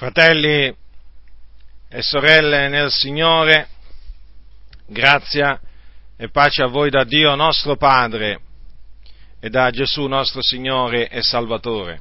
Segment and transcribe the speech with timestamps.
[0.00, 0.74] Fratelli
[1.90, 3.68] e sorelle nel Signore,
[4.86, 5.60] grazia
[6.16, 8.40] e pace a voi da Dio nostro Padre
[9.38, 12.00] e da Gesù nostro Signore e Salvatore.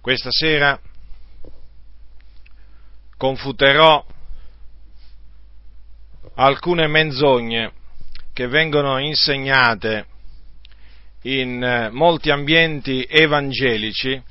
[0.00, 0.80] Questa sera
[3.16, 4.06] confuterò
[6.34, 7.72] alcune menzogne
[8.32, 10.06] che vengono insegnate
[11.22, 14.30] in molti ambienti evangelici,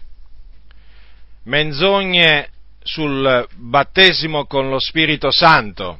[1.44, 2.50] menzogne
[2.84, 6.00] sul battesimo con lo Spirito Santo.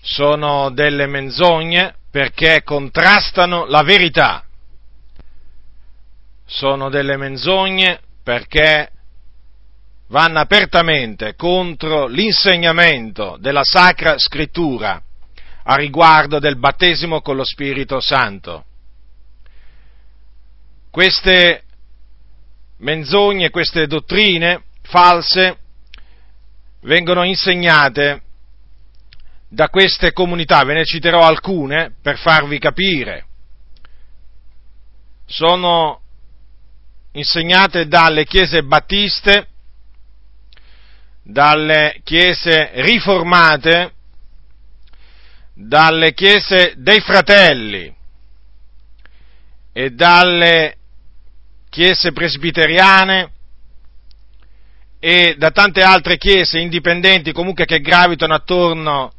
[0.00, 4.44] Sono delle menzogne perché contrastano la verità.
[6.44, 8.90] Sono delle menzogne perché
[10.08, 15.02] vanno apertamente contro l'insegnamento della Sacra Scrittura
[15.64, 18.64] a riguardo del battesimo con lo Spirito Santo.
[20.90, 21.65] Queste
[22.78, 25.58] menzogne, queste dottrine false
[26.80, 28.22] vengono insegnate
[29.48, 33.26] da queste comunità, ve ne citerò alcune per farvi capire.
[35.26, 36.00] Sono
[37.12, 39.48] insegnate dalle chiese battiste,
[41.22, 43.94] dalle chiese riformate,
[45.54, 47.94] dalle chiese dei fratelli
[49.72, 50.76] e dalle
[51.76, 53.32] chiese presbiteriane
[54.98, 59.12] e da tante altre chiese indipendenti comunque che gravitano attorno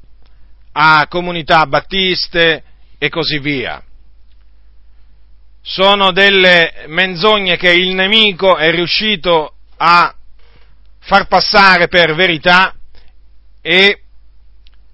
[0.71, 2.63] a comunità battiste
[2.97, 3.79] e così via.
[5.61, 10.15] Sono delle menzogne che il nemico è riuscito a
[11.01, 12.73] far passare per verità
[13.61, 14.01] e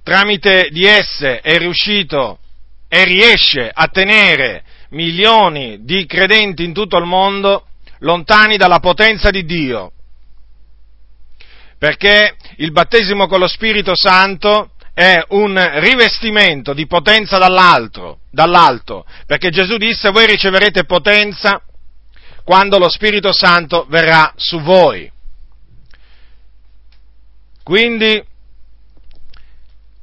[0.03, 2.39] tramite di esse è riuscito
[2.89, 7.67] e riesce a tenere milioni di credenti in tutto il mondo
[7.99, 9.91] lontani dalla potenza di Dio.
[11.77, 19.49] Perché il battesimo con lo Spirito Santo è un rivestimento di potenza dall'alto, dall'alto, perché
[19.49, 21.61] Gesù disse voi riceverete potenza
[22.43, 25.11] quando lo Spirito Santo verrà su voi.
[27.63, 28.23] Quindi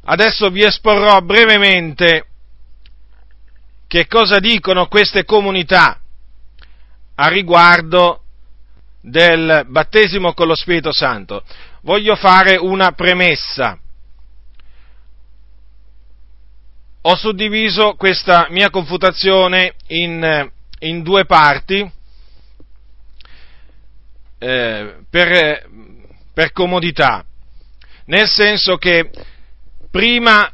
[0.04, 2.29] adesso vi esporrò brevemente
[3.90, 6.00] che cosa dicono queste comunità
[7.16, 8.22] a riguardo
[9.00, 11.42] del battesimo con lo Spirito Santo.
[11.82, 13.76] Voglio fare una premessa.
[17.00, 21.90] Ho suddiviso questa mia confutazione in, in due parti
[24.38, 25.68] eh, per,
[26.32, 27.24] per comodità,
[28.04, 29.10] nel senso che
[29.90, 30.48] prima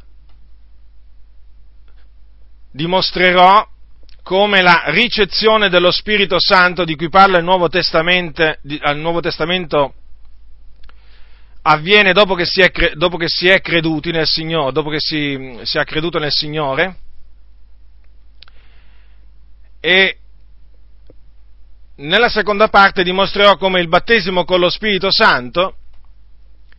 [2.77, 3.67] dimostrerò
[4.21, 9.93] come la ricezione dello Spirito Santo di cui parla il Nuovo Testamento, il Nuovo Testamento
[11.63, 15.59] avviene dopo che, si è, dopo che si è creduti nel Signore, dopo che si,
[15.63, 16.97] si è creduto nel Signore.
[19.79, 20.17] E
[21.95, 25.77] nella seconda parte dimostrerò come il battesimo con lo Spirito Santo,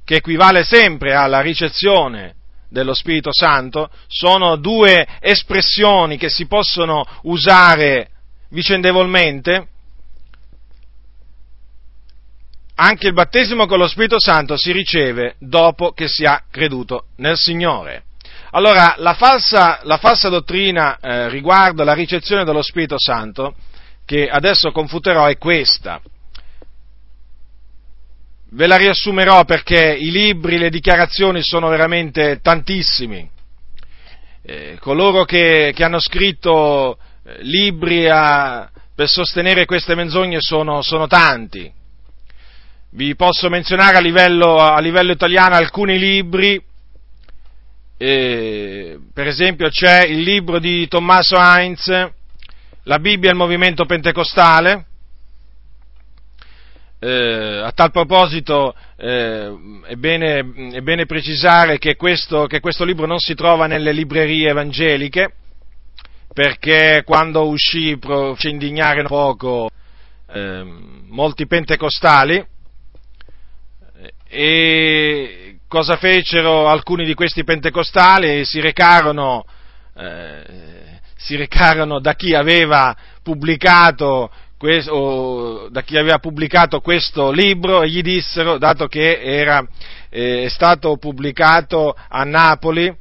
[0.05, 2.37] che equivale sempre alla ricezione
[2.69, 8.11] dello Spirito Santo sono due espressioni che si possono usare
[8.51, 9.69] vicendevolmente.
[12.77, 17.37] Anche il battesimo con lo Spirito Santo si riceve dopo che si ha creduto nel
[17.37, 18.05] Signore.
[18.53, 23.55] Allora, la falsa, la falsa dottrina eh, riguardo la ricezione dello Spirito Santo,
[24.07, 26.01] che adesso confuterò, è questa
[28.51, 33.29] ve la riassumerò perché i libri, le dichiarazioni sono veramente tantissimi.
[34.43, 41.07] Eh, coloro che, che, hanno scritto eh, libri a, per sostenere queste menzogne sono, sono,
[41.07, 41.71] tanti.
[42.91, 46.59] Vi posso menzionare a livello, a livello italiano alcuni libri,
[47.99, 51.89] eh, per esempio c'è il libro di Tommaso Heinz,
[52.85, 54.87] La Bibbia e il movimento pentecostale,
[57.01, 60.39] eh, a tal proposito eh, è, bene,
[60.73, 65.33] è, bene, precisare che questo, che questo, libro non si trova nelle librerie evangeliche,
[66.33, 67.99] perché quando uscì
[68.37, 69.71] ci indignarono poco
[70.31, 70.65] eh,
[71.07, 72.45] molti pentecostali
[74.29, 78.45] e cosa fecero alcuni di questi pentecostali?
[78.45, 79.45] Si recarono,
[79.97, 88.03] eh, si recarono da chi aveva pubblicato da chi aveva pubblicato questo libro e gli
[88.03, 89.65] dissero, dato che era
[90.11, 92.93] eh, stato pubblicato a Napoli,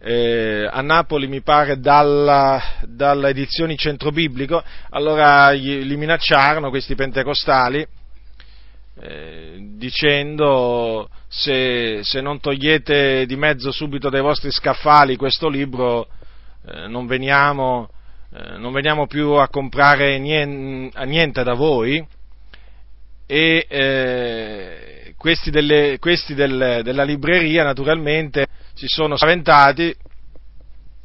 [0.00, 6.94] eh, a Napoli mi pare dalla, dalla edizioni Centro Biblico, allora gli, li minacciarono questi
[6.96, 7.86] pentecostali
[9.00, 16.08] eh, dicendo se, se, non togliete di mezzo subito dai vostri scaffali questo libro
[16.66, 17.90] eh, non, veniamo,
[18.30, 22.06] non, veniamo, più a comprare niente, niente da voi
[23.26, 29.94] e eh, questi, delle, questi del, della libreria naturalmente si sono spaventati,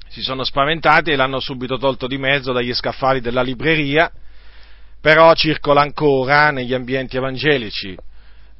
[0.08, 4.12] si sono spaventati e l'hanno subito tolto di mezzo dagli scaffali della libreria,
[5.02, 7.98] però circola ancora negli ambienti evangelici.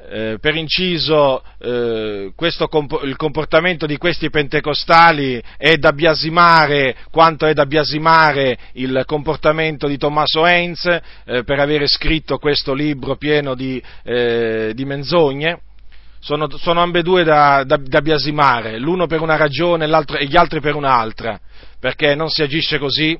[0.10, 2.70] Eh, per inciso, eh, questo,
[3.04, 9.98] il comportamento di questi pentecostali è da biasimare quanto è da biasimare il comportamento di
[9.98, 15.62] Tommaso Heinz eh, per avere scritto questo libro pieno di, eh, di menzogne
[16.20, 20.76] sono, sono ambedue da, da, da, biasimare, l'uno per una ragione e gli altri per
[20.76, 21.40] un'altra,
[21.80, 23.18] perché non si agisce così.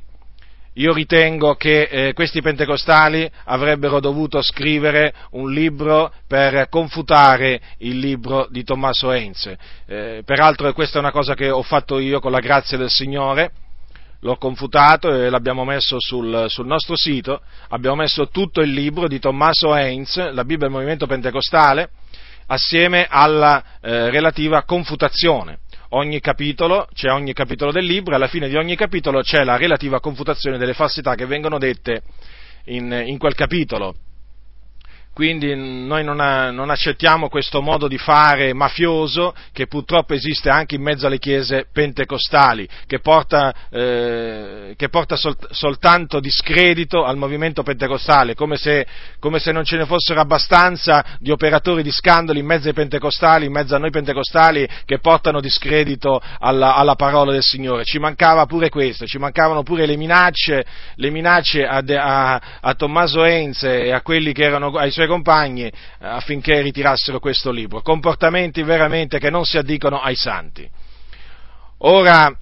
[0.78, 8.48] Io ritengo che eh, questi pentecostali avrebbero dovuto scrivere un libro per confutare il libro
[8.50, 9.54] di Tommaso Heinz.
[9.86, 13.52] Eh, peraltro questa è una cosa che ho fatto io con la grazia del Signore,
[14.22, 19.20] l'ho confutato e l'abbiamo messo sul, sul, nostro sito, abbiamo messo tutto il libro di
[19.20, 21.90] Tommaso Heinz, la Bibbia del Movimento Pentecostale,
[22.48, 25.60] assieme alla eh, relativa confutazione.
[25.96, 29.58] Ogni capitolo, c'è ogni capitolo del libro, e alla fine di ogni capitolo c'è la
[29.58, 32.02] relativa confutazione delle falsità che vengono dette
[32.66, 33.94] in, in quel capitolo.
[35.14, 40.82] Quindi noi non, non, accettiamo questo modo di fare mafioso che purtroppo esiste anche in
[40.82, 48.34] mezzo alle chiese pentecostali, che porta, eh, che porta sol, soltanto discredito al movimento pentecostale,
[48.34, 48.88] come se,
[49.20, 53.46] come se, non ce ne fossero abbastanza di operatori di scandali in mezzo ai pentecostali,
[53.46, 57.86] in mezzo a noi pentecostali, che portano discredito alla, alla parola del Signore.
[57.86, 60.66] Ci mancava pure questo, ci mancavano pure le minacce,
[60.96, 65.08] le minacce a, a, a Tommaso Enze e a quelli che erano ai suoi suoi
[65.08, 67.82] compagni eh, affinché ritirassero questo libro.
[67.82, 70.68] Comportamenti veramente che non si addicono ai santi.
[71.80, 72.36] Ora,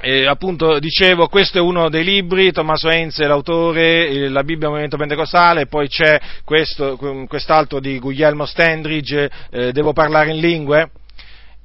[0.00, 4.96] eh, appunto, dicevo, questo è uno dei libri, Tommaso Enze è l'autore, la Bibbia Movimento
[4.96, 6.96] Pentecostale, poi c'è questo,
[7.28, 10.90] quest'altro di Guglielmo Stendridge, eh, Devo parlare in lingue,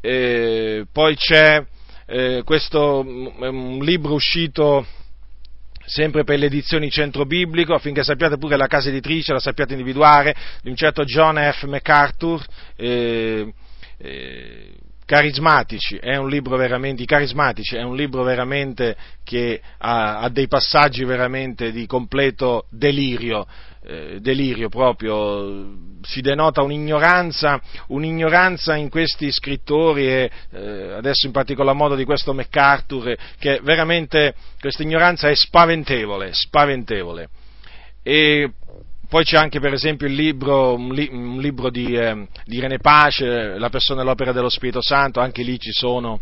[0.02, 1.64] eh, poi c'è
[2.06, 4.86] eh, questo mm, un libro uscito
[5.86, 10.36] sempre per le edizioni centro biblico, affinché sappiate pure la casa editrice, la sappiate individuare,
[10.62, 11.64] di un certo John F.
[11.64, 12.44] MacArthur,
[12.76, 13.54] eh,
[13.98, 14.74] eh,
[15.06, 20.48] Carismatici, è un libro veramente, i carismatici, è un libro veramente che ha, ha dei
[20.48, 23.46] passaggi veramente di completo delirio,
[23.86, 31.76] eh, delirio proprio, si denota un'ignoranza, un'ignoranza in questi scrittori e eh, adesso in particolar
[31.76, 37.30] modo di questo MacArthur, che veramente questa ignoranza è spaventevole, spaventevole.
[38.02, 38.52] E
[39.14, 42.80] poi c'è anche per esempio il libro, un, li, un libro di, eh, di, René
[42.80, 46.18] Pace, La persona e l'opera dello Spirito Santo, anche lì ci sono,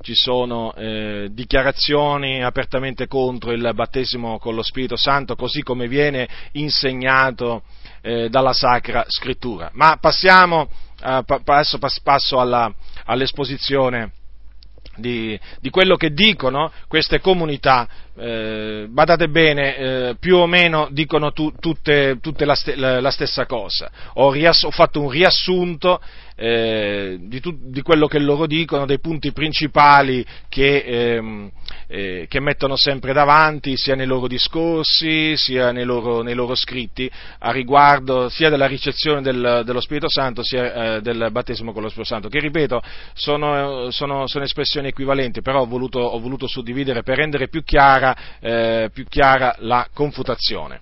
[0.00, 6.28] ci sono eh, dichiarazioni apertamente contro il battesimo con lo Spirito Santo, così come viene
[6.52, 7.64] insegnato
[8.00, 9.70] eh, dalla Sacra Scrittura.
[9.72, 10.68] Ma passiamo,
[11.02, 12.72] eh, passo, passo alla,
[13.06, 14.12] all'esposizione
[14.94, 17.88] di, di, quello che dicono queste comunità,
[18.18, 22.56] eh, badate bene, eh, più o meno dicono tu, tutte, tutte la,
[23.00, 23.90] la, stessa cosa.
[24.14, 26.00] Ho, riass- ho fatto un riassunto
[26.38, 30.84] eh, di, tu, di, quello che loro dicono, dei punti principali che,
[31.16, 31.50] ehm,
[31.88, 37.10] eh, che, mettono sempre davanti, sia nei loro discorsi, sia nei loro, nei loro scritti,
[37.38, 41.88] a riguardo sia della ricezione del, dello Spirito Santo, sia eh, del battesimo con lo
[41.88, 42.82] Spirito Santo, che ripeto,
[43.14, 48.05] sono, sono, sono espressioni equivalenti, però ho voluto, ho voluto suddividere per rendere più chiara,
[48.40, 50.78] eh, più chiara la confutazione.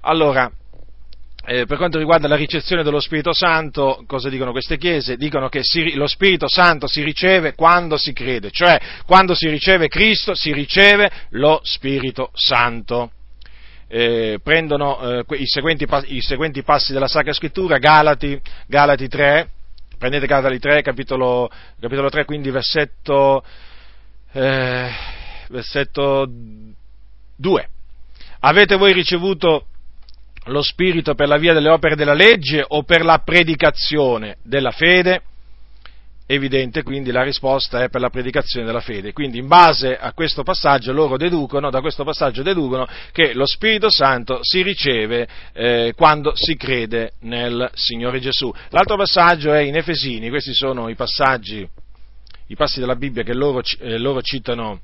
[0.00, 0.50] Allora,
[1.46, 5.16] eh, per quanto riguarda la ricezione dello Spirito Santo, cosa dicono queste chiese?
[5.16, 9.88] Dicono che si, lo Spirito Santo si riceve quando si crede, cioè quando si riceve
[9.88, 13.10] Cristo si riceve lo Spirito Santo.
[13.88, 19.48] Eh, prendono eh, i, seguenti, i, seguenti, passi della Sacra Scrittura, Galati, Galati 3,
[19.98, 23.44] prendete Galati 3, capitolo, capitolo 3, quindi versetto,
[24.32, 24.90] eh,
[25.48, 26.28] versetto
[27.36, 27.68] 2.
[28.40, 29.66] Avete voi ricevuto
[30.46, 35.22] lo Spirito per la via delle opere della legge o per la predicazione della fede?
[36.26, 39.12] Evidente, quindi la risposta è per la predicazione della fede.
[39.12, 43.90] Quindi in base a questo passaggio loro deducono, da questo passaggio deducono che lo Spirito
[43.90, 48.52] Santo si riceve eh, quando si crede nel Signore Gesù.
[48.70, 51.68] L'altro passaggio è in Efesini, questi sono i passaggi
[52.48, 54.80] i passi della Bibbia che loro, eh, loro citano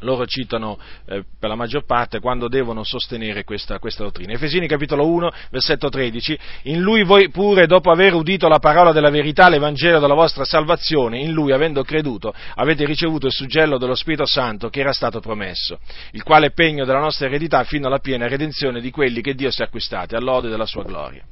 [0.00, 4.32] loro citano eh, per la maggior parte quando devono sostenere questa, questa, dottrina.
[4.32, 9.10] Efesini capitolo 1, versetto 13, in lui voi pure, dopo aver udito la parola della
[9.10, 14.26] verità, l'Evangelo della vostra salvazione, in lui, avendo creduto, avete ricevuto il suggello dello Spirito
[14.26, 15.78] Santo che era stato promesso,
[16.12, 19.50] il quale è pegno della nostra eredità fino alla piena redenzione di quelli che Dio
[19.50, 21.24] si è acquistati, all'ode della sua gloria.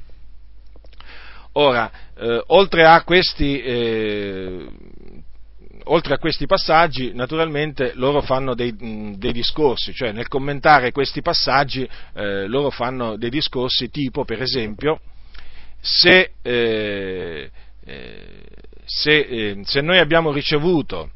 [1.54, 4.66] Ora, eh, oltre a questi eh,
[5.84, 8.74] oltre a questi passaggi, naturalmente loro fanno dei,
[9.16, 15.00] dei discorsi, cioè nel commentare questi passaggi eh, loro fanno dei discorsi tipo, per esempio,
[15.80, 17.50] se, eh,
[17.84, 18.26] eh
[18.84, 21.10] se, eh, se noi abbiamo ricevuto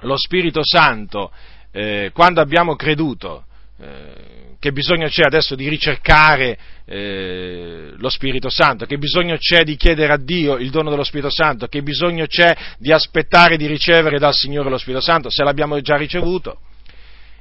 [0.00, 1.30] lo Spirito Santo
[1.70, 3.44] eh, quando abbiamo creduto,
[3.80, 9.74] eh, che bisogno c'è adesso di ricercare eh, lo Spirito Santo, che bisogno c'è di
[9.76, 14.18] chiedere a Dio il dono dello Spirito Santo, che bisogno c'è di aspettare di ricevere
[14.18, 16.60] dal Signore lo Spirito Santo, se l'abbiamo già ricevuto.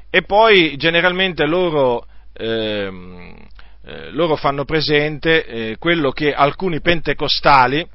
[0.09, 3.35] E poi generalmente loro, ehm,
[3.83, 7.85] eh, loro fanno presente eh, quello che alcuni pentecostali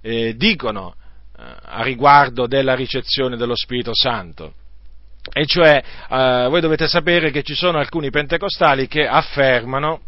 [0.00, 0.94] eh, dicono
[1.36, 4.54] a riguardo della ricezione dello Spirito Santo
[5.32, 10.00] e cioè, eh, voi dovete sapere che ci sono alcuni pentecostali che affermano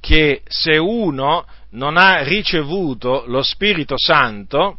[0.00, 4.78] che se uno non ha ricevuto lo Spirito Santo,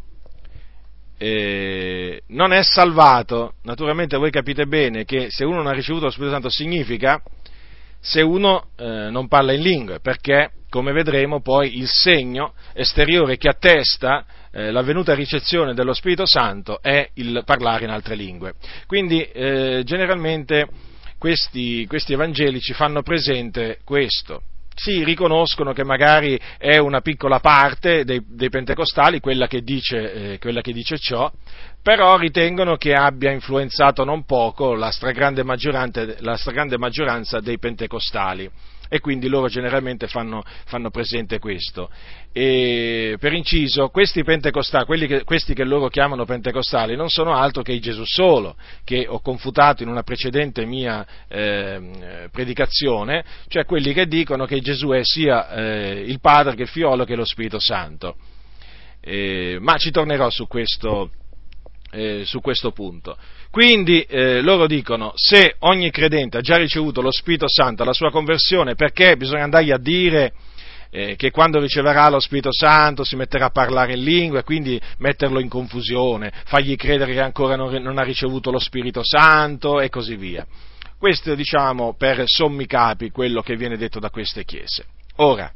[1.18, 3.54] eh, non è salvato.
[3.64, 7.22] Naturalmente voi capite bene che se uno non ha ricevuto lo Spirito Santo significa
[8.00, 13.50] se uno eh, non parla in lingue, perché, come vedremo, poi il segno esteriore che
[13.50, 14.26] attesta
[14.56, 18.54] eh, l'avvenuta ricezione dello Spirito Santo è il parlare in altre lingue.
[18.88, 20.68] Quindi eh, generalmente
[21.18, 24.44] questi, questi evangelici fanno presente questo.
[24.74, 30.40] Sì, riconoscono che magari è una piccola parte dei, dei pentecostali quella che, dice, eh,
[30.40, 31.30] quella che dice ciò,
[31.82, 35.44] però ritengono che abbia influenzato non poco la stragrande,
[36.20, 38.50] la stragrande maggioranza dei pentecostali
[38.90, 41.90] e quindi loro generalmente fanno, fanno presente questo.
[42.32, 47.72] E per inciso, questi pentecostali, che, questi che loro chiamano pentecostali, non sono altro che
[47.72, 54.08] i Gesù solo, che ho confutato in una precedente mia eh, predicazione, cioè quelli che
[54.08, 58.16] dicono che Gesù è sia eh, il Padre che il Fiolo che lo Spirito Santo.
[59.02, 61.12] Eh, ma ci tornerò su questo,
[61.92, 63.18] eh, su questo punto.
[63.56, 68.12] Quindi eh, loro dicono, se ogni credente ha già ricevuto lo Spirito Santo alla sua
[68.12, 70.34] conversione, perché bisogna andargli a dire
[70.90, 74.78] eh, che quando riceverà lo Spirito Santo si metterà a parlare in lingua e quindi
[74.98, 79.88] metterlo in confusione, fargli credere che ancora non, non ha ricevuto lo Spirito Santo e
[79.88, 80.46] così via.
[80.98, 84.84] Questo diciamo per sommi capi quello che viene detto da queste chiese.
[85.16, 85.50] Ora,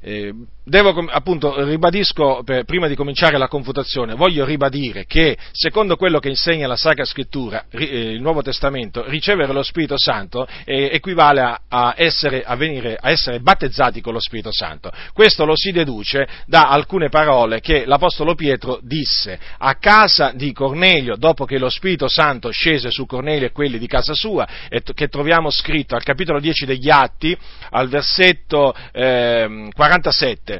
[0.00, 0.32] eh,
[0.68, 6.28] devo, appunto, ribadisco, per, prima di cominciare la confutazione, voglio ribadire che, secondo quello che
[6.28, 11.60] insegna la Sacra Scrittura, eh, il Nuovo Testamento, ricevere lo Spirito Santo eh, equivale a,
[11.68, 14.90] a, essere, a, venire, a, essere, battezzati con lo Spirito Santo.
[15.12, 21.16] Questo lo si deduce da alcune parole che l'Apostolo Pietro disse a casa di Cornelio,
[21.16, 25.08] dopo che lo Spirito Santo scese su Cornelio e quelli di casa sua, e che
[25.08, 27.36] troviamo scritto al capitolo 10 degli Atti,
[27.70, 29.74] al versetto 40
[30.06, 30.55] 47.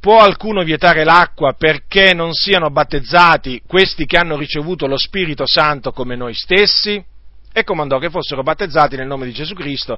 [0.00, 5.92] Può alcuno vietare l'acqua perché non siano battezzati questi che hanno ricevuto lo Spirito Santo
[5.92, 7.02] come noi stessi?
[7.52, 9.96] E comandò che fossero battezzati nel nome di Gesù Cristo.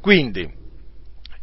[0.00, 0.48] Quindi,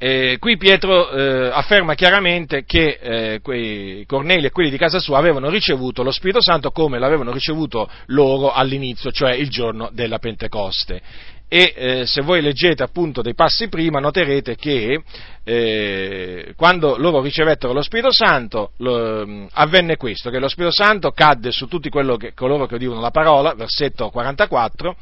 [0.02, 5.18] eh, qui Pietro eh, afferma chiaramente che eh, quei Cornelio e quelli di casa sua
[5.18, 11.02] avevano ricevuto lo Spirito Santo come l'avevano ricevuto loro all'inizio, cioè il giorno della Pentecoste
[11.52, 15.02] e eh, se voi leggete appunto dei passi prima noterete che
[15.44, 21.10] eh, quando loro ricevettero lo Spirito Santo lo, mm, avvenne questo, che lo Spirito Santo
[21.10, 24.96] cadde su tutti che, coloro che udivano la parola, versetto 44,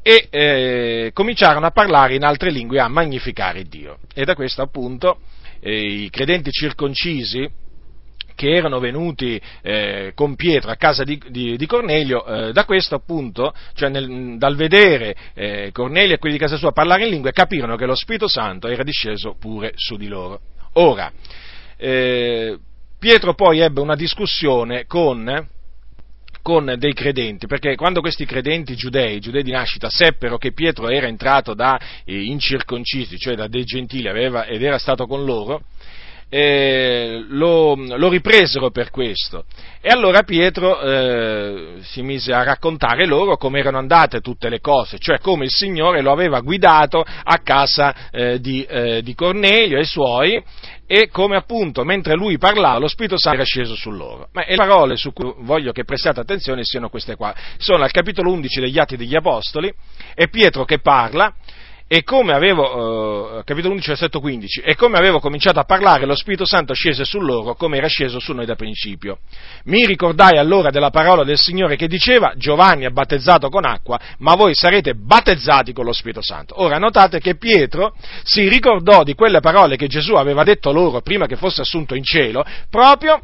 [0.00, 3.98] e eh, cominciarono a parlare in altre lingue a magnificare Dio.
[4.14, 5.18] E da questo appunto
[5.60, 7.46] eh, i credenti circoncisi,
[8.34, 12.94] che erano venuti eh, con Pietro a casa di, di, di Cornelio, eh, da questo
[12.94, 17.32] appunto, cioè nel, dal vedere eh, Cornelio e quelli di casa sua parlare in lingue,
[17.32, 20.40] capirono che lo Spirito Santo era disceso pure su di loro.
[20.74, 21.12] Ora,
[21.76, 22.58] eh,
[22.98, 25.46] Pietro poi ebbe una discussione con,
[26.42, 31.06] con dei credenti, perché quando questi credenti giudei, giudei di nascita, seppero che Pietro era
[31.06, 35.62] entrato da eh, incirconcisi, cioè da dei gentili, aveva, ed era stato con loro,
[36.28, 39.44] eh, lo, lo, ripresero per questo.
[39.80, 44.98] E allora Pietro eh, si mise a raccontare loro come erano andate tutte le cose,
[44.98, 49.82] cioè come il Signore lo aveva guidato a casa eh, di, eh, di Cornelio e
[49.82, 50.42] i suoi
[50.86, 54.28] e come appunto mentre lui parlava lo Spirito Santo era sceso su loro.
[54.32, 57.34] Ma le parole su cui voglio che prestiate attenzione siano queste qua.
[57.58, 59.72] Sono al capitolo 11 degli Atti degli Apostoli,
[60.14, 61.32] è Pietro che parla
[61.94, 66.16] e come avevo, eh, capitolo 11, versetto 15, e come avevo cominciato a parlare, lo
[66.16, 69.18] Spirito Santo scese su loro come era sceso su noi da principio.
[69.66, 74.34] Mi ricordai allora della parola del Signore che diceva, Giovanni è battezzato con acqua, ma
[74.34, 76.60] voi sarete battezzati con lo Spirito Santo.
[76.60, 81.26] Ora notate che Pietro si ricordò di quelle parole che Gesù aveva detto loro prima
[81.26, 83.20] che fosse assunto in cielo, proprio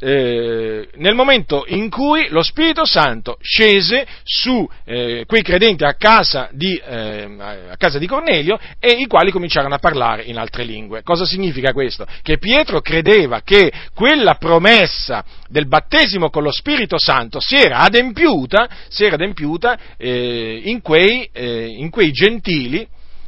[0.00, 6.48] eh, nel momento in cui lo Spirito Santo scese su eh, quei credenti a casa,
[6.52, 7.28] di, eh,
[7.70, 11.02] a casa, di, Cornelio e i quali cominciarono a parlare in altre lingue.
[11.02, 12.06] Cosa significa questo?
[12.22, 18.68] Che Pietro credeva che quella promessa del battesimo con lo Spirito Santo si era adempiuta,
[18.88, 22.86] si era adempiuta eh, in quei, eh, in quei gentili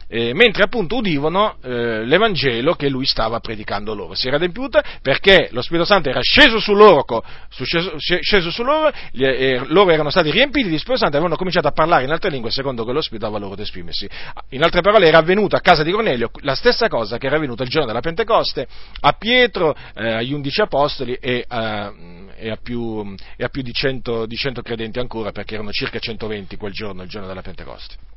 [0.08, 4.14] eh, mentre appunto udivano eh, l'Evangelo che lui stava predicando loro.
[4.14, 7.04] Si era adempiuta perché lo Spirito Santo era sceso su loro,
[7.48, 11.68] su, sceso, su loro, eh, loro erano stati riempiti di Spirito Santo e avevano cominciato
[11.68, 14.08] a parlare in altre lingue secondo che lo Spirito dava loro ad esprimersi.
[14.50, 17.62] In altre parole era avvenuta a casa di Cornelio la stessa cosa che era avvenuta
[17.62, 18.66] il giorno della Pentecoste
[19.00, 24.26] a Pietro, eh, agli undici apostoli e, e, a più, e a più, di, 100,
[24.26, 28.15] di 100 credenti ancora perché erano circa 120 quel giorno, il giorno della Pentecoste.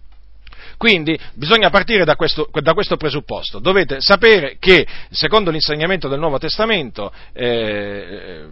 [0.78, 3.60] Quindi bisogna partire da questo, da questo, presupposto.
[3.60, 8.48] Dovete sapere che, secondo l'insegnamento del Nuovo Testamento, eh,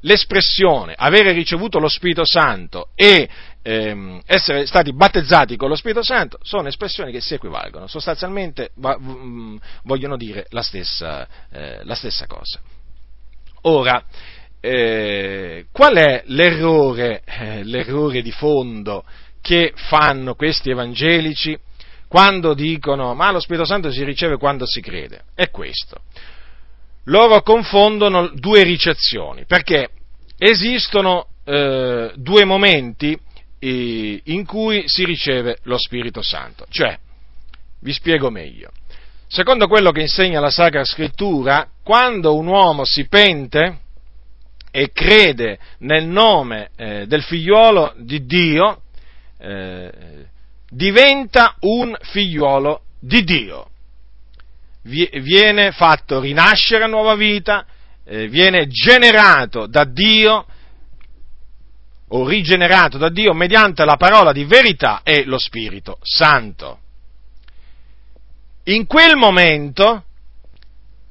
[0.00, 3.28] l'espressione avere ricevuto lo Spirito Santo e
[3.62, 8.96] ehm, essere stati battezzati con lo Spirito Santo sono espressioni che si equivalgono, sostanzialmente va,
[8.96, 12.60] v- vogliono dire la stessa, eh, la stessa cosa.
[13.62, 14.04] Ora,
[14.60, 19.04] eh, qual è l'errore, eh, l'errore di fondo
[19.46, 21.56] che fanno questi evangelici
[22.08, 25.22] quando dicono ma lo Spirito Santo si riceve quando si crede.
[25.36, 26.00] È questo.
[27.04, 29.90] Loro confondono due ricezioni, perché
[30.36, 33.16] esistono eh, due momenti
[33.60, 36.66] eh, in cui si riceve lo Spirito Santo.
[36.68, 36.98] Cioè,
[37.82, 38.72] vi spiego meglio.
[39.28, 43.78] Secondo quello che insegna la Sacra Scrittura, quando un uomo si pente
[44.72, 48.80] e crede nel nome eh, del figliuolo di Dio,
[49.46, 50.26] eh,
[50.68, 53.70] diventa un figliuolo di Dio.
[54.82, 57.64] Viene fatto rinascere a nuova vita,
[58.04, 60.46] eh, viene generato da Dio
[62.08, 66.80] o rigenerato da Dio mediante la parola di verità e lo Spirito Santo.
[68.64, 70.04] In quel momento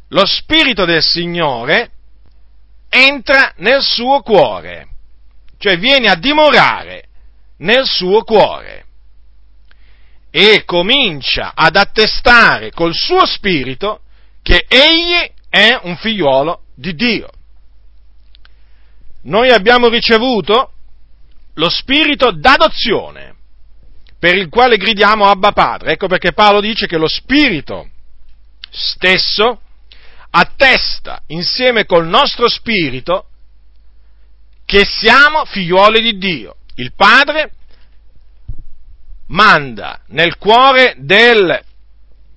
[0.10, 1.91] lo Spirito del Signore
[2.89, 4.88] entra nel suo cuore,
[5.58, 7.08] cioè viene a dimorare
[7.58, 8.86] nel suo cuore
[10.30, 14.02] e comincia ad attestare col suo spirito
[14.41, 17.30] che egli è un figliuolo di Dio.
[19.24, 20.74] Noi abbiamo ricevuto
[21.54, 23.34] lo spirito d'adozione
[24.20, 25.94] per il quale gridiamo Abba Padre.
[25.94, 27.89] Ecco perché Paolo dice che lo spirito
[28.70, 29.62] stesso
[30.32, 33.28] attesta insieme col nostro spirito
[34.65, 36.58] che siamo figliuoli di Dio.
[36.75, 37.51] Il Padre
[39.27, 41.63] manda nel cuore del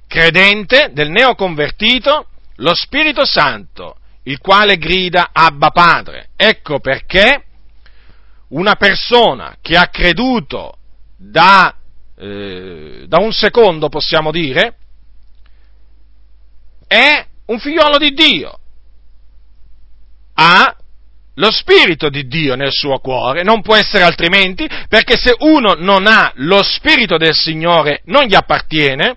[0.06, 6.30] credente, del neoconvertito, lo Spirito Santo, il quale grida Abba Padre.
[6.36, 7.44] Ecco perché
[8.48, 10.78] una persona che ha creduto
[11.16, 11.74] da,
[12.16, 14.76] eh, da un secondo, possiamo dire,
[16.86, 18.58] è un figliolo di Dio.
[20.34, 20.76] Ha
[21.38, 26.06] lo Spirito di Dio nel suo cuore, non può essere altrimenti, perché se uno non
[26.06, 29.16] ha lo Spirito del Signore non gli appartiene,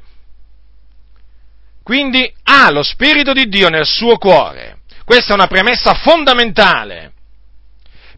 [1.83, 4.81] quindi ha lo Spirito di Dio nel suo cuore.
[5.03, 7.11] Questa è una premessa fondamentale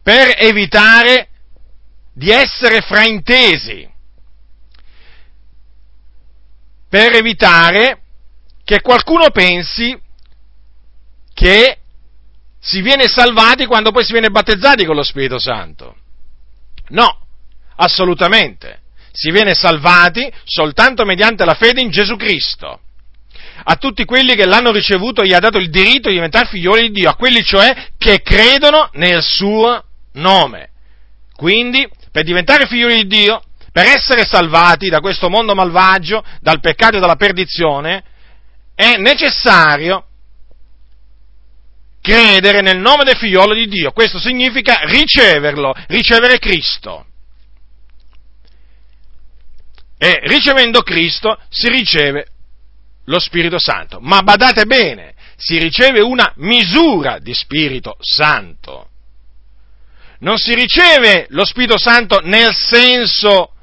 [0.03, 1.29] per evitare
[2.13, 3.89] di essere fraintesi,
[6.89, 8.01] per evitare
[8.65, 9.97] che qualcuno pensi
[11.33, 11.77] che
[12.65, 15.97] si viene salvati quando poi si viene battezzati con lo Spirito Santo.
[16.89, 17.19] No,
[17.76, 18.80] assolutamente.
[19.12, 22.80] Si viene salvati soltanto mediante la fede in Gesù Cristo.
[23.65, 27.02] A tutti quelli che l'hanno ricevuto gli ha dato il diritto di diventare figlioli di
[27.02, 30.69] Dio, a quelli cioè che credono nel suo nome.
[31.36, 33.41] Quindi, per diventare figlioli di Dio,
[33.73, 38.04] per essere salvati da questo mondo malvagio, dal peccato e dalla perdizione,
[38.73, 40.06] è necessario
[42.03, 43.93] credere nel nome del figliolo di Dio.
[43.93, 47.05] Questo significa riceverlo, ricevere Cristo.
[49.97, 52.27] E ricevendo Cristo si riceve
[53.05, 53.99] lo Spirito Santo.
[54.01, 58.89] Ma badate bene, si riceve una misura di Spirito Santo.
[60.19, 63.53] Non si riceve lo Spirito Santo nel senso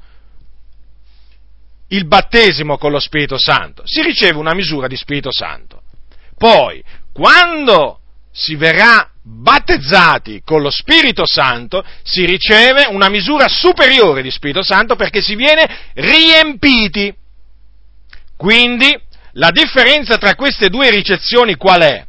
[1.89, 5.83] il battesimo con lo Spirito Santo, si riceve una misura di Spirito Santo.
[6.37, 8.00] Poi, quando
[8.31, 14.95] si verrà battezzati con lo Spirito Santo, si riceve una misura superiore di Spirito Santo
[14.95, 17.13] perché si viene riempiti.
[18.35, 18.99] Quindi,
[19.33, 22.05] la differenza tra queste due ricezioni qual è?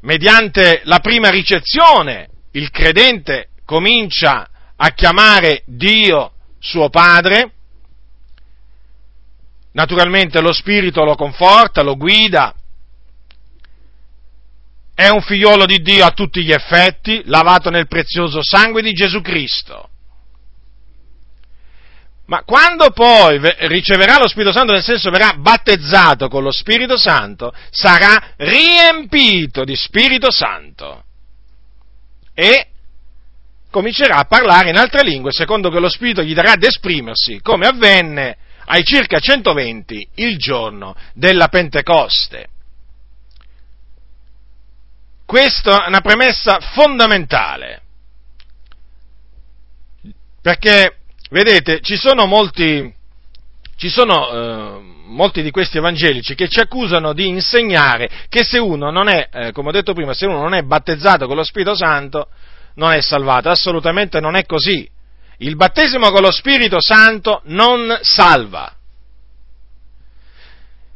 [0.00, 7.52] Mediante la prima ricezione, il credente comincia a chiamare Dio suo Padre,
[9.72, 12.54] naturalmente lo Spirito lo conforta, lo guida,
[15.02, 19.20] è un figliolo di Dio a tutti gli effetti, lavato nel prezioso sangue di Gesù
[19.20, 19.88] Cristo.
[22.26, 27.52] Ma quando poi riceverà lo Spirito Santo, nel senso verrà battezzato con lo Spirito Santo,
[27.70, 31.04] sarà riempito di Spirito Santo
[32.32, 32.68] e
[33.70, 37.66] comincerà a parlare in altre lingue, secondo che lo Spirito gli darà ad esprimersi, come
[37.66, 38.36] avvenne
[38.66, 42.51] ai circa 120 il giorno della Pentecoste.
[45.32, 47.80] Questa è una premessa fondamentale,
[50.42, 50.98] perché,
[51.30, 52.92] vedete, ci sono molti,
[53.76, 58.90] ci sono, eh, molti di questi evangelici che ci accusano di insegnare che se uno
[58.90, 61.74] non è, eh, come ho detto prima, se uno non è battezzato con lo Spirito
[61.74, 62.28] Santo,
[62.74, 63.48] non è salvato.
[63.48, 64.86] Assolutamente non è così.
[65.38, 68.70] Il battesimo con lo Spirito Santo non salva.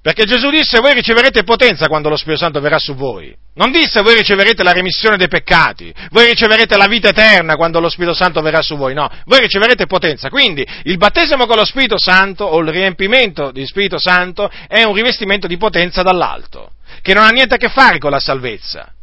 [0.06, 3.36] Perché Gesù disse voi riceverete potenza quando lo Spirito Santo verrà su voi.
[3.54, 7.88] Non disse voi riceverete la remissione dei peccati, voi riceverete la vita eterna quando lo
[7.88, 8.94] Spirito Santo verrà su voi.
[8.94, 10.28] No, voi riceverete potenza.
[10.28, 14.94] Quindi il battesimo con lo Spirito Santo o il riempimento di Spirito Santo è un
[14.94, 18.94] rivestimento di potenza dall'alto, che non ha niente a che fare con la salvezza.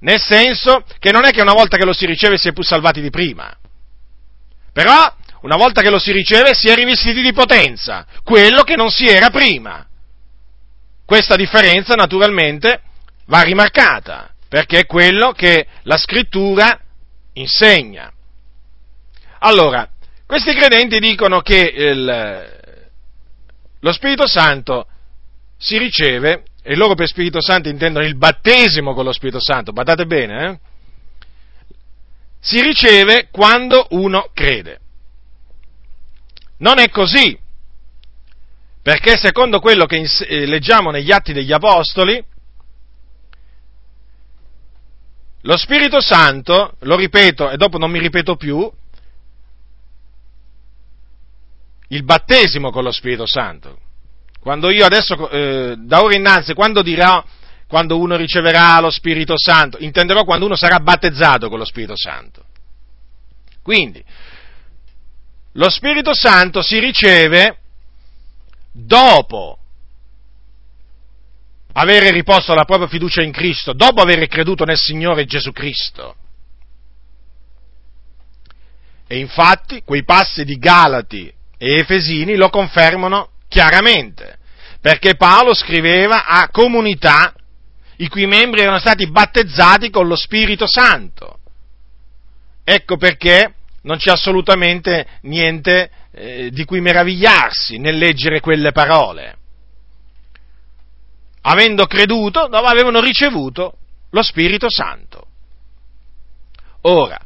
[0.00, 2.62] Nel senso che non è che una volta che lo si riceve si è più
[2.62, 3.56] salvati di prima.
[4.70, 8.90] Però una volta che lo si riceve si è rivestiti di potenza, quello che non
[8.90, 9.86] si era prima.
[11.04, 12.82] Questa differenza naturalmente
[13.26, 16.78] va rimarcata, perché è quello che la scrittura
[17.34, 18.12] insegna.
[19.40, 19.88] Allora,
[20.26, 22.60] questi credenti dicono che il,
[23.80, 24.86] lo Spirito Santo
[25.56, 30.04] si riceve, e loro per Spirito Santo intendono il battesimo con lo Spirito Santo, badate
[30.04, 30.58] bene, eh?
[32.40, 34.80] si riceve quando uno crede.
[36.58, 37.38] Non è così,
[38.82, 42.24] perché secondo quello che eh, leggiamo negli atti degli Apostoli,
[45.42, 48.70] lo Spirito Santo, lo ripeto e dopo non mi ripeto più,
[51.88, 53.78] il battesimo con lo Spirito Santo.
[54.40, 57.22] Quando io adesso, eh, da ora innanzi, quando dirò,
[57.66, 62.44] quando uno riceverà lo Spirito Santo, intenderò quando uno sarà battezzato con lo Spirito Santo.
[63.62, 64.02] Quindi,
[65.58, 67.58] lo Spirito Santo si riceve
[68.70, 69.58] dopo
[71.72, 76.14] avere riposto la propria fiducia in Cristo, dopo aver creduto nel Signore Gesù Cristo.
[79.08, 84.38] E infatti quei passi di Galati e Efesini lo confermano chiaramente,
[84.80, 87.34] perché Paolo scriveva a comunità
[87.96, 91.40] i cui membri erano stati battezzati con lo Spirito Santo.
[92.62, 99.36] Ecco perché non c'è assolutamente niente eh, di cui meravigliarsi nel leggere quelle parole.
[101.42, 103.78] Avendo creduto, avevano ricevuto
[104.10, 105.26] lo Spirito Santo.
[106.82, 107.18] Ora,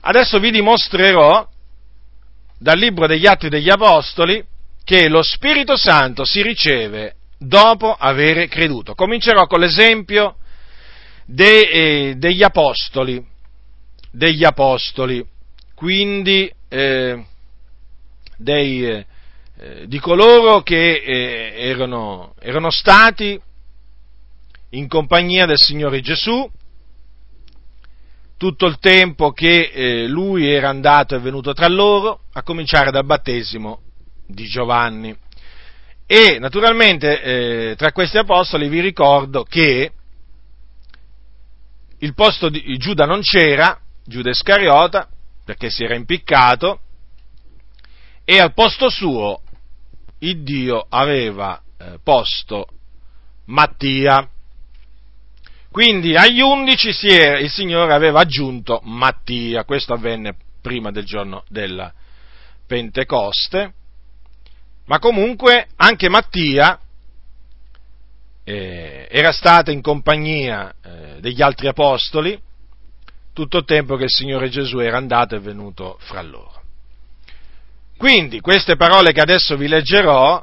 [0.00, 1.48] adesso vi dimostrerò
[2.58, 4.44] dal libro degli Atti degli Apostoli
[4.84, 8.94] che lo Spirito Santo si riceve dopo avere creduto.
[8.94, 10.36] Comincerò con l'esempio
[11.24, 13.24] de, eh, degli Apostoli,
[14.10, 15.24] degli Apostoli
[15.76, 17.24] quindi eh,
[18.38, 19.06] dei, eh,
[19.86, 23.38] di coloro che eh, erano, erano, stati
[24.70, 26.50] in compagnia del Signore Gesù
[28.38, 33.04] tutto il tempo che eh, lui era andato e venuto tra loro, a cominciare dal
[33.04, 33.80] battesimo
[34.26, 35.14] di Giovanni.
[36.06, 39.90] E naturalmente eh, tra questi apostoli vi ricordo che
[41.98, 45.08] il posto di Giuda non c'era, Giuda Iscariota,
[45.46, 46.80] perché si era impiccato,
[48.24, 49.42] e al posto suo
[50.18, 52.66] il Dio aveva eh, posto
[53.44, 54.28] Mattia.
[55.70, 61.92] Quindi agli undici era, il Signore aveva aggiunto Mattia, questo avvenne prima del giorno della
[62.66, 63.72] Pentecoste,
[64.86, 66.80] ma comunque anche Mattia
[68.42, 72.36] eh, era stata in compagnia eh, degli altri apostoli
[73.36, 76.62] tutto il tempo che il Signore Gesù era andato e venuto fra loro.
[77.98, 80.42] Quindi queste parole che adesso vi leggerò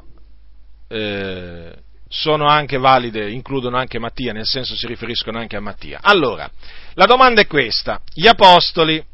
[0.86, 1.72] eh,
[2.08, 5.98] sono anche valide, includono anche Mattia, nel senso si riferiscono anche a Mattia.
[6.02, 6.48] Allora,
[6.92, 9.04] la domanda è questa, gli apostoli,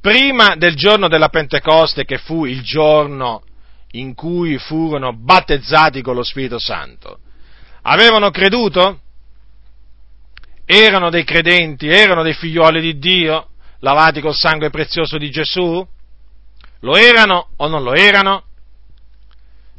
[0.00, 3.42] prima del giorno della Pentecoste, che fu il giorno
[3.92, 7.18] in cui furono battezzati con lo Spirito Santo,
[7.82, 9.00] avevano creduto?
[10.66, 13.48] Erano dei credenti, erano dei figlioli di Dio,
[13.80, 15.86] lavati col sangue prezioso di Gesù?
[16.80, 18.44] Lo erano o non lo erano?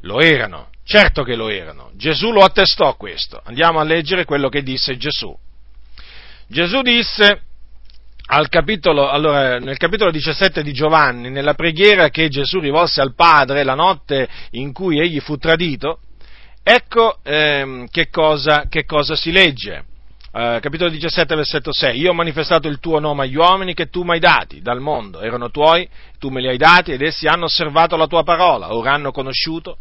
[0.02, 0.70] Lo erano.
[0.84, 1.92] Certo che lo erano.
[1.96, 3.42] Gesù lo attestò questo.
[3.44, 5.36] Andiamo a leggere quello che disse Gesù.
[6.48, 7.42] Gesù disse
[8.28, 13.64] al capitolo, allora, nel capitolo 17 di Giovanni, nella preghiera che Gesù rivolse al Padre
[13.64, 16.00] la notte in cui egli fu tradito,
[16.64, 19.86] ecco ehm, che, cosa, che, cosa, si legge.
[20.36, 21.98] Uh, capitolo 17, versetto 6.
[21.98, 25.22] Io ho manifestato il tuo nome agli uomini che tu mi hai dati dal mondo.
[25.22, 25.88] Erano tuoi,
[26.20, 28.74] tu me li hai dati ed essi hanno osservato la tua parola.
[28.74, 29.78] Ora hanno conosciuto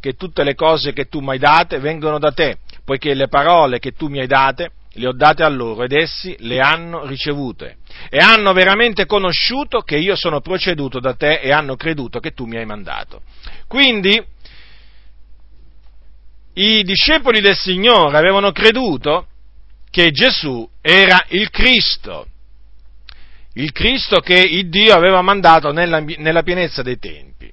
[0.00, 3.78] che tutte le cose che tu mi hai date vengono da te, poiché le parole
[3.78, 7.78] che tu mi hai date le ho date a loro ed essi le hanno ricevute
[8.10, 12.44] e hanno veramente conosciuto che io sono proceduto da te e hanno creduto che tu
[12.44, 13.22] mi hai mandato.
[13.66, 14.22] Quindi
[16.56, 19.28] i discepoli del Signore avevano creduto
[19.94, 22.26] che Gesù era il Cristo,
[23.52, 27.48] il Cristo che il Dio aveva mandato nella, nella pienezza dei tempi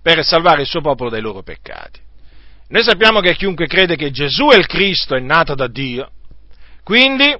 [0.00, 2.00] per salvare il suo popolo dai loro peccati.
[2.68, 6.10] Noi sappiamo che chiunque crede che Gesù è il Cristo è nato da Dio,
[6.84, 7.36] quindi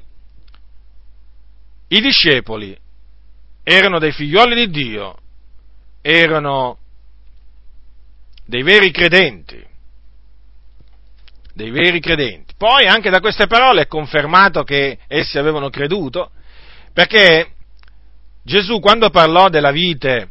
[1.89, 2.77] i discepoli
[3.63, 5.17] erano dei figlioli di Dio,
[6.03, 6.77] erano
[8.45, 9.65] dei veri credenti,
[11.55, 12.50] dei veri credenti.
[12.61, 16.31] Poi anche da queste parole è confermato che essi avevano creduto,
[16.93, 17.53] perché
[18.45, 20.29] Gesù quando parlò della vite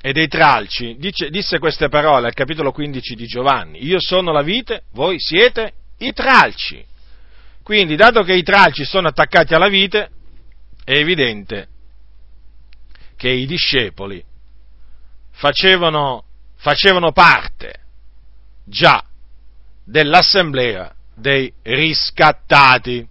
[0.00, 4.42] e dei tralci, dice, disse queste parole al capitolo 15 di Giovanni, io sono la
[4.42, 6.86] vite, voi siete i tralci.
[7.64, 10.10] Quindi, dato che i tralci sono attaccati alla vite,
[10.84, 11.66] è evidente
[13.16, 14.24] che i discepoli
[15.32, 16.22] facevano,
[16.54, 17.80] facevano parte
[18.64, 19.02] già
[19.82, 23.06] dell'assemblea dei riscattati.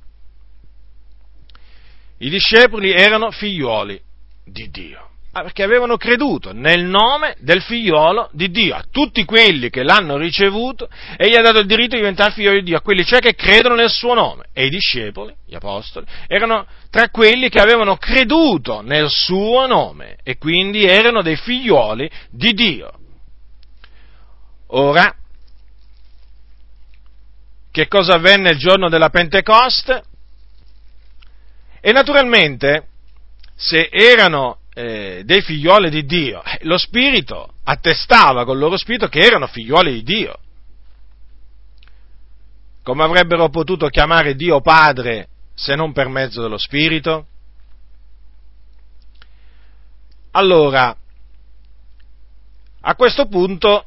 [2.19, 3.99] I discepoli erano figliuoli
[4.45, 5.05] di Dio.
[5.33, 10.17] Ah, perché avevano creduto nel nome del figliolo di Dio, a tutti quelli che l'hanno
[10.17, 13.19] ricevuto e gli ha dato il diritto di diventare figlio di Dio, a quelli cioè
[13.19, 14.45] che credono nel suo nome.
[14.51, 20.37] E i discepoli, gli apostoli, erano tra quelli che avevano creduto nel suo nome e
[20.37, 22.91] quindi erano dei figlioli di Dio.
[24.69, 25.13] Ora,
[27.77, 30.03] che cosa avvenne il giorno della Pentecoste?
[31.79, 32.87] E naturalmente,
[33.53, 36.43] se erano eh, dei figlioli di Dio.
[36.43, 40.39] Eh, lo Spirito attestava col loro Spirito che erano figlioli di Dio.
[42.81, 47.27] Come avrebbero potuto chiamare Dio Padre se non per mezzo dello Spirito?
[50.31, 50.97] Allora,
[52.81, 53.85] a questo punto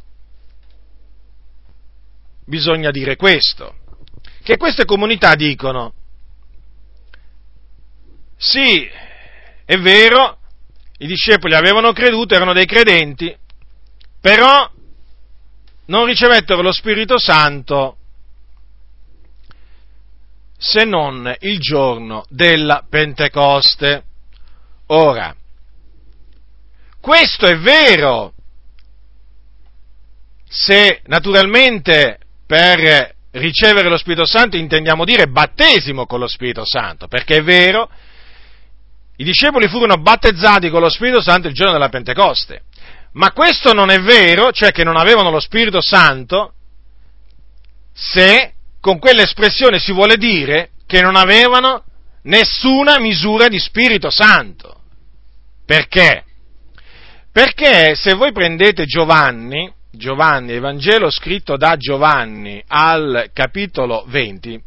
[2.51, 3.77] bisogna dire questo,
[4.51, 5.93] che queste comunità dicono,
[8.37, 8.85] sì,
[9.65, 10.39] è vero,
[10.99, 13.33] i discepoli avevano creduto, erano dei credenti,
[14.21, 14.69] però
[15.85, 17.97] non ricevettero lo Spirito Santo
[20.59, 24.03] se non il giorno della Pentecoste.
[24.87, 25.33] Ora,
[27.01, 28.35] questo è vero
[30.49, 37.37] se naturalmente per ricevere lo Spirito Santo intendiamo dire battesimo con lo Spirito Santo, perché
[37.37, 37.89] è vero
[39.17, 42.63] i discepoli furono battezzati con lo Spirito Santo il giorno della Pentecoste.
[43.13, 46.55] Ma questo non è vero, cioè che non avevano lo Spirito Santo,
[47.93, 51.85] se con quell'espressione si vuole dire che non avevano
[52.23, 54.81] nessuna misura di Spirito Santo.
[55.67, 56.25] Perché?
[57.31, 64.63] Perché se voi prendete Giovanni, Giovanni, Evangelo scritto da Giovanni al capitolo 20,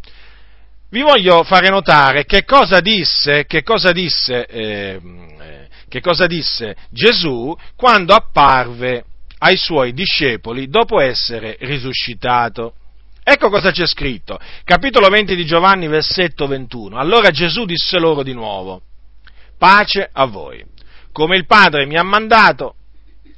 [0.89, 4.99] vi voglio fare notare che cosa disse, che cosa disse, eh,
[5.87, 9.05] che cosa disse Gesù quando apparve
[9.39, 12.75] ai suoi discepoli dopo essere risuscitato.
[13.23, 16.97] Ecco cosa c'è scritto, capitolo 20 di Giovanni, versetto 21.
[16.97, 18.81] Allora Gesù disse loro di nuovo,
[19.57, 20.63] pace a voi.
[21.13, 22.75] Come il Padre mi ha mandato,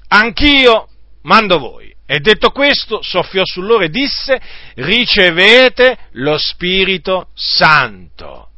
[0.07, 0.89] anch'io
[1.25, 1.93] mando voi.
[2.07, 4.39] E detto questo, soffiò su loro e disse,
[4.75, 8.49] ricevete lo Spirito Santo.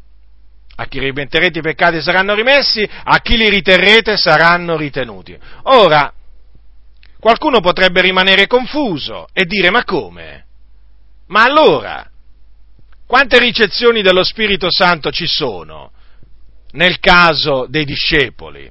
[0.76, 5.36] A chi rimetterete i peccati saranno rimessi, a chi li riterrete saranno ritenuti.
[5.64, 6.14] Ora,
[7.20, 10.46] qualcuno potrebbe rimanere confuso e dire, ma come?
[11.28, 12.08] Ma allora,
[13.08, 15.92] quante ricezioni dello Spirito Santo ci sono
[16.72, 18.70] nel caso dei discepoli?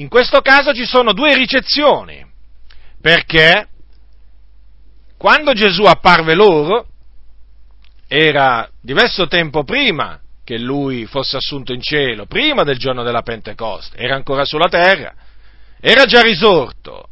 [0.00, 2.24] In questo caso ci sono due ricezioni,
[3.02, 3.68] perché
[5.18, 6.86] quando Gesù apparve loro,
[8.08, 13.98] era diverso tempo prima che lui fosse assunto in cielo, prima del giorno della Pentecoste,
[13.98, 15.14] era ancora sulla terra,
[15.78, 17.10] era già risorto,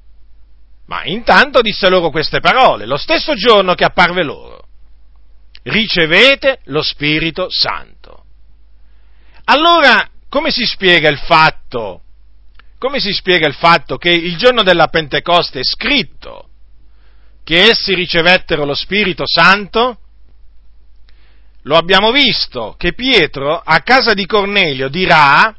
[0.87, 4.65] ma intanto disse loro queste parole, lo stesso giorno che apparve loro.
[5.65, 8.25] Ricevete lo Spirito Santo.
[9.45, 12.05] Allora, come si spiega il fatto?
[12.79, 16.49] Come si spiega il fatto che il giorno della Pentecoste è scritto
[17.43, 19.99] che essi ricevettero lo Spirito Santo?
[21.63, 25.55] Lo abbiamo visto che Pietro a casa di Cornelio dirà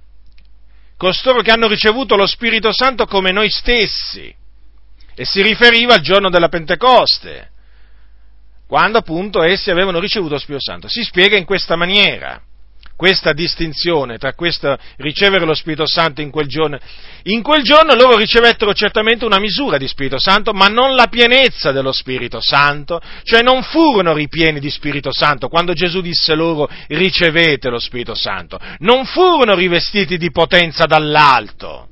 [0.96, 4.34] costoro che hanno ricevuto lo Spirito Santo come noi stessi
[5.14, 7.52] e si riferiva al giorno della Pentecoste,
[8.66, 10.88] quando appunto essi avevano ricevuto lo Spirito Santo.
[10.88, 12.42] Si spiega in questa maniera
[13.00, 16.78] questa distinzione tra questo ricevere lo Spirito Santo in quel giorno.
[17.24, 21.72] In quel giorno loro ricevettero certamente una misura di Spirito Santo, ma non la pienezza
[21.72, 27.70] dello Spirito Santo, cioè non furono ripieni di Spirito Santo quando Gesù disse loro ricevete
[27.70, 31.88] lo Spirito Santo, non furono rivestiti di potenza dall'alto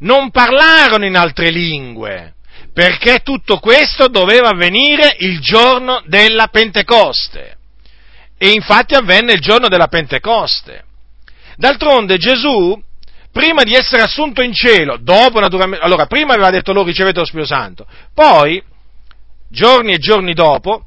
[0.00, 2.36] non parlarono in altre lingue,
[2.72, 7.58] perché tutto questo doveva avvenire il giorno della Pentecoste.
[8.42, 10.84] E infatti avvenne il giorno della Pentecoste.
[11.56, 12.74] D'altronde Gesù,
[13.30, 17.26] prima di essere assunto in cielo, dopo naturalmente, allora prima aveva detto loro ricevete lo
[17.26, 18.62] Spirito Santo, poi,
[19.50, 20.86] giorni e giorni dopo,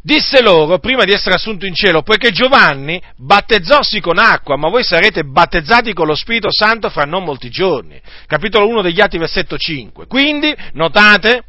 [0.00, 4.84] disse loro, prima di essere assunto in cielo, poiché Giovanni battezzossi con acqua, ma voi
[4.84, 8.00] sarete battezzati con lo Spirito Santo fra non molti giorni.
[8.28, 10.06] Capitolo 1 degli Atti, versetto 5.
[10.06, 11.42] Quindi, notate,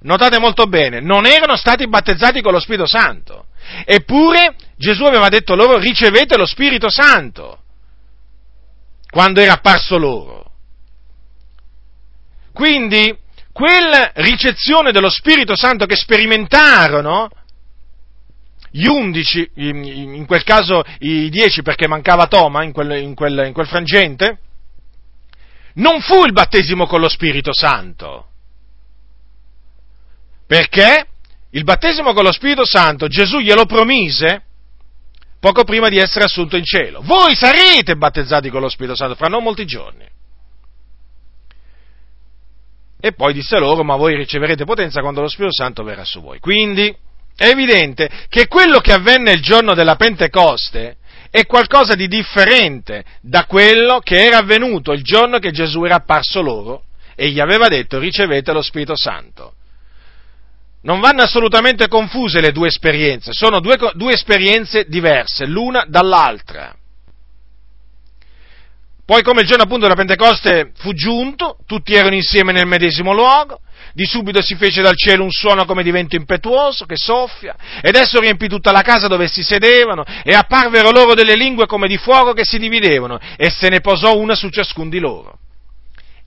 [0.00, 3.46] notate molto bene, non erano stati battezzati con lo Spirito Santo.
[3.84, 7.58] Eppure Gesù aveva detto loro ricevete lo Spirito Santo
[9.10, 10.52] quando era apparso loro.
[12.52, 13.16] Quindi,
[13.52, 17.28] quella ricezione dello Spirito Santo che sperimentarono
[18.70, 23.52] gli undici, in quel caso i dieci perché mancava Toma in quel, in, quel, in
[23.52, 24.38] quel, frangente,
[25.74, 28.29] non fu il battesimo con lo Spirito Santo.
[30.50, 31.06] Perché
[31.50, 34.42] il battesimo con lo Spirito Santo Gesù glielo promise
[35.38, 37.02] poco prima di essere assunto in cielo.
[37.04, 40.04] Voi sarete battezzati con lo Spirito Santo fra non molti giorni.
[42.98, 46.40] E poi disse loro, ma voi riceverete potenza quando lo Spirito Santo verrà su voi.
[46.40, 46.92] Quindi,
[47.36, 50.96] è evidente che quello che avvenne il giorno della Pentecoste
[51.30, 56.42] è qualcosa di differente da quello che era avvenuto il giorno che Gesù era apparso
[56.42, 59.54] loro e gli aveva detto ricevete lo Spirito Santo.
[60.82, 66.74] Non vanno assolutamente confuse le due esperienze, sono due, due esperienze diverse, l'una dall'altra.
[69.04, 73.60] Poi come il giorno appunto della Pentecoste fu giunto, tutti erano insieme nel medesimo luogo,
[73.92, 77.96] di subito si fece dal cielo un suono come di vento impetuoso che soffia, ed
[77.96, 81.98] esso riempì tutta la casa dove si sedevano, e apparvero loro delle lingue come di
[81.98, 85.38] fuoco che si dividevano, e se ne posò una su ciascun di loro.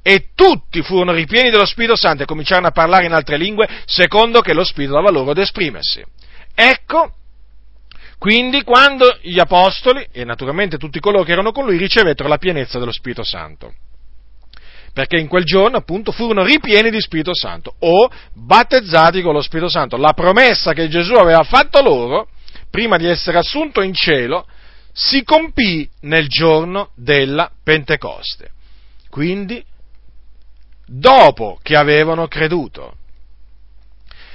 [0.03, 4.41] E tutti furono ripieni dello Spirito Santo e cominciarono a parlare in altre lingue, secondo
[4.41, 6.03] che lo Spirito dava loro ad esprimersi.
[6.53, 7.13] Ecco,
[8.19, 12.79] quindi quando gli apostoli, e naturalmente tutti coloro che erano con lui, ricevettero la pienezza
[12.79, 13.73] dello Spirito Santo
[14.93, 19.67] perché in quel giorno appunto furono ripieni di Spirito Santo o battezzati con lo Spirito
[19.67, 19.97] Santo.
[19.97, 22.29] La promessa che Gesù aveva fatto loro,
[22.69, 24.45] prima di essere assunto in cielo,
[24.93, 28.51] si compì nel giorno della Pentecoste.
[29.09, 29.63] Quindi,
[30.85, 32.97] dopo che avevano creduto.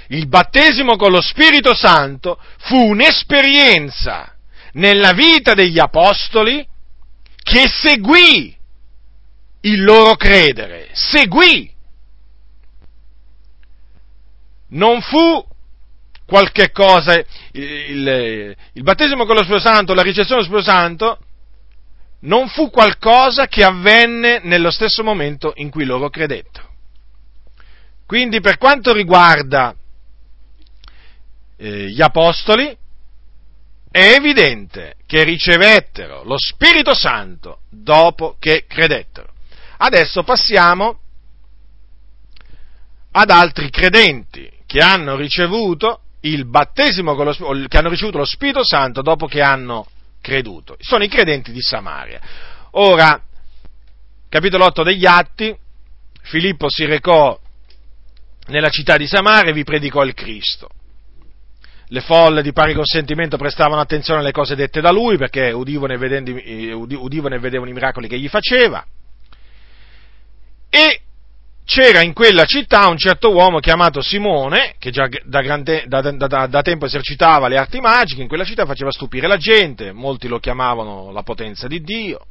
[0.07, 4.33] Il battesimo con lo Spirito Santo fu un'esperienza
[4.73, 6.65] nella vita degli apostoli
[7.35, 8.55] che seguì
[9.61, 11.71] il loro credere, seguì.
[14.69, 15.45] Non fu
[16.25, 17.15] qualche cosa,
[17.51, 21.19] il, il, battesimo con lo Spirito Santo, la ricezione dello Spirito Santo,
[22.21, 26.67] non fu qualcosa che avvenne nello stesso momento in cui loro credettero.
[28.05, 29.75] Quindi per quanto riguarda
[31.57, 32.75] eh, gli apostoli,
[33.91, 39.33] è evidente che ricevettero lo Spirito Santo dopo che credettero.
[39.77, 40.99] Adesso passiamo
[43.11, 48.63] ad altri credenti che hanno ricevuto il battesimo con lo, che hanno ricevuto lo Spirito
[48.63, 49.87] Santo dopo che hanno
[50.29, 50.75] creduto.
[50.79, 52.21] Sono i credenti di Samaria.
[52.71, 53.19] Ora,
[54.29, 55.57] capitolo 8 degli Atti,
[56.21, 57.37] Filippo si recò
[58.47, 60.69] nella città di Samaria e vi predicò il Cristo.
[61.91, 65.97] Le folle di pari consentimento prestavano attenzione alle cose dette da lui perché udivano e,
[65.97, 68.85] vedendo, eh, udivano e vedevano i miracoli che gli faceva.
[70.69, 71.01] E
[71.69, 76.47] c'era in quella città un certo uomo chiamato Simone, che già da, grande, da, da,
[76.47, 80.39] da, tempo esercitava le arti magiche, in quella città faceva stupire la gente, molti lo
[80.39, 82.25] chiamavano la potenza di Dio,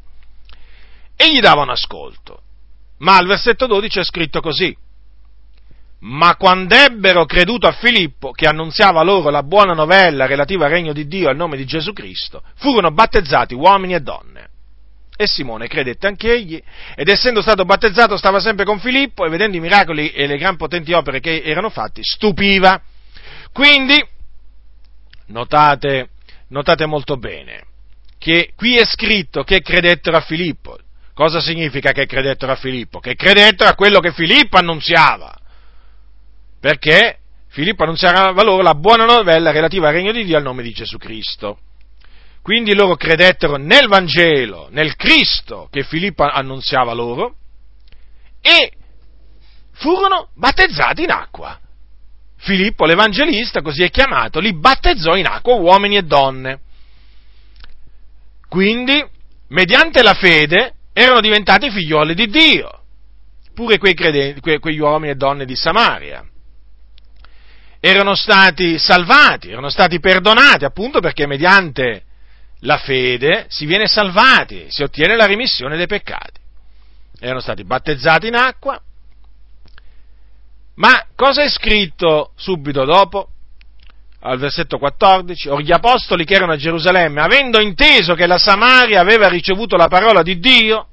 [1.14, 2.40] e gli davano ascolto.
[2.98, 4.76] Ma al versetto 12 è scritto così,
[6.00, 10.92] ma quando ebbero creduto a Filippo, che annunziava loro la buona novella relativa al regno
[10.92, 14.47] di Dio al nome di Gesù Cristo, furono battezzati uomini e donne.
[15.20, 16.62] E Simone credette anch'egli,
[16.94, 20.54] ed essendo stato battezzato stava sempre con Filippo e vedendo i miracoli e le gran
[20.56, 22.80] potenti opere che erano fatti, stupiva.
[23.52, 24.00] Quindi,
[25.26, 26.10] notate,
[26.50, 27.64] notate molto bene,
[28.16, 30.78] che qui è scritto che credettero a Filippo.
[31.14, 33.00] Cosa significa che credettero a Filippo?
[33.00, 35.36] Che credettero a quello che Filippo annunziava.
[36.60, 40.70] Perché Filippo annunziava loro la buona novella relativa al regno di Dio al nome di
[40.70, 41.58] Gesù Cristo.
[42.48, 47.34] Quindi loro credettero nel Vangelo, nel Cristo che Filippo annunziava loro
[48.40, 48.72] e
[49.72, 51.60] furono battezzati in acqua.
[52.38, 56.60] Filippo l'Evangelista, così è chiamato, li battezzò in acqua uomini e donne.
[58.48, 59.06] Quindi,
[59.48, 62.80] mediante la fede, erano diventati figlioli di Dio,
[63.52, 66.26] pure quei credenti, que, quegli uomini e donne di Samaria.
[67.78, 72.04] Erano stati salvati, erano stati perdonati, appunto perché mediante
[72.60, 76.40] la fede si viene salvati, si ottiene la rimissione dei peccati.
[77.20, 78.80] Erano stati battezzati in acqua,
[80.74, 83.30] ma cosa è scritto subito dopo?
[84.20, 89.00] Al versetto 14, or gli apostoli che erano a Gerusalemme, avendo inteso che la Samaria
[89.00, 90.88] aveva ricevuto la parola di Dio,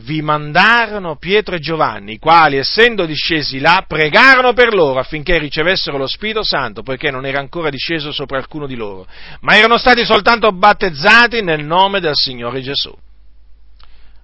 [0.00, 5.96] vi mandarono Pietro e Giovanni, i quali, essendo discesi là, pregarono per loro affinché ricevessero
[5.96, 9.06] lo Spirito Santo, poiché non era ancora disceso sopra alcuno di loro,
[9.40, 12.96] ma erano stati soltanto battezzati nel nome del Signore Gesù.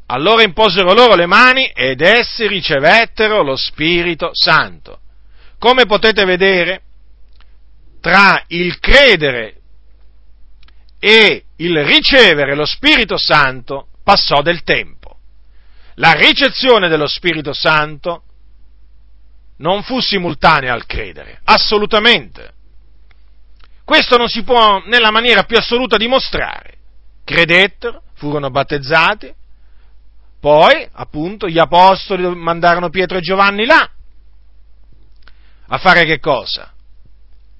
[0.06, 5.00] Allora imposero loro le mani ed essi ricevettero lo Spirito Santo.
[5.58, 6.82] Come potete vedere,
[8.00, 9.54] tra il credere
[11.00, 15.03] e il ricevere lo Spirito Santo passò del tempo
[15.94, 18.22] la ricezione dello Spirito Santo
[19.58, 22.52] non fu simultanea al credere, assolutamente.
[23.84, 26.78] Questo non si può nella maniera più assoluta dimostrare.
[27.24, 29.32] Credettero, furono battezzati,
[30.40, 33.88] poi, appunto, gli apostoli mandarono Pietro e Giovanni là
[35.66, 36.73] a fare che cosa?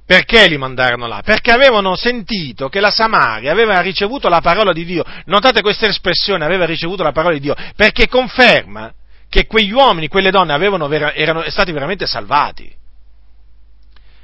[0.07, 1.23] Perché li mandarono là?
[1.25, 5.03] Perché avevano sentito che la Samaria aveva ricevuto la parola di Dio.
[5.27, 8.93] Notate questa espressione, aveva ricevuto la parola di Dio, perché conferma
[9.31, 12.71] che quegli uomini, quelle donne avevano, erano stati veramente salvati.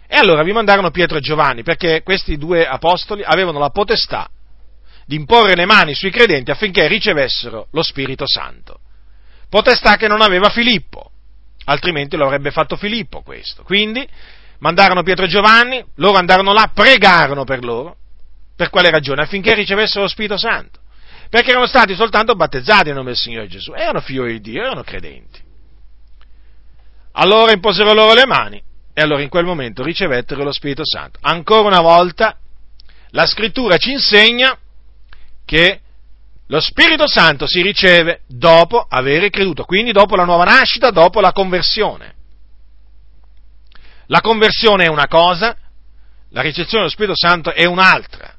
[0.06, 4.28] E allora vi mandarono Pietro e Giovanni, perché questi due apostoli avevano la potestà
[5.06, 8.80] di imporre le mani sui credenti affinché ricevessero lo Spirito Santo.
[9.48, 11.10] Potestà che non aveva Filippo,
[11.64, 13.62] altrimenti lo avrebbe fatto Filippo questo.
[13.62, 14.06] Quindi
[14.60, 17.96] mandarono Pietro e Giovanni, loro andarono là, pregarono per loro.
[18.56, 19.22] Per quale ragione?
[19.22, 20.80] Affinché ricevessero lo Spirito Santo.
[21.28, 23.72] Perché erano stati soltanto battezzati nel nome del Signore Gesù.
[23.72, 25.40] Erano figli di Dio, erano credenti.
[27.12, 31.18] Allora imposero loro le mani e allora in quel momento ricevettero lo Spirito Santo.
[31.22, 32.36] Ancora una volta
[33.10, 34.56] la scrittura ci insegna
[35.44, 35.80] che
[36.46, 41.32] lo Spirito Santo si riceve dopo aver creduto, quindi dopo la nuova nascita, dopo la
[41.32, 42.14] conversione.
[44.10, 45.56] La conversione è una cosa,
[46.30, 48.34] la ricezione dello Spirito Santo è un'altra.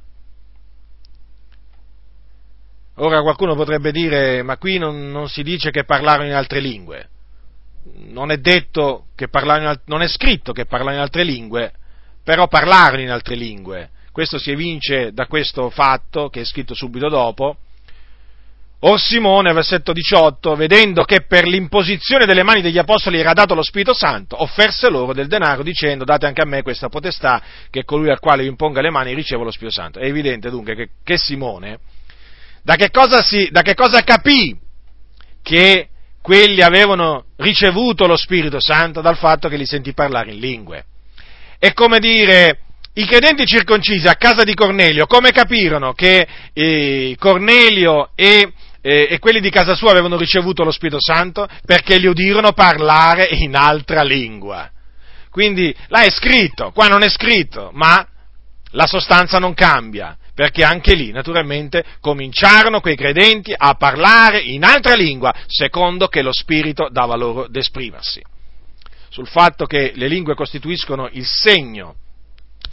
[2.95, 7.07] Ora qualcuno potrebbe dire, ma qui non, non si dice che parlarono in altre lingue.
[7.93, 8.37] Non è
[9.29, 11.71] parlarono, non è scritto che parlarono in altre lingue,
[12.21, 13.91] però parlarono in altre lingue.
[14.11, 17.55] Questo si evince da questo fatto che è scritto subito dopo,
[18.83, 23.61] Or Simone, versetto 18, vedendo che per l'imposizione delle mani degli apostoli era dato lo
[23.61, 28.09] Spirito Santo, offerse loro del denaro dicendo date anche a me questa potestà che colui
[28.09, 29.99] al quale io imponga le mani riceva lo Spirito Santo.
[29.99, 31.77] È evidente dunque che, che Simone,
[32.63, 32.89] da che,
[33.21, 34.57] si, da che cosa capì
[35.43, 40.85] che quelli avevano ricevuto lo Spirito Santo dal fatto che li sentì parlare in lingue.
[41.59, 42.61] È come dire,
[42.93, 48.51] i credenti circoncisi a casa di Cornelio, come capirono che eh, Cornelio e,
[48.81, 51.47] eh, e, quelli di casa sua avevano ricevuto lo Spirito Santo?
[51.65, 54.69] Perché li udirono parlare in altra lingua.
[55.29, 58.05] Quindi là è scritto, qua non è scritto, ma
[58.71, 64.95] la sostanza non cambia perché anche lì, naturalmente, cominciarono quei credenti a parlare in altra
[64.95, 68.23] lingua, secondo che lo Spirito dava loro d'esprimersi.
[69.09, 71.95] Sul fatto che le lingue costituiscono il segno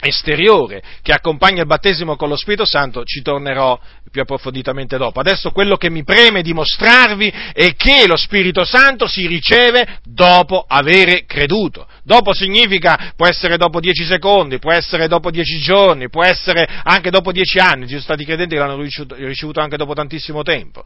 [0.01, 3.77] esteriore che accompagna il battesimo con lo Spirito Santo ci tornerò
[4.09, 5.19] più approfonditamente dopo.
[5.19, 11.25] Adesso quello che mi preme dimostrarvi è che lo Spirito Santo si riceve dopo avere
[11.25, 11.87] creduto.
[12.03, 17.09] Dopo significa, può essere dopo dieci secondi, può essere dopo dieci giorni, può essere anche
[17.09, 20.85] dopo dieci anni, ci sono stati credenti che l'hanno ricevuto anche dopo tantissimo tempo.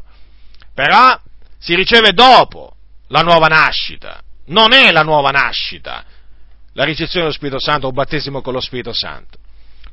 [0.74, 1.18] Però
[1.60, 2.76] si riceve dopo
[3.08, 6.04] la nuova nascita, non è la nuova nascita,
[6.74, 9.38] la ricezione dello Spirito Santo o battesimo con lo Spirito Santo.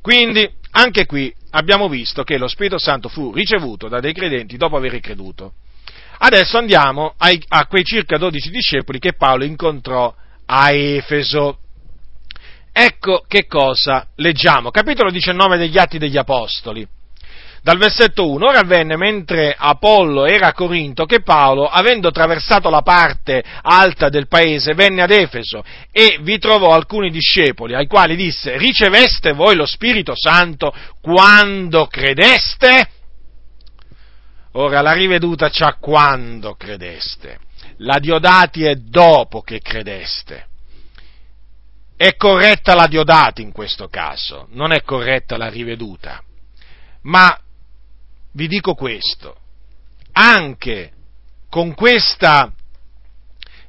[0.01, 4.75] Quindi, anche qui abbiamo visto che lo Spirito Santo fu ricevuto da dei credenti dopo
[4.75, 5.53] aver creduto.
[6.23, 10.13] Adesso andiamo ai, a quei circa 12 discepoli che Paolo incontrò
[10.45, 11.59] a Efeso.
[12.71, 14.71] Ecco che cosa leggiamo.
[14.71, 16.87] Capitolo 19 degli Atti degli Apostoli.
[17.63, 22.81] Dal versetto 1, ora avvenne mentre Apollo era a Corinto che Paolo, avendo attraversato la
[22.81, 28.57] parte alta del paese, venne ad Efeso e vi trovò alcuni discepoli, ai quali disse,
[28.57, 32.89] riceveste voi lo Spirito Santo quando credeste?
[34.53, 37.49] Ora la riveduta c'ha quando credeste
[37.81, 40.47] la Diodati è dopo che credeste.
[41.95, 46.21] È corretta la Diodati in questo caso, non è corretta la riveduta.
[47.03, 47.37] Ma
[48.33, 49.35] vi dico questo,
[50.13, 50.91] anche
[51.49, 52.51] con questa,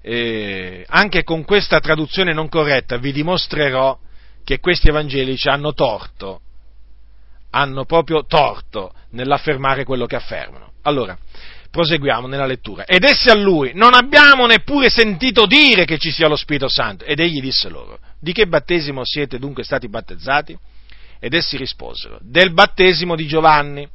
[0.01, 3.99] eh, anche con questa traduzione non corretta vi dimostrerò
[4.45, 6.41] che questi evangelici hanno torto,
[7.51, 10.73] hanno proprio torto nell'affermare quello che affermano.
[10.83, 11.17] Allora,
[11.71, 12.85] proseguiamo nella lettura.
[12.85, 17.05] Ed essi a lui, non abbiamo neppure sentito dire che ci sia lo Spirito Santo.
[17.05, 20.57] Ed egli disse loro, di che battesimo siete dunque stati battezzati?
[21.19, 23.89] Ed essi risposero, del battesimo di Giovanni.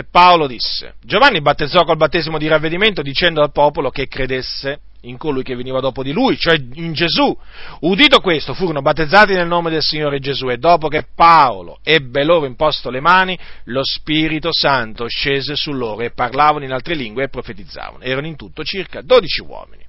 [0.00, 5.18] E Paolo disse, Giovanni battezzò col battesimo di ravvedimento dicendo al popolo che credesse in
[5.18, 7.36] colui che veniva dopo di lui, cioè in Gesù.
[7.80, 12.46] Udito questo, furono battezzati nel nome del Signore Gesù e dopo che Paolo ebbe loro
[12.46, 17.28] imposto le mani, lo Spirito Santo scese su loro e parlavano in altre lingue e
[17.28, 18.02] profetizzavano.
[18.02, 19.84] Erano in tutto circa 12 uomini.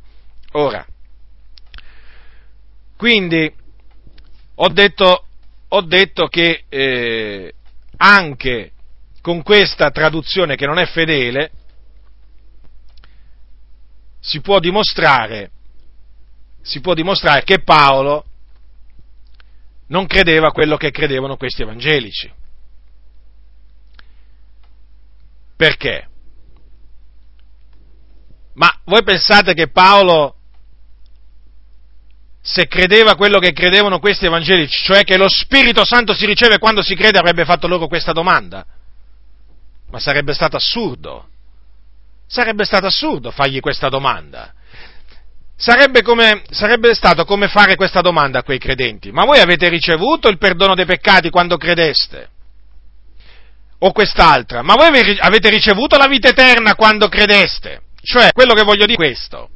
[0.53, 0.85] Ora,
[2.97, 3.49] quindi
[4.55, 5.25] ho detto,
[5.69, 7.53] ho detto che eh,
[7.95, 8.71] anche
[9.21, 11.51] con questa traduzione che non è fedele,
[14.19, 15.51] si può dimostrare,
[16.61, 18.25] si può dimostrare che Paolo
[19.87, 22.31] non credeva a quello che credevano questi evangelici.
[25.55, 26.07] Perché?
[28.53, 30.35] Ma voi pensate che Paolo,
[32.41, 36.81] se credeva quello che credevano questi evangelici, cioè che lo Spirito Santo si riceve quando
[36.81, 38.65] si crede, avrebbe fatto loro questa domanda?
[39.91, 41.27] Ma sarebbe stato assurdo.
[42.27, 44.53] Sarebbe stato assurdo fargli questa domanda.
[45.57, 49.11] Sarebbe, come, sarebbe, stato come fare questa domanda a quei credenti.
[49.11, 52.29] Ma voi avete ricevuto il perdono dei peccati quando credeste?
[53.79, 54.63] O quest'altra?
[54.63, 54.87] Ma voi
[55.19, 57.81] avete ricevuto la vita eterna quando credeste?
[58.01, 59.49] Cioè, quello che voglio dire è questo.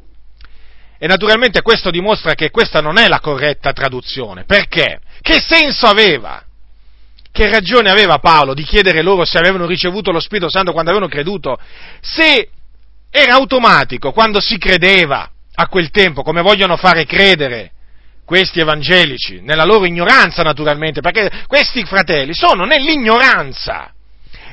[0.98, 4.44] E naturalmente questo dimostra che questa non è la corretta traduzione.
[4.44, 5.00] Perché?
[5.22, 6.44] Che senso aveva?
[7.36, 11.12] Che ragione aveva Paolo di chiedere loro se avevano ricevuto lo Spirito Santo quando avevano
[11.12, 11.60] creduto?
[12.00, 12.50] Se
[13.12, 17.72] era automatico quando si credeva a quel tempo, come vogliono fare credere
[18.24, 23.94] questi evangelici, nella loro ignoranza naturalmente, perché questi fratelli sono nell'ignoranza.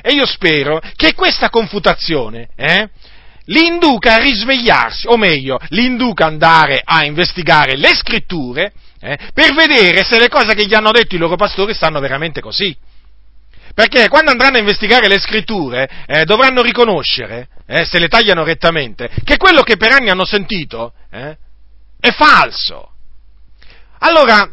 [0.01, 2.89] E io spero che questa confutazione eh,
[3.45, 8.73] li induca a risvegliarsi, o meglio, li induca ad andare a investigare le scritture
[9.03, 12.39] eh, per vedere se le cose che gli hanno detto i loro pastori stanno veramente
[12.39, 12.75] così.
[13.73, 19.09] Perché quando andranno a investigare le scritture eh, dovranno riconoscere, eh, se le tagliano rettamente,
[19.25, 21.35] che quello che per anni hanno sentito eh,
[21.99, 22.91] è falso.
[23.99, 24.49] Allora,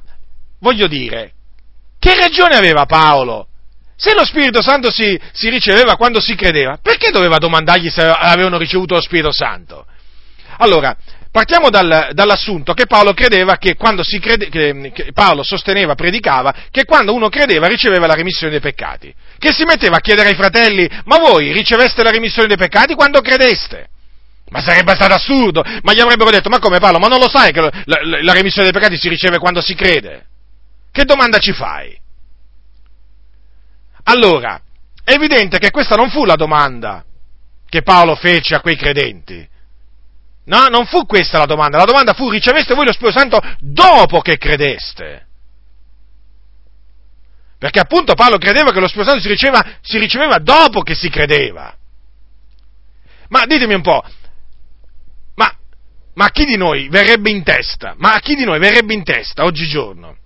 [0.59, 1.32] voglio dire,
[1.98, 3.46] che ragione aveva Paolo?
[3.94, 8.57] Se lo Spirito Santo si, si riceveva quando si credeva, perché doveva domandargli se avevano
[8.57, 9.86] ricevuto lo Spirito Santo?
[10.57, 10.96] Allora,
[11.32, 16.84] Partiamo dal, dall'assunto che Paolo credeva che quando si crede, che, Paolo sosteneva, predicava, che
[16.84, 19.14] quando uno credeva riceveva la remissione dei peccati.
[19.38, 23.20] Che si metteva a chiedere ai fratelli, ma voi riceveste la remissione dei peccati quando
[23.20, 23.88] credeste?
[24.48, 27.52] Ma sarebbe stato assurdo, ma gli avrebbero detto, ma come Paolo, ma non lo sai
[27.52, 30.26] che la, la, la remissione dei peccati si riceve quando si crede?
[30.90, 31.96] Che domanda ci fai?
[34.04, 34.60] Allora,
[35.04, 37.04] è evidente che questa non fu la domanda
[37.68, 39.46] che Paolo fece a quei credenti.
[40.45, 44.20] No, non fu questa la domanda, la domanda fu riceveste voi lo Spirito Santo dopo
[44.20, 45.26] che credeste.
[47.59, 51.11] Perché appunto Paolo credeva che lo Spirito Santo si riceveva, si riceveva dopo che si
[51.11, 51.74] credeva.
[53.28, 54.03] Ma ditemi un po',
[55.34, 55.55] ma,
[56.14, 57.95] ma a chi di noi verrebbe in testa?
[57.99, 60.16] Ma a chi di noi verrebbe in testa oggigiorno?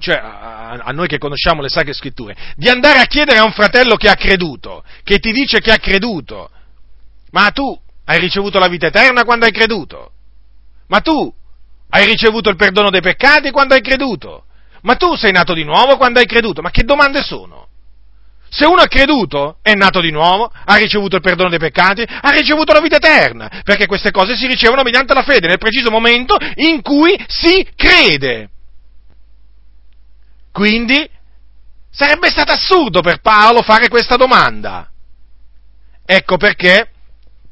[0.00, 3.52] Cioè, a, a noi che conosciamo le sacre scritture, di andare a chiedere a un
[3.52, 6.50] fratello che ha creduto, che ti dice che ha creduto,
[7.30, 7.78] ma tu
[8.10, 10.10] hai ricevuto la vita eterna quando hai creduto?
[10.88, 11.32] Ma tu
[11.90, 14.46] hai ricevuto il perdono dei peccati quando hai creduto?
[14.82, 16.60] Ma tu sei nato di nuovo quando hai creduto?
[16.60, 17.68] Ma che domande sono?
[18.48, 22.30] Se uno ha creduto, è nato di nuovo, ha ricevuto il perdono dei peccati, ha
[22.30, 26.36] ricevuto la vita eterna, perché queste cose si ricevono mediante la fede, nel preciso momento
[26.56, 28.50] in cui si crede.
[30.50, 31.08] Quindi
[31.92, 34.90] sarebbe stato assurdo per Paolo fare questa domanda.
[36.04, 36.90] Ecco perché,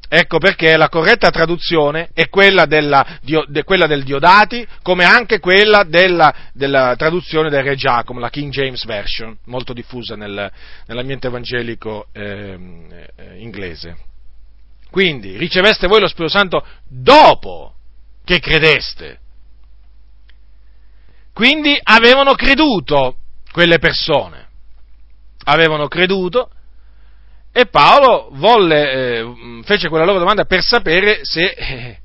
[0.09, 5.83] ecco perché la corretta traduzione è quella, della, de, quella del Diodati, come anche quella
[5.83, 10.51] della, della, traduzione del Re Giacomo, la King James Version, molto diffusa nel,
[10.87, 12.57] nell'ambiente evangelico eh,
[13.15, 13.97] eh, inglese.
[14.89, 17.75] Quindi riceveste voi lo Spirito Santo dopo
[18.25, 19.19] che credeste.
[21.31, 23.17] Quindi avevano creduto
[23.51, 24.47] quelle persone,
[25.43, 26.49] avevano creduto
[27.59, 31.97] e Paolo volle, eh, fece quella loro domanda per sapere se eh,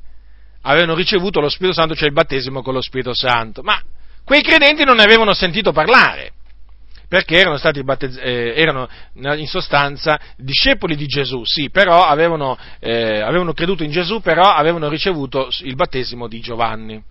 [0.63, 3.63] avevano ricevuto lo Spirito Santo, cioè il battesimo con lo Spirito Santo.
[3.63, 3.81] Ma
[4.25, 6.33] quei credenti non ne avevano sentito parlare,
[7.09, 13.53] perché erano battezzati, eh, erano in sostanza discepoli di Gesù, sì, però avevano, eh, avevano
[13.53, 17.03] creduto in Gesù, però avevano ricevuto il battesimo di Giovanni.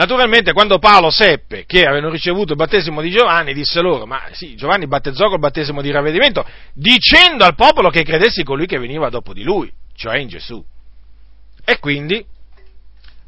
[0.00, 4.56] Naturalmente quando Paolo seppe che avevano ricevuto il battesimo di Giovanni, disse loro, ma sì,
[4.56, 6.42] Giovanni battezzò col battesimo di ravvedimento,
[6.72, 10.64] dicendo al popolo che credessi colui che veniva dopo di lui, cioè in Gesù.
[11.62, 12.24] E quindi,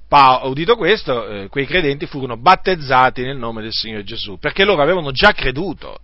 [0.09, 4.81] Paolo, udito questo, eh, quei credenti furono battezzati nel nome del Signore Gesù, perché loro
[4.81, 5.99] avevano già creduto.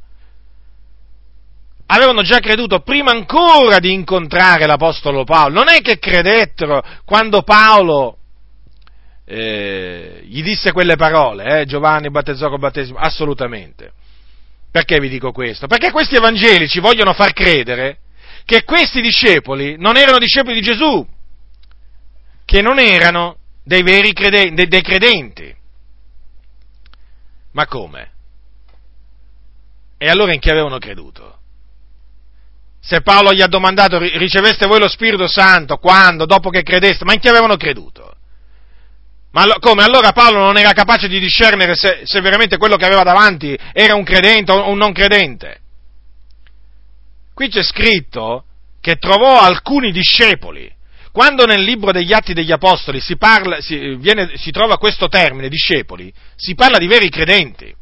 [1.86, 5.54] Avevano già creduto prima ancora di incontrare l'Apostolo Paolo.
[5.54, 8.17] Non è che credettero quando Paolo
[9.30, 13.92] eh, gli disse quelle parole, eh, Giovanni battezzò col battesimo, assolutamente.
[14.70, 15.66] Perché vi dico questo?
[15.66, 17.98] Perché questi evangelici vogliono far credere
[18.46, 21.06] che questi discepoli non erano discepoli di Gesù,
[22.46, 25.54] che non erano dei veri credenti, dei credenti.
[27.52, 28.10] Ma come?
[29.98, 31.36] E allora in chi avevano creduto?
[32.80, 37.12] Se Paolo gli ha domandato, riceveste voi lo Spirito Santo quando, dopo che credeste, ma
[37.12, 38.14] in chi avevano creduto?
[39.30, 39.82] Ma come?
[39.84, 43.94] Allora Paolo non era capace di discernere se, se veramente quello che aveva davanti era
[43.94, 45.60] un credente o un non credente?
[47.34, 48.44] Qui c'è scritto
[48.80, 50.74] che trovò alcuni discepoli.
[51.12, 55.48] Quando nel libro degli Atti degli Apostoli si, parla, si, viene, si trova questo termine,
[55.48, 57.74] discepoli, si parla di veri credenti.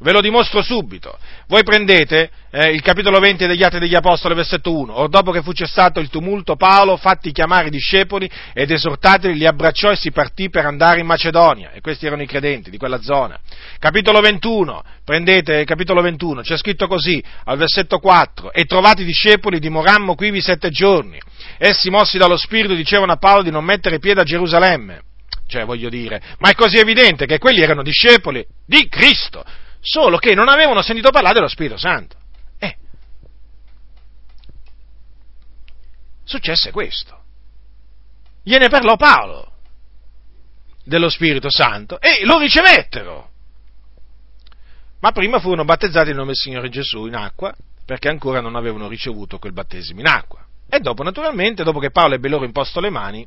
[0.00, 1.18] Ve lo dimostro subito.
[1.48, 4.92] Voi prendete eh, il capitolo 20 degli Atti degli Apostoli, versetto 1.
[4.96, 9.46] Or dopo che fu cessato il tumulto, Paolo, fatti chiamare i discepoli ed esortateli, li
[9.46, 11.72] abbracciò e si partì per andare in Macedonia.
[11.72, 13.40] E questi erano i credenti di quella zona.
[13.80, 18.52] Capitolo 21, prendete il capitolo 21, c'è scritto così, al versetto 4.
[18.52, 21.20] E trovati i discepoli, dimorammo quivi sette giorni.
[21.58, 25.00] Essi, mossi dallo Spirito, dicevano a Paolo di non mettere piede a Gerusalemme.
[25.48, 29.42] Cioè, voglio dire, ma è così evidente che quelli erano discepoli di Cristo
[29.80, 32.16] solo che non avevano sentito parlare dello Spirito Santo.
[32.58, 32.76] Eh.
[36.24, 37.16] Successe questo.
[38.42, 39.52] Gliene parlò Paolo
[40.84, 43.30] dello Spirito Santo e lo ricevettero.
[45.00, 47.54] Ma prima furono battezzati in nome del Signore Gesù in acqua,
[47.84, 50.44] perché ancora non avevano ricevuto quel battesimo in acqua.
[50.68, 53.26] E dopo, naturalmente, dopo che Paolo ebbe loro imposto le mani,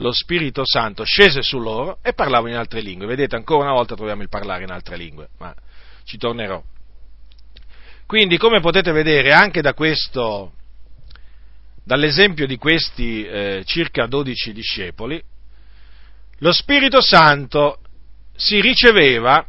[0.00, 3.06] lo Spirito Santo scese su loro e parlavano in altre lingue.
[3.06, 5.54] Vedete, ancora una volta troviamo il parlare in altre lingue, ma
[6.04, 6.62] ci tornerò.
[8.06, 10.52] Quindi, come potete vedere, anche da questo,
[11.84, 15.22] dall'esempio di questi eh, circa 12 discepoli,
[16.38, 17.78] lo Spirito Santo
[18.34, 19.46] si riceveva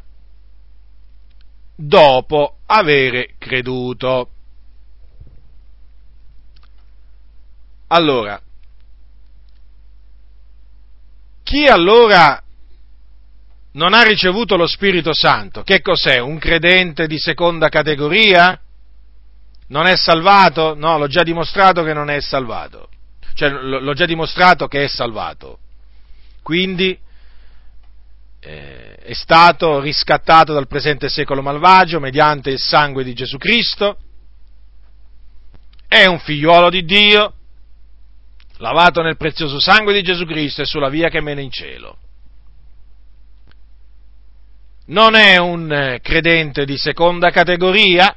[1.76, 4.30] dopo avere creduto.
[7.88, 8.40] Allora,
[11.44, 12.42] chi allora
[13.74, 16.20] non ha ricevuto lo Spirito Santo, che cos'è?
[16.20, 18.60] Un credente di seconda categoria?
[19.68, 20.76] Non è salvato?
[20.76, 22.90] No, l'ho già dimostrato che non è salvato.
[23.34, 25.60] cioè l'ho già dimostrato che è salvato.
[26.44, 26.98] Quindi
[28.42, 33.98] eh, è stato riscattato dal presente secolo malvagio mediante il sangue di Gesù Cristo,
[35.88, 37.34] è un figliuolo di Dio,
[38.62, 41.98] lavato nel prezioso sangue di Gesù Cristo e sulla via che mena in cielo.
[44.86, 48.16] Non è un eh, credente di seconda categoria,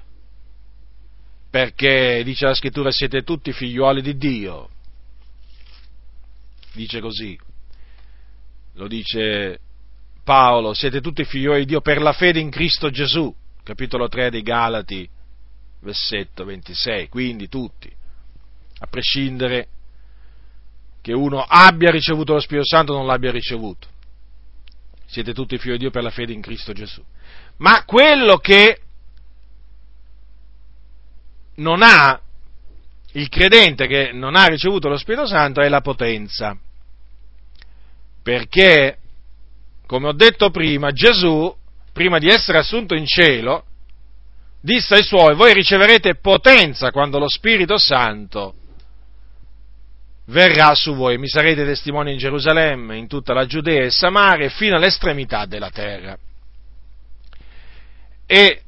[1.51, 4.69] perché dice la scrittura siete tutti figliuoli di Dio.
[6.73, 7.39] Dice così.
[8.75, 9.61] Lo dice
[10.25, 14.43] Paolo, siete tutti figlioli di Dio per la fede in Cristo Gesù, capitolo 3 dei
[14.43, 15.09] Galati,
[15.81, 17.91] versetto 26, quindi tutti,
[18.79, 19.69] a prescindere
[21.05, 23.89] che uno abbia ricevuto lo Spirito Santo o non l'abbia ricevuto.
[25.05, 27.05] Siete tutti figli di Dio per la fede in Cristo Gesù.
[27.59, 28.81] Ma quello che
[31.57, 32.19] non ha,
[33.13, 36.57] il credente che non ha ricevuto lo Spirito Santo è la potenza.
[38.23, 38.97] Perché
[39.85, 41.55] come ho detto prima, Gesù,
[41.93, 43.67] prima di essere assunto in cielo,
[44.59, 48.55] disse ai suoi, voi riceverete potenza quando lo Spirito Santo
[50.27, 54.77] verrà su voi, mi sarete testimoni in Gerusalemme, in tutta la Giudea e Samaria, fino
[54.77, 56.17] all'estremità della terra.
[58.27, 58.63] E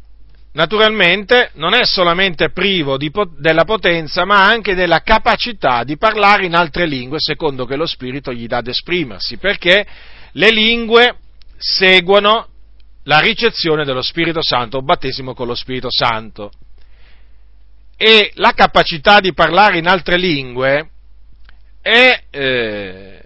[0.52, 6.54] naturalmente non è solamente privo di, della potenza, ma anche della capacità di parlare in
[6.54, 9.86] altre lingue, secondo che lo Spirito gli dà ad esprimersi, perché
[10.32, 11.18] le lingue
[11.56, 12.48] seguono
[13.04, 16.50] la ricezione dello Spirito Santo, o battesimo con lo Spirito Santo.
[17.96, 20.90] E la capacità di parlare in altre lingue
[21.86, 23.22] è, eh,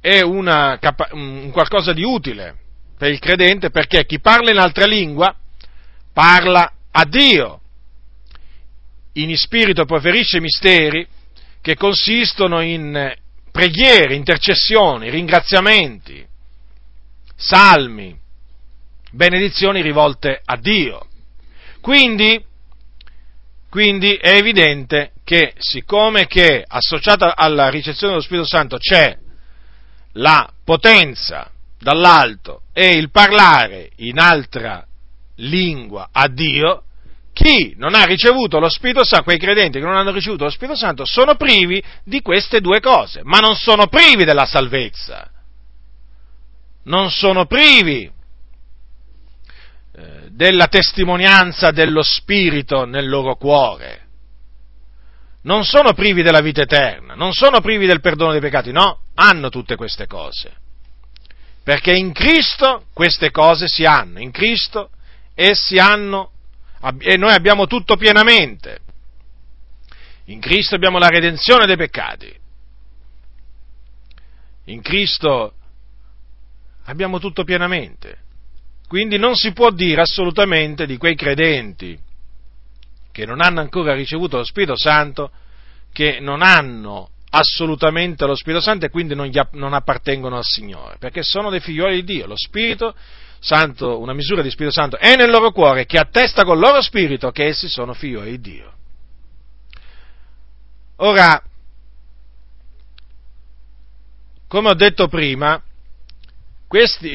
[0.00, 0.78] è una,
[1.10, 2.56] un qualcosa di utile
[2.96, 5.34] per il credente perché chi parla in altra lingua
[6.10, 7.60] parla a Dio,
[9.14, 11.06] in spirito preferisce misteri
[11.60, 13.14] che consistono in
[13.52, 16.26] preghiere, intercessioni, ringraziamenti,
[17.36, 18.18] salmi,
[19.10, 21.06] benedizioni rivolte a Dio.
[21.82, 22.42] Quindi,
[23.68, 29.16] quindi è evidente che siccome che associata alla ricezione dello Spirito Santo c'è
[30.14, 34.84] la potenza dall'alto e il parlare in altra
[35.36, 36.82] lingua a Dio,
[37.32, 40.76] chi non ha ricevuto lo Spirito Santo, quei credenti che non hanno ricevuto lo Spirito
[40.76, 45.30] Santo, sono privi di queste due cose, ma non sono privi della salvezza.
[46.86, 48.10] Non sono privi
[49.94, 54.08] eh, della testimonianza dello Spirito nel loro cuore.
[55.42, 59.48] Non sono privi della vita eterna, non sono privi del perdono dei peccati, no, hanno
[59.48, 60.52] tutte queste cose.
[61.62, 64.90] Perché in Cristo queste cose si hanno, in Cristo
[65.34, 66.32] essi hanno
[66.98, 68.80] e noi abbiamo tutto pienamente.
[70.26, 72.32] In Cristo abbiamo la redenzione dei peccati.
[74.64, 75.54] In Cristo
[76.84, 78.18] abbiamo tutto pienamente.
[78.86, 81.98] Quindi non si può dire assolutamente di quei credenti
[83.20, 85.30] che non hanno ancora ricevuto lo Spirito Santo
[85.92, 90.96] che non hanno assolutamente lo Spirito Santo e quindi non, gli, non appartengono al Signore,
[90.98, 92.26] perché sono dei figlioli di Dio.
[92.26, 92.94] Lo Spirito
[93.38, 97.30] Santo, una misura di Spirito Santo è nel loro cuore che attesta col loro spirito
[97.30, 98.72] che essi sono figli di Dio.
[100.96, 101.42] Ora,
[104.46, 105.62] come ho detto prima,
[106.66, 107.08] questi,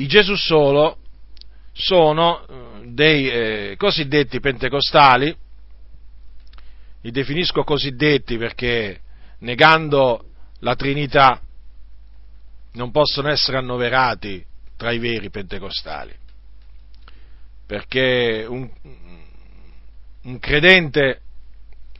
[0.00, 0.98] i Gesù solo
[1.72, 5.36] sono eh, dei eh, cosiddetti pentecostali,
[7.06, 9.00] li definisco cosiddetti perché
[9.38, 10.24] negando
[10.58, 11.40] la Trinità
[12.72, 14.44] non possono essere annoverati
[14.76, 16.12] tra i veri pentecostali,
[17.64, 18.68] perché un,
[20.22, 21.20] un credente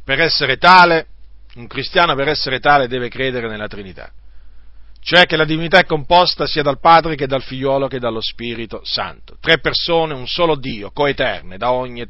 [0.03, 1.07] per essere tale,
[1.55, 4.11] un cristiano per essere tale deve credere nella Trinità,
[4.99, 8.81] cioè che la divinità è composta sia dal Padre che dal Figliolo che dallo Spirito
[8.83, 12.05] Santo, tre persone, un solo Dio, coeterne, da ogni,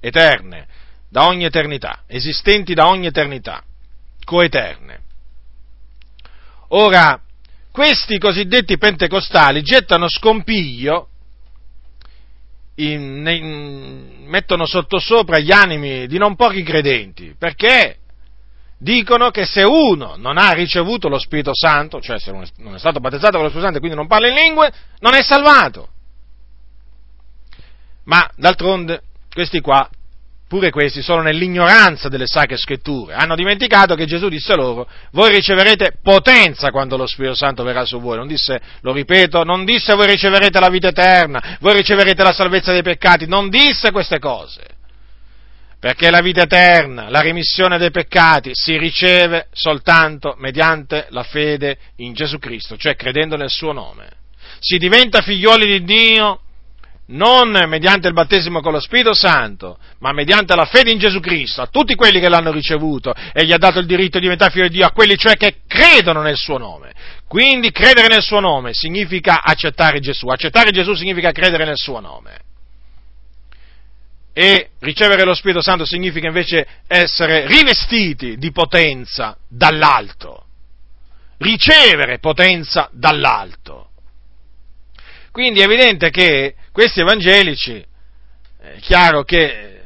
[0.00, 0.82] eterne,
[1.14, 3.62] da ogni eternità, esistenti da ogni eternità,
[4.24, 5.02] coeterne.
[6.70, 7.22] Ora,
[7.70, 11.10] questi cosiddetti pentecostali gettano scompiglio,
[12.76, 17.98] in, in, mettono sottosopra gli animi di non pochi credenti, perché
[18.76, 22.98] dicono che se uno non ha ricevuto lo Spirito Santo, cioè se non è, stato
[22.98, 25.90] battezzato con lo Spirito Santo e quindi non parla in lingue, non è salvato.
[28.06, 29.02] Ma d'altronde
[29.32, 29.88] questi qua
[30.54, 35.98] pure questi sono nell'ignoranza delle sacre scritture, hanno dimenticato che Gesù disse loro, voi riceverete
[36.00, 40.06] potenza quando lo Spirito Santo verrà su voi, non disse, lo ripeto, non disse voi
[40.06, 44.62] riceverete la vita eterna, voi riceverete la salvezza dei peccati, non disse queste cose,
[45.80, 52.14] perché la vita eterna, la remissione dei peccati si riceve soltanto mediante la fede in
[52.14, 54.08] Gesù Cristo, cioè credendo nel suo nome.
[54.60, 56.38] Si diventa figlioli di Dio
[57.06, 61.62] non mediante il battesimo con lo Spirito Santo, ma mediante la fede in Gesù Cristo,
[61.62, 64.68] a tutti quelli che l'hanno ricevuto e gli ha dato il diritto di diventare figlio
[64.68, 66.92] di Dio, a quelli cioè che credono nel suo nome.
[67.28, 72.38] Quindi credere nel suo nome significa accettare Gesù, accettare Gesù significa credere nel suo nome
[74.36, 80.46] e ricevere lo Spirito Santo significa invece essere rivestiti di potenza dall'alto.
[81.38, 83.90] Ricevere potenza dall'alto.
[85.30, 87.84] Quindi è evidente che questi evangelici,
[88.60, 89.82] è chiaro che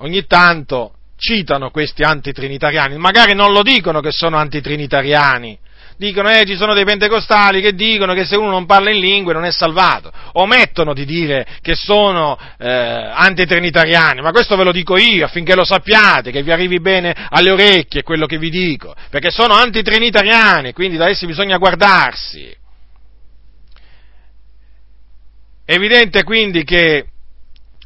[0.00, 5.58] ogni tanto citano questi antitrinitariani, magari non lo dicono che sono antitrinitariani,
[5.96, 9.32] dicono eh, ci sono dei pentecostali che dicono che se uno non parla in lingue
[9.32, 14.98] non è salvato, omettono di dire che sono eh, antitrinitariani, ma questo ve lo dico
[14.98, 19.30] io affinché lo sappiate, che vi arrivi bene alle orecchie quello che vi dico, perché
[19.30, 22.66] sono antitrinitariani, quindi da essi bisogna guardarsi.
[25.68, 27.08] È evidente quindi che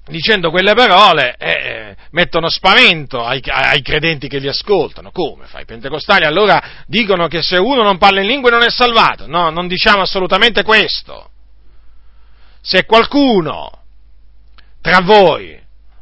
[0.06, 5.10] dicendo quelle parole eh, eh, mettono spavento ai, ai, credenti che li ascoltano.
[5.10, 5.62] Come fai?
[5.62, 9.26] I pentecostali allora dicono che se uno non parla in lingue non è salvato.
[9.26, 11.28] No, non diciamo assolutamente questo.
[12.60, 13.82] Se qualcuno
[14.80, 15.60] tra voi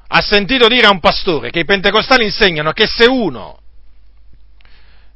[0.09, 3.59] ha sentito dire a un pastore che i pentecostali insegnano che se uno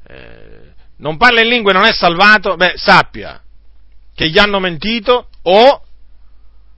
[0.09, 3.39] eh, non parla in lingue non è salvato, beh, sappia
[4.15, 5.84] che gli hanno mentito o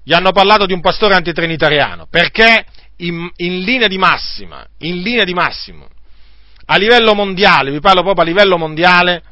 [0.06, 2.64] gli hanno parlato di un pastore antitrinitariano, perché?
[2.98, 5.88] In, in, linea di massima, in linea di massimo,
[6.66, 9.22] a livello mondiale, vi parlo proprio a livello mondiale,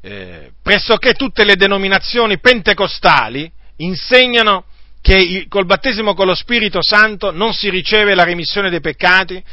[0.00, 4.64] eh, pressoché tutte le denominazioni pentecostali insegnano
[5.02, 9.44] che col battesimo con lo Spirito Santo non si riceve la remissione dei peccati,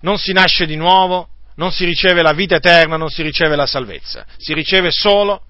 [0.00, 3.66] non si nasce di nuovo, non si riceve la vita eterna, non si riceve la
[3.66, 5.42] salvezza, si riceve solo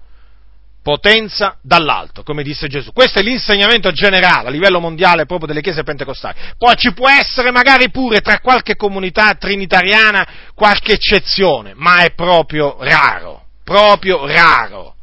[0.81, 2.93] potenza dall'alto, come disse Gesù.
[2.93, 6.39] Questo è l'insegnamento generale a livello mondiale proprio delle chiese pentecostali.
[6.57, 12.77] Poi ci può essere magari pure tra qualche comunità trinitariana qualche eccezione, ma è proprio
[12.79, 14.95] raro, proprio raro.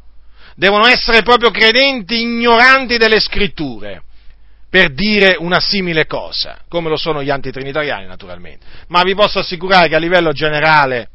[0.55, 4.01] Devono essere proprio credenti ignoranti delle scritture
[4.69, 8.65] per dire una simile cosa, come lo sono gli antitrinitariani naturalmente.
[8.87, 11.09] Ma vi posso assicurare che a livello generale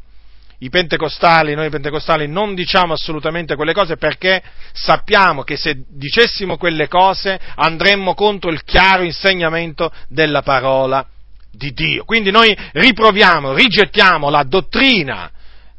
[0.63, 4.43] i pentecostali, noi pentecostali non diciamo assolutamente quelle cose perché
[4.73, 11.07] sappiamo che se dicessimo quelle cose andremmo contro il chiaro insegnamento della parola
[11.51, 12.05] di Dio.
[12.05, 15.31] Quindi noi riproviamo, rigettiamo la dottrina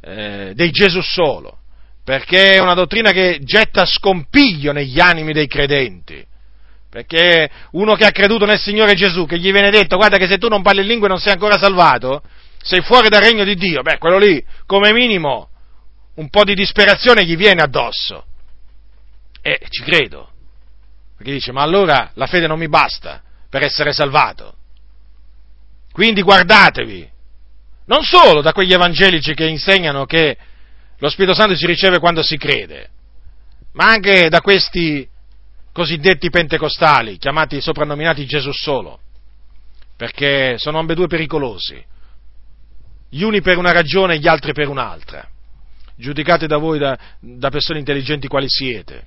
[0.02, 1.60] eh, dei Gesù solo,
[2.04, 6.26] perché è una dottrina che getta scompiglio negli animi dei credenti.
[6.90, 10.38] Perché uno che ha creduto nel Signore Gesù, che gli viene detto, guarda che se
[10.38, 12.22] tu non parli in lingue non sei ancora salvato,
[12.62, 15.50] sei fuori dal regno di Dio, beh, quello lì, come minimo,
[16.16, 18.26] un po' di disperazione gli viene addosso.
[19.42, 20.30] E ci credo.
[21.18, 24.56] Perché dice, ma allora la fede non mi basta per essere salvato.
[25.92, 27.10] Quindi guardatevi,
[27.86, 30.38] non solo da quegli evangelici che insegnano che
[30.98, 32.90] lo Spirito Santo si riceve quando si crede,
[33.74, 35.08] ma anche da questi
[35.74, 39.00] cosiddetti pentecostali, chiamati soprannominati Gesù solo,
[39.98, 41.90] perché sono ambedue pericolosi
[43.14, 45.28] gli uni per una ragione e gli altri per un'altra.
[45.98, 49.06] Giudicate da voi, da, da persone intelligenti quali siete.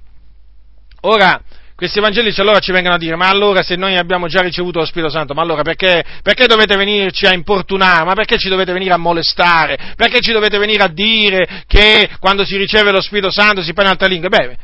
[1.01, 1.43] Ora,
[1.75, 4.85] questi evangelici allora ci vengono a dire, ma allora se noi abbiamo già ricevuto lo
[4.85, 8.05] Spirito Santo, ma allora perché, perché, dovete venirci a importunare?
[8.05, 9.95] Ma perché ci dovete venire a molestare?
[9.97, 13.91] Perché ci dovete venire a dire che quando si riceve lo Spirito Santo si parla
[13.91, 14.29] in altre lingue?
[14.29, 14.57] Beh,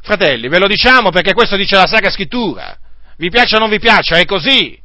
[0.00, 2.78] fratelli, ve lo diciamo perché questo dice la Sacra Scrittura.
[3.16, 4.78] Vi piaccia o non vi piaccia, è così.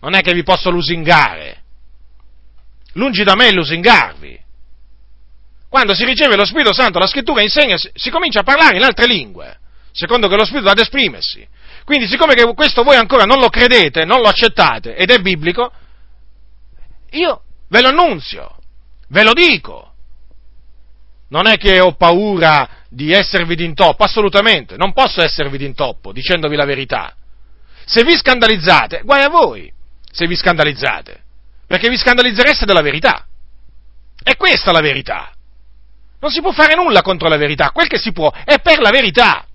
[0.00, 1.64] Non è che vi posso lusingare
[2.96, 4.44] lungi da me lusingarvi.
[5.68, 9.06] Quando si riceve lo Spirito Santo, la scrittura insegna, si comincia a parlare in altre
[9.06, 9.58] lingue,
[9.92, 11.46] secondo che lo Spirito ha ad esprimersi.
[11.84, 15.72] Quindi, siccome che questo voi ancora non lo credete, non lo accettate ed è biblico,
[17.10, 18.56] io ve lo annunzio,
[19.08, 19.92] ve lo dico.
[21.28, 26.64] Non è che ho paura di esservi d'intoppo, assolutamente, non posso esservi d'intoppo dicendovi la
[26.64, 27.14] verità.
[27.84, 29.72] Se vi scandalizzate, guai a voi
[30.10, 31.25] se vi scandalizzate
[31.66, 33.26] perché vi scandalizzereste della verità.
[34.22, 35.30] È questa la verità.
[36.20, 38.90] Non si può fare nulla contro la verità, quel che si può è per la
[38.90, 39.46] verità.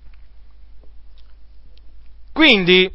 [2.32, 2.90] Quindi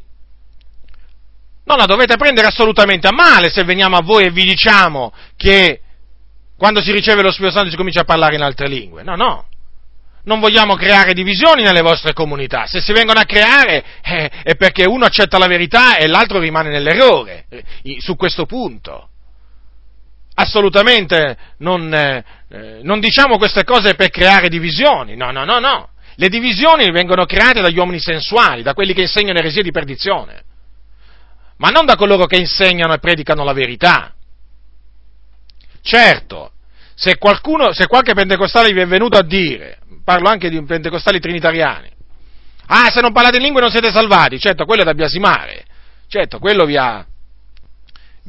[1.64, 5.82] non la dovete prendere assolutamente a male se veniamo a voi e vi diciamo che
[6.56, 9.02] quando si riceve lo Spirito Santo si comincia a parlare in altre lingue.
[9.02, 9.46] No, no.
[10.24, 12.66] non vogliamo creare divisioni nelle vostre comunità.
[12.66, 16.70] Se si vengono a creare eh, è perché uno accetta la verità e l'altro rimane
[16.70, 17.64] nell'errore eh,
[17.98, 19.07] su questo punto.
[20.40, 25.88] Assolutamente non, eh, eh, non diciamo queste cose per creare divisioni, no, no, no, no.
[26.14, 30.42] Le divisioni vengono create dagli uomini sensuali, da quelli che insegnano eresie di perdizione,
[31.56, 34.14] ma non da coloro che insegnano e predicano la verità.
[35.82, 36.52] Certo,
[36.94, 41.90] se, qualcuno, se qualche pentecostale vi è venuto a dire, parlo anche di pentecostali trinitariani,
[42.66, 45.64] ah, se non parlate in lingue non siete salvati, certo, quello è da biasimare,
[46.06, 47.04] certo, quello vi ha,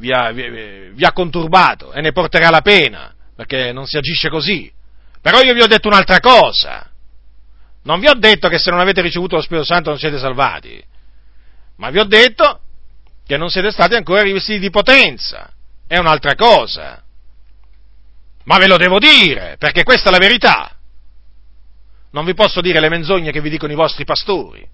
[0.00, 4.30] vi ha, vi, vi ha conturbato e ne porterà la pena, perché non si agisce
[4.30, 4.72] così.
[5.20, 6.90] Però io vi ho detto un'altra cosa,
[7.82, 10.82] non vi ho detto che se non avete ricevuto lo Spirito Santo non siete salvati,
[11.76, 12.60] ma vi ho detto
[13.26, 15.52] che non siete stati ancora rivestiti di potenza,
[15.86, 17.02] è un'altra cosa.
[18.44, 20.74] Ma ve lo devo dire, perché questa è la verità.
[22.12, 24.66] Non vi posso dire le menzogne che vi dicono i vostri pastori,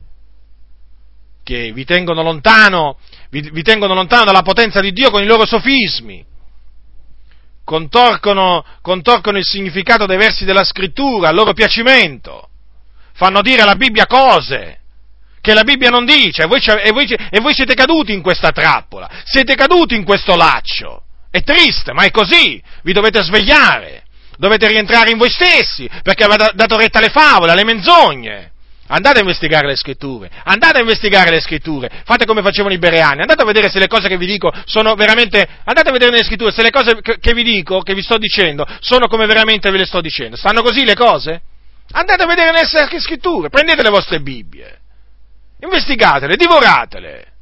[1.46, 2.98] che vi tengono lontano,
[3.30, 6.24] vi, vi tengono lontano dalla potenza di Dio con i loro sofismi,
[7.62, 12.48] contorcono, contorcono il significato dei versi della scrittura a loro piacimento,
[13.12, 14.80] fanno dire alla Bibbia cose
[15.40, 18.50] che la Bibbia non dice e voi, e voi, e voi siete caduti in questa
[18.50, 21.04] trappola, siete caduti in questo laccio.
[21.30, 22.60] È triste, ma è così.
[22.82, 24.02] Vi dovete svegliare.
[24.36, 28.50] Dovete rientrare in voi stessi, perché avete dato retta alle favole, alle menzogne.
[28.88, 33.22] Andate a investigare le scritture, andate a investigare le scritture, fate come facevano i bereani,
[33.22, 36.24] andate a vedere se le cose che vi dico sono veramente, andate a vedere nelle
[36.24, 39.78] scritture se le cose che vi dico, che vi sto dicendo, sono come veramente ve
[39.78, 40.36] le sto dicendo.
[40.36, 41.40] Stanno così le cose?
[41.92, 44.78] Andate a vedere nelle scritture, prendete le vostre Bibbie,
[45.60, 47.32] investigatele, divoratele.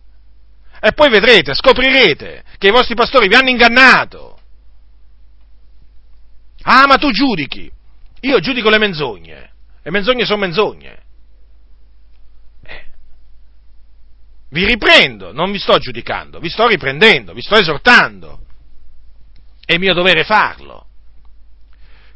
[0.80, 4.38] E poi vedrete, scoprirete che i vostri pastori vi hanno ingannato.
[6.62, 7.70] Ah, ma tu giudichi.
[8.20, 9.51] Io giudico le menzogne.
[9.82, 11.03] Le menzogne sono menzogne.
[12.62, 12.84] Eh.
[14.55, 18.38] Vi riprendo, non vi sto giudicando, vi sto riprendendo, vi sto esortando.
[19.64, 20.86] È mio dovere farlo.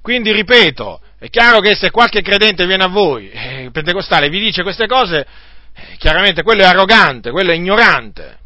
[0.01, 4.63] Quindi ripeto, è chiaro che se qualche credente viene a voi, eh, pentecostale, vi dice
[4.63, 5.27] queste cose,
[5.75, 8.39] eh, chiaramente quello è arrogante, quello è ignorante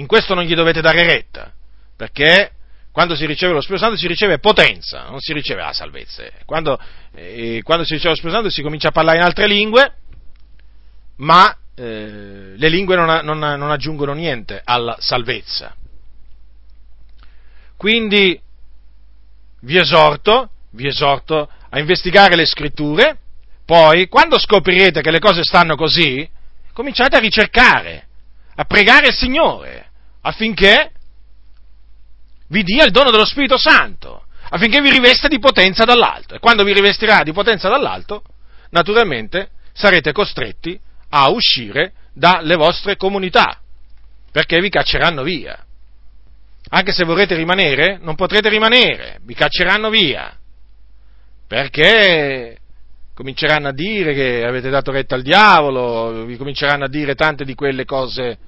[0.00, 1.52] in questo non gli dovete dare retta,
[1.96, 2.52] perché
[2.90, 6.24] quando si riceve lo Spirito Santo si riceve potenza, non si riceve la salvezza.
[6.44, 6.78] Quando,
[7.14, 9.94] eh, quando si riceve lo Spirito Santo si comincia a parlare in altre lingue,
[11.16, 15.74] ma eh, le lingue non, non, non aggiungono niente alla salvezza.
[17.74, 18.38] Quindi
[19.60, 23.18] vi esorto, vi esorto a investigare le scritture,
[23.64, 26.28] poi quando scoprirete che le cose stanno così,
[26.74, 28.06] cominciate a ricercare,
[28.56, 29.88] a pregare il Signore
[30.20, 30.92] affinché
[32.48, 36.34] vi dia il dono dello Spirito Santo, affinché vi rivesta di potenza dall'alto.
[36.34, 38.22] E quando vi rivestirà di potenza dall'alto,
[38.68, 40.78] naturalmente sarete costretti
[41.10, 43.60] a uscire dalle vostre comunità,
[44.32, 45.64] perché vi cacceranno via.
[46.70, 50.36] Anche se vorrete rimanere, non potrete rimanere, vi cacceranno via,
[51.46, 52.58] perché
[53.14, 57.54] cominceranno a dire che avete dato retta al diavolo, vi cominceranno a dire tante di
[57.54, 58.38] quelle cose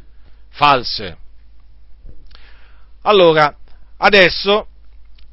[0.50, 1.16] false.
[3.02, 3.54] Allora,
[3.98, 4.68] adesso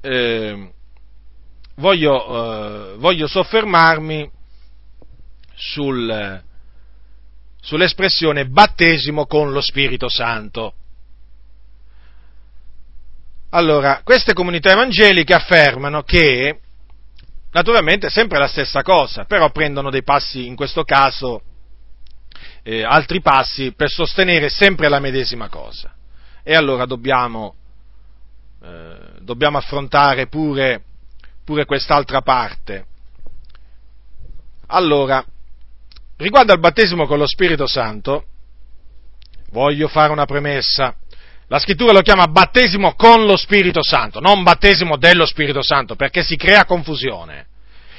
[0.02, 0.72] eh,
[1.76, 4.30] voglio, eh, voglio, soffermarmi
[5.54, 6.44] sul,
[7.62, 10.74] sull'espressione battesimo con lo Spirito Santo.
[13.52, 16.60] Allora, queste comunità evangeliche affermano che,
[17.52, 21.42] naturalmente è sempre la stessa cosa, però prendono dei passi, in questo caso,
[22.62, 25.96] eh, altri passi per sostenere sempre la medesima cosa.
[26.44, 27.56] E allora dobbiamo,
[28.64, 30.84] eh, dobbiamo affrontare pure,
[31.44, 32.86] pure quest'altra parte.
[34.68, 35.26] Allora,
[36.20, 38.26] riguardo al battesimo con lo Spirito Santo,
[39.52, 40.96] voglio fare una premessa.
[41.48, 46.22] La scrittura lo chiama battesimo con lo Spirito Santo, non battesimo dello Spirito Santo, perché
[46.22, 47.48] si crea confusione.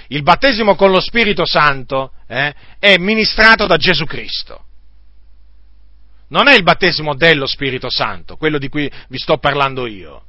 [0.09, 4.65] Il battesimo con lo Spirito Santo eh, è ministrato da Gesù Cristo.
[6.29, 10.25] Non è il battesimo dello Spirito Santo, quello di cui vi sto parlando io.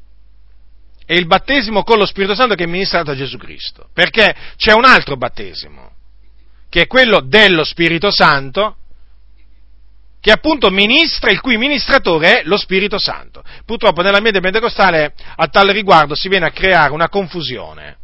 [1.06, 3.89] È il battesimo con lo Spirito Santo che è ministrato da Gesù Cristo.
[3.94, 5.92] Perché c'è un altro battesimo,
[6.72, 8.78] che è quello dello Spirito Santo,
[10.22, 13.43] che appunto ministra, il cui ministratore è lo Spirito Santo.
[13.65, 17.97] Purtroppo nella mente pentecostale a tale riguardo si viene a creare una confusione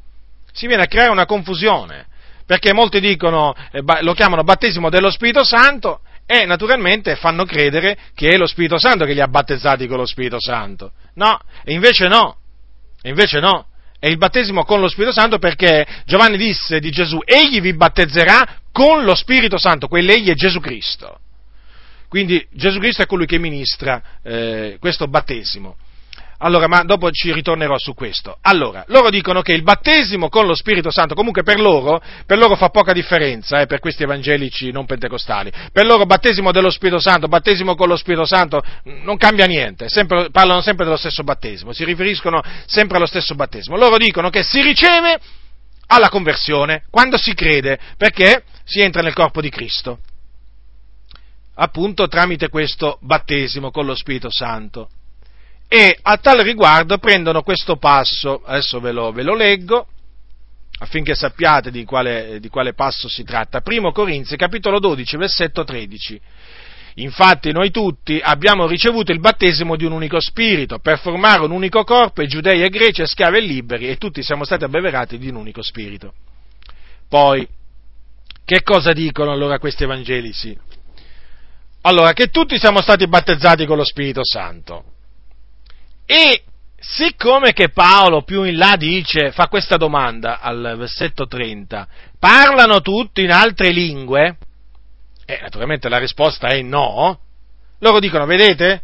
[0.57, 2.07] si viene a creare una confusione,
[2.47, 8.29] perché molti dicono, eh, lo chiamano battesimo dello Spirito Santo e naturalmente fanno credere che
[8.29, 10.93] è lo Spirito Santo che li ha battezzati con lo Spirito Santo.
[11.13, 12.37] No, e invece no,
[13.03, 13.67] e invece no,
[13.99, 18.59] è il battesimo con lo Spirito Santo perché Giovanni disse di Gesù, egli vi battezzerà
[18.71, 21.19] con lo Spirito Santo, quell'egli è Gesù Cristo.
[22.07, 25.75] Quindi Gesù Cristo è colui che ministra eh, questo battesimo.
[26.39, 28.37] Allora, ma dopo ci ritornerò su questo.
[28.41, 32.55] Allora, loro dicono che il battesimo con lo Spirito Santo, comunque per loro, per loro
[32.55, 35.51] fa poca differenza, eh, per questi evangelici non pentecostali.
[35.71, 40.29] Per loro battesimo dello Spirito Santo, battesimo con lo Spirito Santo, non cambia niente, sempre,
[40.29, 43.75] parlano sempre dello stesso battesimo, si riferiscono sempre allo stesso battesimo.
[43.75, 45.19] Loro dicono che si riceve
[45.87, 49.99] alla conversione quando si crede, perché si entra nel corpo di Cristo.
[51.55, 54.89] Appunto tramite questo battesimo con lo Spirito Santo
[55.67, 59.87] e a tal riguardo prendono questo passo, adesso ve lo, ve lo leggo,
[60.79, 63.61] affinché sappiate di quale, di quale, passo si tratta.
[63.61, 66.21] Primo Corinzi, capitolo 12, versetto 13.
[66.95, 71.83] Infatti noi tutti abbiamo ricevuto il battesimo di un unico spirito per formare un unico
[71.83, 75.35] corpo, e giudei e greci, schiavi e liberi, e tutti siamo stati abbeverati di un
[75.35, 76.13] unico spirito.
[77.07, 77.47] Poi,
[78.45, 80.57] che cosa dicono allora questi evangelici?
[81.81, 84.95] Allora, che tutti siamo stati battezzati con lo Spirito Santo.
[86.09, 86.43] E
[86.79, 91.85] siccome che Paolo più in là dice, fa questa domanda al versetto 30,
[92.17, 94.37] parlano tutti in altre lingue?
[95.25, 97.19] E naturalmente la risposta è no.
[97.79, 98.83] Loro dicono, vedete?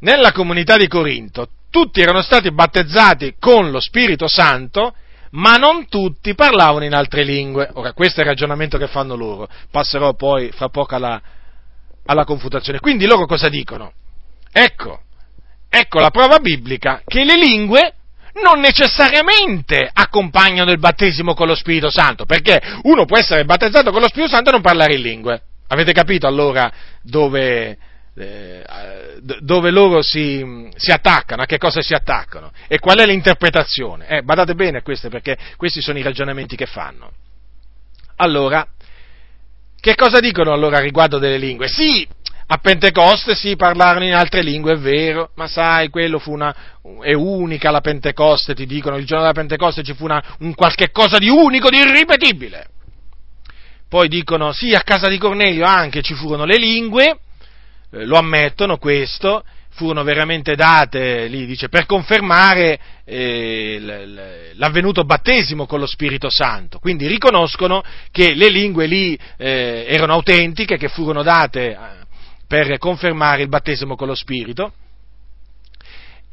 [0.00, 4.94] Nella comunità di Corinto tutti erano stati battezzati con lo Spirito Santo,
[5.30, 7.70] ma non tutti parlavano in altre lingue.
[7.72, 9.48] Ora, questo è il ragionamento che fanno loro.
[9.70, 11.18] Passerò poi fra poco alla,
[12.04, 12.80] alla confutazione.
[12.80, 13.94] Quindi loro cosa dicono?
[14.52, 15.00] Ecco,
[15.74, 17.94] Ecco la prova biblica che le lingue
[18.42, 24.02] non necessariamente accompagnano il battesimo con lo Spirito Santo, perché uno può essere battezzato con
[24.02, 25.40] lo Spirito Santo e non parlare in lingue.
[25.68, 26.70] Avete capito allora
[27.00, 27.78] dove,
[28.14, 28.62] eh,
[29.40, 34.06] dove loro si, si, attaccano, a che cosa si attaccano e qual è l'interpretazione?
[34.08, 37.12] Eh, badate bene a queste perché questi sono i ragionamenti che fanno.
[38.16, 38.66] Allora,
[39.80, 41.66] che cosa dicono allora riguardo delle lingue?
[41.66, 42.06] Sì,
[42.52, 46.54] a Pentecoste si parlarono in altre lingue, è vero, ma sai, quello fu una,
[47.00, 50.90] è unica la Pentecoste, ti dicono, il giorno della Pentecoste ci fu una, un qualche
[50.90, 52.66] cosa di unico, di irripetibile.
[53.88, 57.20] Poi dicono, sì, a casa di Cornelio anche ci furono le lingue,
[57.90, 65.80] eh, lo ammettono questo, furono veramente date, lì dice, per confermare eh, l'avvenuto battesimo con
[65.80, 66.78] lo Spirito Santo.
[66.78, 72.00] Quindi riconoscono che le lingue lì eh, erano autentiche, che furono date
[72.52, 74.74] per confermare il battesimo con lo Spirito.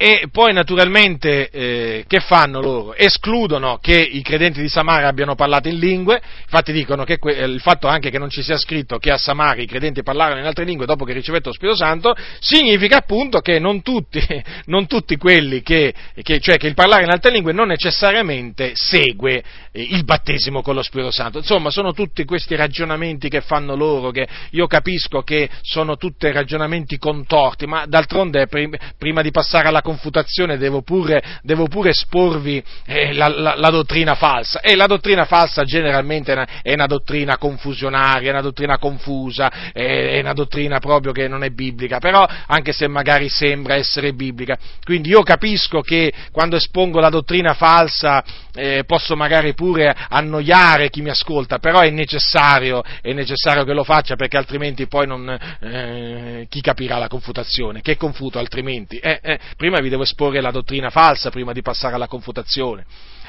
[0.01, 2.95] E poi naturalmente eh, che fanno loro?
[2.95, 7.59] Escludono che i credenti di Samaria abbiano parlato in lingue, infatti dicono che que- il
[7.59, 10.63] fatto anche che non ci sia scritto che a Samaria i credenti parlarono in altre
[10.63, 14.25] lingue dopo che ricevettero lo Spirito Santo, significa appunto che non tutti,
[14.67, 19.43] non tutti quelli che, che, cioè che il parlare in altre lingue non necessariamente segue
[19.73, 21.39] eh, il battesimo con lo Spirito Santo.
[21.39, 26.97] Insomma, sono tutti questi ragionamenti che fanno loro, che io capisco che sono tutti ragionamenti
[26.97, 33.27] contorti, ma d'altronde prima di passare alla confutazione devo pure, devo pure esporvi eh, la,
[33.27, 34.59] la, la, dottrina falsa.
[34.59, 39.71] E la dottrina falsa generalmente è una, è una, dottrina confusionaria, è una dottrina confusa,
[39.73, 44.13] è, è una dottrina proprio che non è biblica, però anche se magari sembra essere
[44.13, 44.57] biblica.
[44.83, 48.23] Quindi io capisco che quando espongo la dottrina falsa
[48.53, 53.83] eh, posso magari pure annoiare chi mi ascolta, però è necessario, è necessario che lo
[53.83, 55.29] faccia perché altrimenti poi non,
[55.61, 57.81] eh, chi capirà la confutazione?
[57.81, 58.97] Che confuto altrimenti?
[58.97, 62.85] Eh, eh prima vi devo esporre la dottrina falsa prima di passare alla confutazione.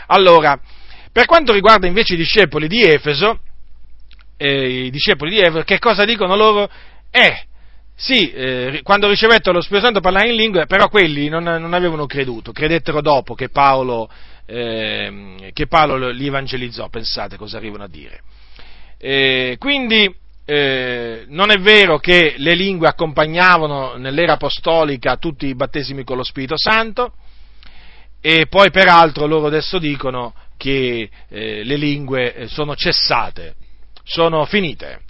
[0.06, 0.58] Allora,
[1.12, 3.40] per quanto riguarda invece i discepoli di Efeso,
[4.36, 6.70] eh, i discepoli di Efeso, che cosa dicono loro?
[7.10, 7.44] Eh,
[7.94, 12.06] sì, eh, quando ricevettero lo Spirito Santo parlare in lingue, però quelli non, non avevano
[12.06, 14.10] creduto, credettero dopo che Paolo,
[14.46, 18.22] eh, che Paolo li evangelizzò, pensate cosa arrivano a dire.
[18.96, 20.14] Eh, quindi
[20.52, 26.24] eh, non è vero che le lingue accompagnavano nell'era apostolica tutti i battesimi con lo
[26.24, 27.12] Spirito Santo
[28.20, 33.54] e poi peraltro loro adesso dicono che eh, le lingue eh, sono cessate,
[34.02, 35.02] sono finite.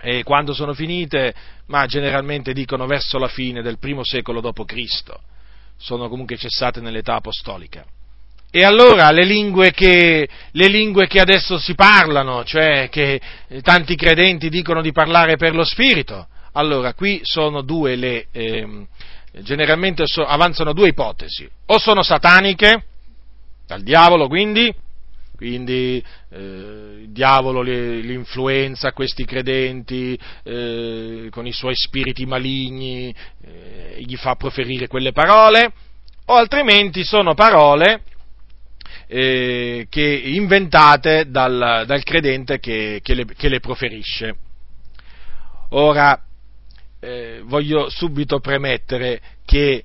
[0.00, 1.32] E quando sono finite,
[1.66, 5.14] ma generalmente dicono verso la fine del primo secolo d.C.,
[5.76, 7.86] sono comunque cessate nell'età apostolica.
[8.50, 13.20] E allora le lingue, che, le lingue che adesso si parlano, cioè che
[13.60, 18.86] tanti credenti dicono di parlare per lo Spirito, allora qui sono due le, eh,
[19.42, 22.84] generalmente so, avanzano due ipotesi, o sono sataniche,
[23.66, 24.74] dal diavolo quindi,
[25.36, 33.14] quindi eh, il diavolo li, li, influenza questi credenti eh, con i suoi spiriti maligni,
[33.44, 35.70] eh, gli fa proferire quelle parole,
[36.24, 38.04] o altrimenti sono parole
[39.08, 44.36] eh, che inventate dal, dal credente che, che, le, che, le, proferisce.
[45.70, 46.22] Ora,
[47.00, 49.84] eh, voglio subito premettere che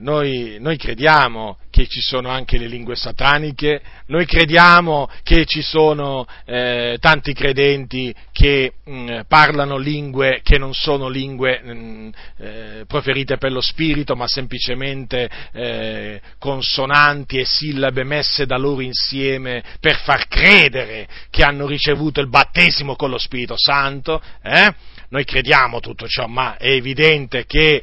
[0.00, 6.26] noi, noi, crediamo che ci sono anche le lingue sataniche, noi crediamo che ci sono
[6.44, 12.08] eh, tanti credenti che mh, mm, parlano lingue che non sono lingue mh, mm,
[12.38, 19.62] eh, proferite per lo spirito, ma semplicemente eh, consonanti e sillabe messe da loro insieme
[19.80, 24.22] per far credere che hanno ricevuto il battesimo con lo Spirito Santo.
[24.42, 24.74] Eh?
[25.08, 27.82] Noi crediamo tutto ciò, ma è evidente che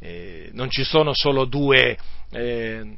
[0.00, 1.96] eh, eh, non ci sono solo due,
[2.32, 2.96] eh,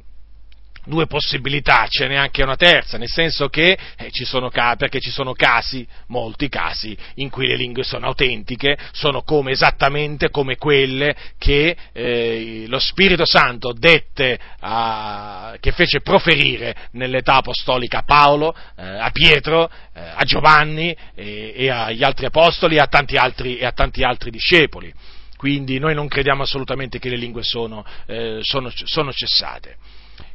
[0.84, 5.10] due possibilità, ce n'è anche una terza, nel senso che eh, ci sono, perché ci
[5.10, 11.14] sono casi, molti casi, in cui le lingue sono autentiche, sono come, esattamente come quelle
[11.38, 18.82] che eh, lo Spirito Santo dette a, che fece proferire nell'età apostolica a Paolo, eh,
[18.82, 23.72] a Pietro, eh, a Giovanni e agli altri apostoli e a tanti altri, e a
[23.72, 24.92] tanti altri discepoli
[25.40, 29.78] quindi noi non crediamo assolutamente che le lingue sono, eh, sono, sono cessate.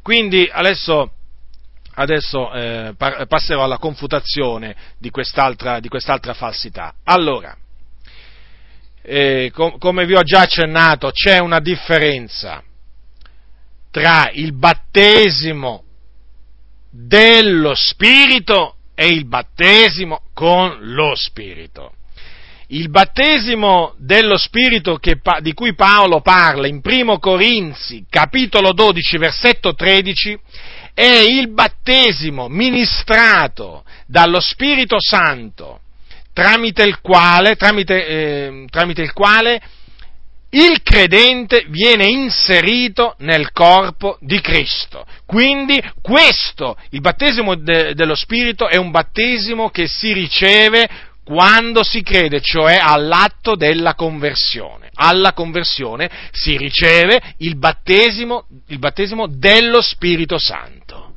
[0.01, 1.11] Quindi adesso,
[1.93, 6.95] adesso eh, passerò alla confutazione di quest'altra, di quest'altra falsità.
[7.03, 7.55] Allora,
[9.03, 12.63] eh, com- come vi ho già accennato, c'è una differenza
[13.91, 15.83] tra il battesimo
[16.89, 21.93] dello Spirito e il battesimo con lo Spirito
[22.67, 29.75] il battesimo dello Spirito che, di cui Paolo parla in 1 Corinzi, capitolo 12, versetto
[29.75, 30.39] 13,
[30.93, 35.81] è il battesimo ministrato dallo Spirito Santo,
[36.33, 39.61] tramite il quale, tramite, eh, tramite il, quale
[40.51, 45.05] il credente viene inserito nel corpo di Cristo.
[45.25, 50.87] Quindi questo, il battesimo de, dello Spirito, è un battesimo che si riceve
[51.25, 54.91] quando si crede, cioè all'atto della conversione.
[54.93, 61.15] Alla conversione si riceve il battesimo, il battesimo dello Spirito Santo.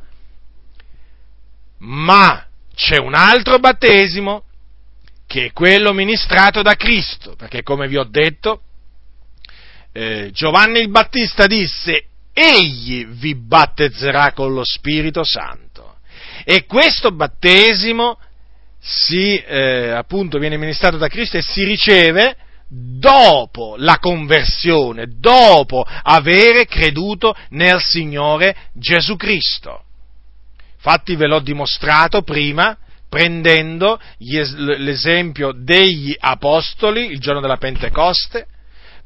[1.81, 4.45] Ma c'è un altro battesimo
[5.27, 8.63] che è quello ministrato da Cristo, perché come vi ho detto,
[9.93, 15.99] eh, Giovanni il Battista disse, egli vi battezzerà con lo Spirito Santo.
[16.45, 18.19] E questo battesimo
[18.81, 22.37] si, eh, appunto, viene ministrato da Cristo e si riceve
[22.69, 29.85] dopo la conversione, dopo avere creduto nel Signore Gesù Cristo.
[30.75, 32.77] Infatti ve l'ho dimostrato prima
[33.09, 38.47] prendendo es- l'esempio degli apostoli il giorno della Pentecoste,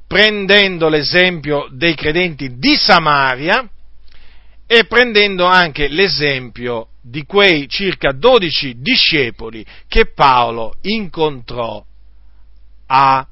[0.06, 3.66] prendendo l'esempio dei credenti di Samaria
[4.66, 11.84] e prendendo anche l'esempio di quei circa 12 discepoli che Paolo incontrò
[12.86, 13.26] a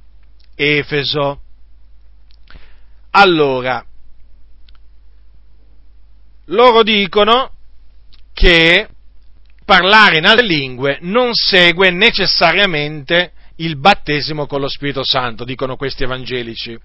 [0.57, 1.41] Efeso.
[3.11, 3.85] Allora,
[6.47, 7.53] loro dicono
[8.33, 8.89] che
[9.65, 16.03] parlare in altre lingue non segue necessariamente il battesimo con lo Spirito Santo, dicono questi
[16.03, 16.77] evangelici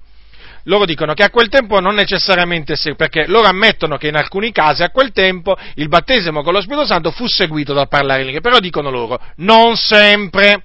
[0.65, 4.83] loro dicono che a quel tempo non necessariamente, perché loro ammettono che in alcuni casi
[4.83, 8.41] a quel tempo il battesimo con lo Spirito Santo fu seguito dal parlare in lingue,
[8.41, 10.63] però dicono loro, non sempre.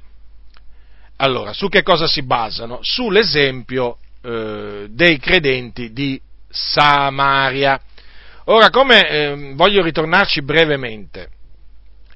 [1.16, 2.78] Allora, su che cosa si basano?
[2.81, 7.78] Sull'esempio eh, dei credenti di Samaria.
[8.44, 11.28] Ora, come eh, voglio ritornarci brevemente,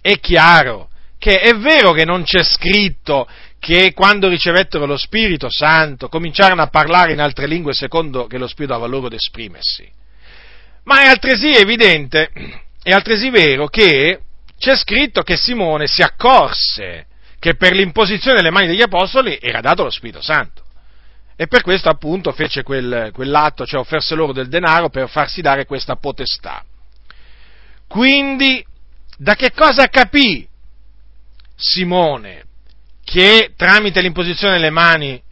[0.00, 0.88] è chiaro
[1.18, 3.26] che è vero che non c'è scritto
[3.64, 8.46] che quando ricevettero lo Spirito Santo cominciarono a parlare in altre lingue secondo che lo
[8.46, 9.90] Spirito dava loro ad esprimersi.
[10.82, 12.30] Ma è altresì evidente,
[12.82, 14.20] è altresì vero che
[14.58, 17.06] c'è scritto che Simone si accorse
[17.38, 20.62] che per l'imposizione delle mani degli apostoli era dato lo Spirito Santo.
[21.34, 25.64] E per questo appunto fece quel, quell'atto, cioè offerse loro del denaro per farsi dare
[25.64, 26.62] questa potestà.
[27.88, 28.62] Quindi,
[29.16, 30.46] da che cosa capì
[31.56, 32.44] Simone
[33.04, 35.22] che tramite l'imposizione delle mani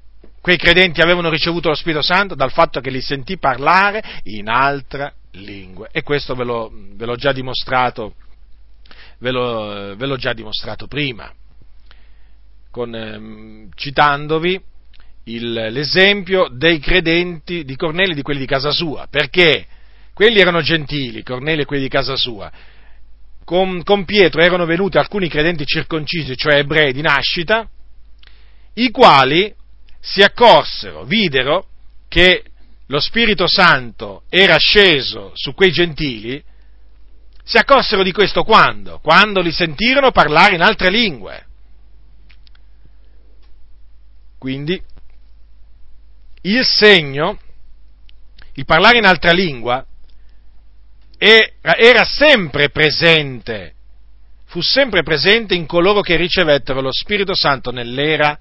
[0.42, 5.12] quei credenti avevano ricevuto lo Spirito Santo dal fatto che li sentì parlare in altra
[5.32, 5.88] lingua.
[5.92, 8.14] E questo ve, lo, ve l'ho già dimostrato,
[9.18, 11.32] ve, lo, ve l'ho già dimostrato prima,
[12.70, 14.60] con, eh, citandovi
[15.24, 19.66] il, l'esempio dei credenti di Cornelio e di quelli di casa sua, perché?
[20.12, 22.50] Quelli erano gentili, Cornelio e quelli di casa sua,
[23.44, 27.68] con, con Pietro erano venuti alcuni credenti circoncisi, cioè ebrei di nascita,
[28.74, 29.54] i quali
[30.00, 31.66] si accorsero, videro
[32.08, 32.44] che
[32.86, 36.42] lo Spirito Santo era sceso su quei gentili
[37.44, 39.00] si accorsero di questo quando?
[39.00, 41.46] Quando li sentirono parlare in altre lingue.
[44.38, 44.80] Quindi
[46.42, 47.38] il segno,
[48.54, 49.84] il parlare in altra lingua,
[51.22, 53.74] era sempre presente,
[54.46, 58.36] fu sempre presente in coloro che ricevettero lo Spirito Santo nell'era,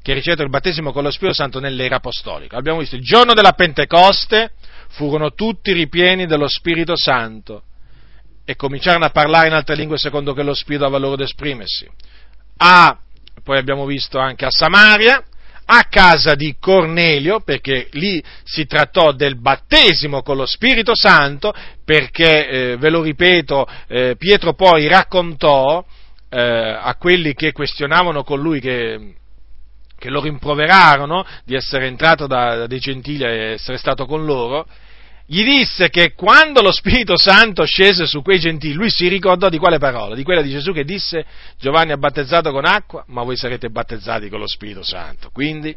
[0.00, 2.56] che ricevettero il battesimo con lo Spirito Santo nell'era apostolica.
[2.56, 4.52] Abbiamo visto il giorno della Pentecoste
[4.88, 7.64] furono tutti ripieni dello Spirito Santo
[8.44, 11.86] e cominciarono a parlare in altre lingue secondo che lo Spirito aveva loro ad esprimersi.
[12.56, 12.98] A,
[13.42, 15.22] poi abbiamo visto anche a Samaria,
[15.66, 21.52] a casa di Cornelio, perché lì si trattò del battesimo con lo Spirito Santo,
[21.84, 25.84] perché, eh, ve lo ripeto, eh, Pietro poi raccontò
[26.28, 29.14] eh, a quelli che questionavano con lui che,
[29.98, 34.66] che lo rimproverarono di essere entrato da, da dei gentili e essere stato con loro,
[35.26, 39.58] gli disse che quando lo Spirito Santo scese su quei gentili, lui si ricordò di
[39.58, 40.14] quale parola?
[40.14, 41.24] Di quella di Gesù che disse
[41.58, 45.30] Giovanni ha battezzato con acqua, ma voi sarete battezzati con lo Spirito Santo.
[45.32, 45.74] Quindi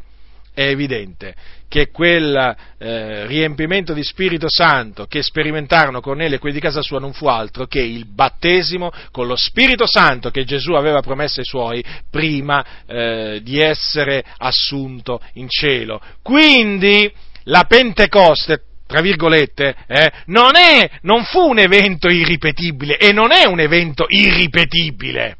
[0.52, 1.34] è evidente
[1.68, 6.98] che quel eh, riempimento di Spirito Santo che sperimentarono Cornelio e quelli di casa sua
[6.98, 11.46] non fu altro che il battesimo con lo Spirito Santo che Gesù aveva promesso ai
[11.46, 16.02] suoi prima eh, di essere assunto in cielo.
[16.22, 17.10] Quindi
[17.44, 23.46] la Pentecoste tra virgolette, eh, non, è, non fu un evento irripetibile e non è
[23.46, 25.36] un evento irripetibile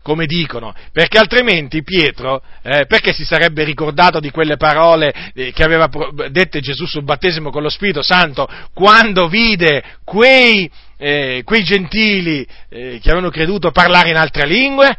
[0.00, 5.62] come dicono, perché altrimenti Pietro, eh, perché si sarebbe ricordato di quelle parole eh, che
[5.62, 5.88] aveva
[6.28, 10.68] dette Gesù sul battesimo con lo Spirito Santo quando vide quei,
[10.98, 14.96] eh, quei gentili eh, che avevano creduto parlare in altre lingue?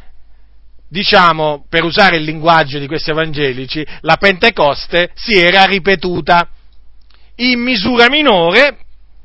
[0.90, 6.48] Diciamo, per usare il linguaggio di questi evangelici, la Pentecoste si era ripetuta
[7.38, 8.78] in misura minore,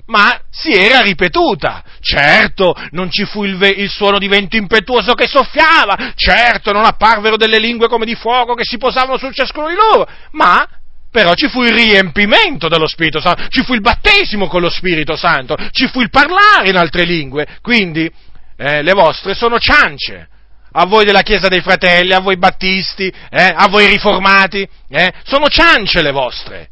[0.06, 1.84] ma si era ripetuta.
[2.00, 6.84] Certo, non ci fu il, ve- il, suono di vento impetuoso che soffiava, certo, non
[6.84, 10.66] apparvero delle lingue come di fuoco che si posavano su ciascuno di loro, ma
[11.10, 15.16] però ci fu il riempimento dello Spirito Santo, ci fu il battesimo con lo Spirito
[15.16, 18.10] Santo, ci fu il parlare in altre lingue, quindi
[18.56, 20.28] eh, le vostre sono ciance.
[20.70, 25.48] A voi della Chiesa dei Fratelli, a voi battisti, eh, a voi riformati, eh, sono
[25.48, 26.68] ciance le vostre.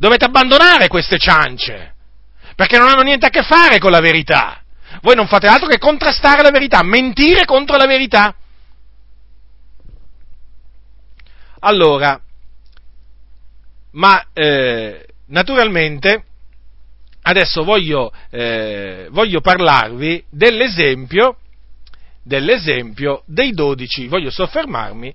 [0.00, 1.92] Dovete abbandonare queste ciance,
[2.56, 4.62] perché non hanno niente a che fare con la verità.
[5.02, 8.34] Voi non fate altro che contrastare la verità, mentire contro la verità.
[11.58, 12.18] Allora,
[13.90, 16.24] ma eh, naturalmente
[17.20, 21.36] adesso voglio, eh, voglio parlarvi dell'esempio,
[22.22, 25.14] dell'esempio dei dodici, voglio soffermarmi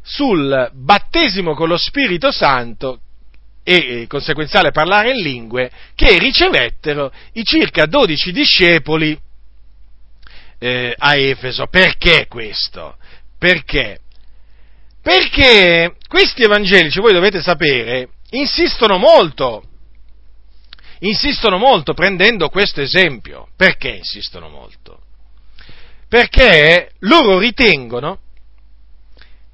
[0.00, 3.00] sul battesimo con lo Spirito Santo
[3.64, 9.18] e conseguenziale parlare in lingue che ricevettero i circa 12 discepoli
[10.58, 11.66] eh, a Efeso.
[11.66, 12.96] Perché questo?
[13.38, 13.98] Perché?
[15.00, 19.64] Perché questi evangelici, voi dovete sapere, insistono molto,
[21.00, 23.48] insistono molto prendendo questo esempio.
[23.56, 25.00] Perché insistono molto?
[26.08, 28.18] Perché loro ritengono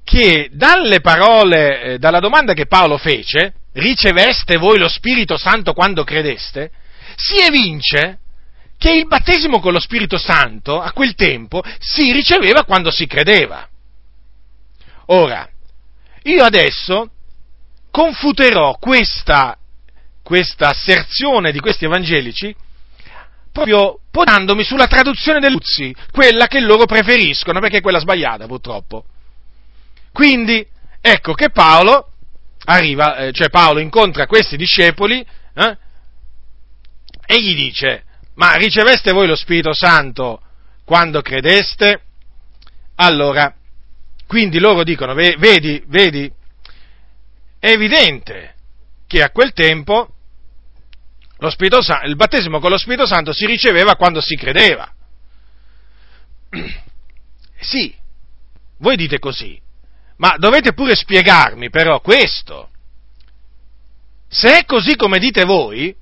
[0.03, 6.03] che dalle parole, eh, dalla domanda che Paolo fece, riceveste voi lo Spirito Santo quando
[6.03, 6.71] credeste,
[7.15, 8.19] si evince
[8.77, 13.67] che il battesimo con lo Spirito Santo a quel tempo si riceveva quando si credeva.
[15.07, 15.47] Ora,
[16.23, 17.09] io adesso
[17.91, 19.57] confuterò questa,
[20.23, 22.55] questa asserzione di questi evangelici
[23.51, 29.03] proprio ponendomi sulla traduzione dell'Uzzi, quella che loro preferiscono, perché è quella sbagliata purtroppo.
[30.13, 30.65] Quindi,
[31.01, 32.11] ecco che Paolo
[32.69, 35.77] arriva, eh, cioè Paolo incontra questi discepoli eh,
[37.25, 38.03] e gli dice,
[38.35, 40.41] ma riceveste voi lo Spirito Santo
[40.85, 42.01] quando credeste?
[42.95, 43.53] Allora,
[44.27, 46.31] quindi loro dicono, vedi, vedi,
[47.59, 48.55] è evidente
[49.07, 50.13] che a quel tempo
[51.81, 54.91] Santo, il battesimo con lo Spirito Santo si riceveva quando si credeva.
[57.61, 57.93] Sì,
[58.77, 59.59] voi dite così,
[60.19, 62.69] ma dovete pure spiegarmi però questo.
[64.27, 65.95] Se è così come dite voi,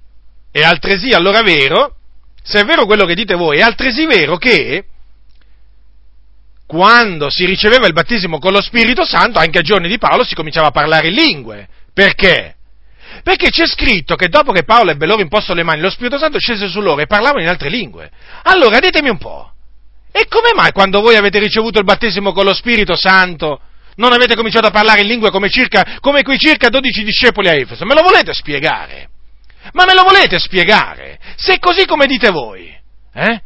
[0.52, 1.96] è altresì allora vero,
[2.44, 4.86] se è vero quello che dite voi, è altresì vero che
[6.66, 10.36] quando si riceveva il battesimo con lo Spirito Santo, anche a giorni di Paolo si
[10.36, 11.68] cominciava a parlare in lingue.
[11.94, 12.56] Perché?
[13.24, 16.40] Perché c'è scritto che dopo che Paolo ebbe loro imposto le mani, lo Spirito Santo
[16.40, 18.12] scese su loro e parlavano in altre lingue.
[18.44, 19.54] Allora ditemi un po',
[20.12, 23.62] e come mai quando voi avete ricevuto il battesimo con lo Spirito Santo
[23.98, 27.54] non avete cominciato a parlare in lingue come, circa, come quei circa 12 discepoli a
[27.54, 27.86] Efeso?
[27.86, 29.10] Me lo volete spiegare?
[29.74, 31.20] Ma me lo volete spiegare?
[31.36, 32.74] Se è così come dite voi,
[33.14, 33.42] eh?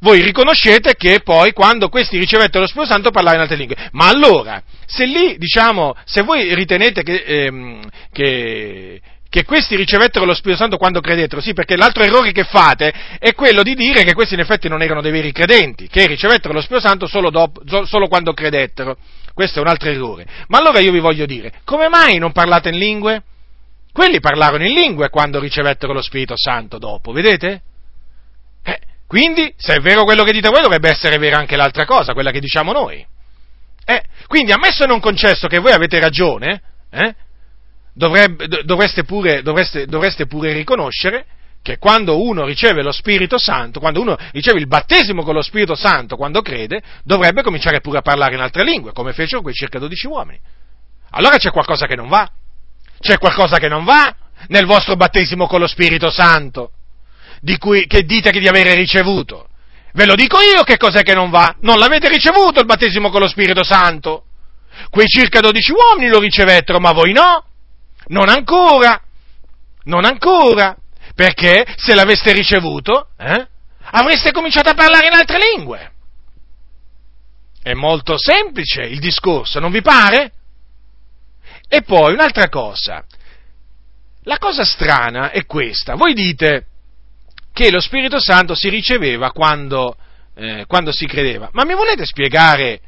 [0.00, 3.76] voi riconoscete che poi quando questi ricevettero lo Spirito Santo parlare in altre lingue.
[3.92, 10.34] Ma allora, se lì, diciamo, se voi ritenete che, ehm, che, che questi ricevettero lo
[10.34, 14.14] Spirito Santo quando credettero, sì, perché l'altro errore che fate è quello di dire che
[14.14, 17.62] questi in effetti non erano dei veri credenti, che ricevettero lo Spirito Santo solo, dopo,
[17.86, 18.96] solo quando credettero.
[19.36, 20.24] Questo è un altro errore.
[20.46, 23.22] Ma allora io vi voglio dire, come mai non parlate in lingue?
[23.92, 27.60] Quelli parlarono in lingue quando ricevettero lo Spirito Santo dopo, vedete?
[28.62, 32.14] Eh, quindi, se è vero quello che dite voi, dovrebbe essere vera anche l'altra cosa,
[32.14, 33.06] quella che diciamo noi.
[33.84, 37.14] Eh, quindi, ammesso e non concesso che voi avete ragione, eh,
[37.92, 41.26] dovrebbe, dovreste, pure, dovreste, dovreste pure riconoscere
[41.66, 45.74] che quando uno riceve lo Spirito Santo, quando uno riceve il battesimo con lo Spirito
[45.74, 49.80] Santo, quando crede, dovrebbe cominciare pure a parlare in altre lingue, come fecero quei circa
[49.80, 50.38] 12 uomini.
[51.10, 52.30] Allora c'è qualcosa che non va.
[53.00, 54.14] C'è qualcosa che non va
[54.46, 56.70] nel vostro battesimo con lo Spirito Santo,
[57.40, 59.48] di cui, che dite di avere ricevuto.
[59.92, 61.52] Ve lo dico io che cos'è che non va.
[61.62, 64.26] Non l'avete ricevuto il battesimo con lo Spirito Santo.
[64.88, 67.44] Quei circa 12 uomini lo ricevettero, ma voi no.
[68.06, 69.02] Non ancora.
[69.82, 70.76] Non ancora.
[71.16, 73.48] Perché se l'aveste ricevuto, eh,
[73.90, 75.92] avreste cominciato a parlare in altre lingue.
[77.62, 80.32] È molto semplice il discorso, non vi pare?
[81.68, 83.02] E poi un'altra cosa.
[84.24, 85.94] La cosa strana è questa.
[85.94, 86.66] Voi dite
[87.52, 89.96] che lo Spirito Santo si riceveva quando,
[90.34, 91.48] eh, quando si credeva.
[91.52, 92.80] Ma mi volete spiegare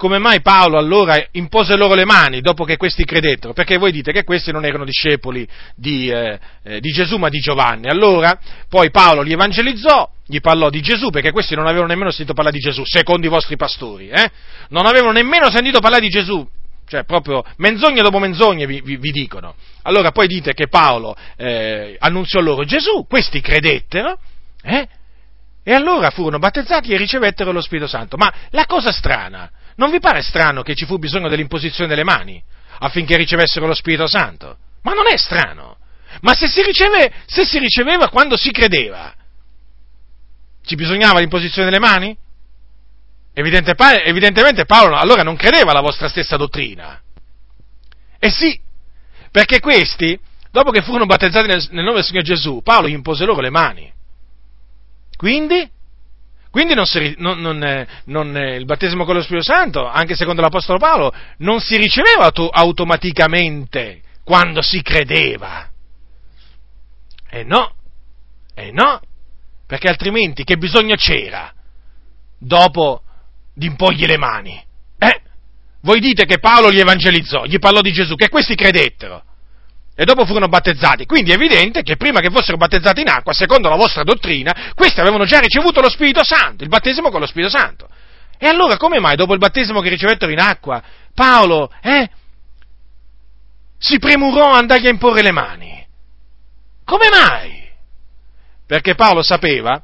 [0.00, 3.52] come mai Paolo allora impose loro le mani dopo che questi credettero?
[3.52, 5.46] Perché voi dite che questi non erano discepoli
[5.76, 7.86] di, eh, eh, di, Gesù ma di Giovanni.
[7.86, 12.32] Allora, poi Paolo li evangelizzò, gli parlò di Gesù, perché questi non avevano nemmeno sentito
[12.32, 14.30] parlare di Gesù, secondo i vostri pastori, eh?
[14.70, 16.48] Non avevano nemmeno sentito parlare di Gesù,
[16.88, 19.54] cioè proprio menzogne dopo menzogne vi, vi, vi dicono.
[19.82, 24.18] Allora poi dite che Paolo eh, annunziò loro Gesù, questi credettero,
[24.62, 24.88] eh?
[25.62, 28.16] E allora furono battezzati e ricevettero lo Spirito Santo.
[28.16, 32.42] Ma la cosa strana, non vi pare strano che ci fu bisogno dell'imposizione delle mani
[32.80, 34.56] affinché ricevessero lo Spirito Santo?
[34.82, 35.76] Ma non è strano.
[36.22, 39.14] Ma se si, riceve, se si riceveva quando si credeva,
[40.64, 42.16] ci bisognava l'imposizione delle mani?
[43.32, 43.74] Evidente,
[44.04, 47.00] evidentemente Paolo allora non credeva alla vostra stessa dottrina.
[48.18, 48.60] E sì,
[49.30, 50.18] perché questi,
[50.50, 53.90] dopo che furono battezzati nel, nel nome del Signore Gesù, Paolo impose loro le mani.
[55.16, 55.70] Quindi,
[56.50, 60.78] quindi non si, non, non, non, il battesimo con lo Spirito Santo, anche secondo l'Apostolo
[60.78, 65.68] Paolo, non si riceveva auto, automaticamente quando si credeva.
[67.30, 67.74] E no,
[68.54, 69.00] e no,
[69.64, 71.52] perché altrimenti che bisogno c'era
[72.36, 73.02] dopo
[73.54, 74.60] di imporgli le mani.
[74.98, 75.20] Eh?
[75.82, 79.22] Voi dite che Paolo li evangelizzò, gli parlò di Gesù, che questi credettero
[80.00, 81.04] e dopo furono battezzati.
[81.04, 84.98] Quindi è evidente che prima che fossero battezzati in acqua, secondo la vostra dottrina, questi
[84.98, 87.86] avevano già ricevuto lo Spirito Santo, il battesimo con lo Spirito Santo.
[88.38, 90.82] E allora come mai dopo il battesimo che ricevettero in acqua,
[91.12, 92.08] Paolo, eh,
[93.76, 95.86] si premurò a andargli a imporre le mani?
[96.82, 97.68] Come mai?
[98.66, 99.82] Perché Paolo sapeva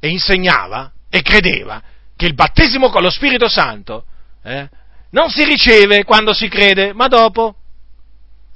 [0.00, 1.82] e insegnava e credeva
[2.16, 4.06] che il battesimo con lo Spirito Santo
[4.42, 4.66] eh,
[5.10, 7.56] non si riceve quando si crede, ma dopo.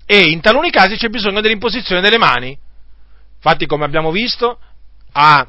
[0.07, 2.57] E in taluni casi c'è bisogno dell'imposizione delle mani.
[3.37, 4.59] Infatti, come abbiamo visto,
[5.13, 5.47] a,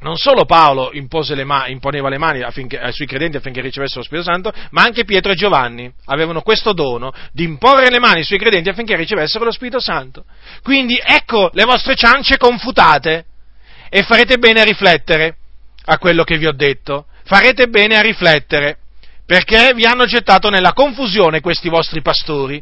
[0.00, 4.06] non solo Paolo le ma, imponeva le mani affinché, ai suoi credenti affinché ricevessero lo
[4.06, 8.24] Spirito Santo, ma anche Pietro e Giovanni avevano questo dono di imporre le mani ai
[8.24, 10.24] suoi credenti affinché ricevessero lo Spirito Santo.
[10.62, 13.26] Quindi ecco le vostre ciance confutate
[13.90, 15.36] e farete bene a riflettere
[15.84, 18.78] a quello che vi ho detto farete bene a riflettere,
[19.24, 22.60] perché vi hanno gettato nella confusione questi vostri pastori.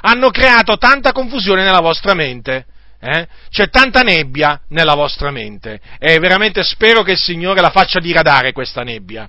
[0.00, 2.66] Hanno creato tanta confusione nella vostra mente.
[3.00, 3.28] Eh?
[3.50, 8.52] C'è tanta nebbia nella vostra mente e veramente spero che il Signore la faccia diradare
[8.52, 9.28] questa nebbia.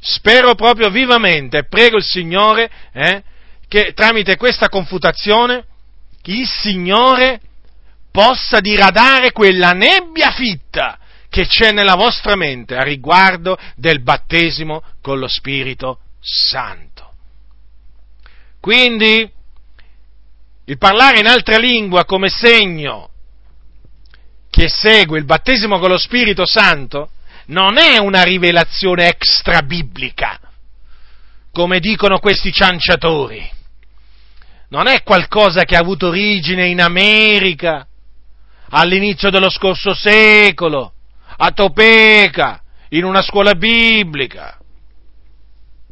[0.00, 3.22] Spero proprio vivamente, prego il Signore eh,
[3.68, 5.64] che tramite questa confutazione
[6.26, 7.40] il Signore
[8.10, 10.98] possa diradare quella nebbia fitta
[11.28, 17.12] che c'è nella vostra mente a riguardo del battesimo con lo Spirito Santo.
[18.60, 19.30] Quindi,
[20.66, 23.10] il parlare in altra lingua come segno
[24.50, 27.10] che segue il battesimo con lo Spirito Santo
[27.46, 30.40] non è una rivelazione extra biblica,
[31.52, 33.48] come dicono questi cianciatori.
[34.70, 37.86] Non è qualcosa che ha avuto origine in America
[38.70, 40.92] all'inizio dello scorso secolo
[41.36, 42.60] a Topeka,
[42.90, 44.58] in una scuola biblica.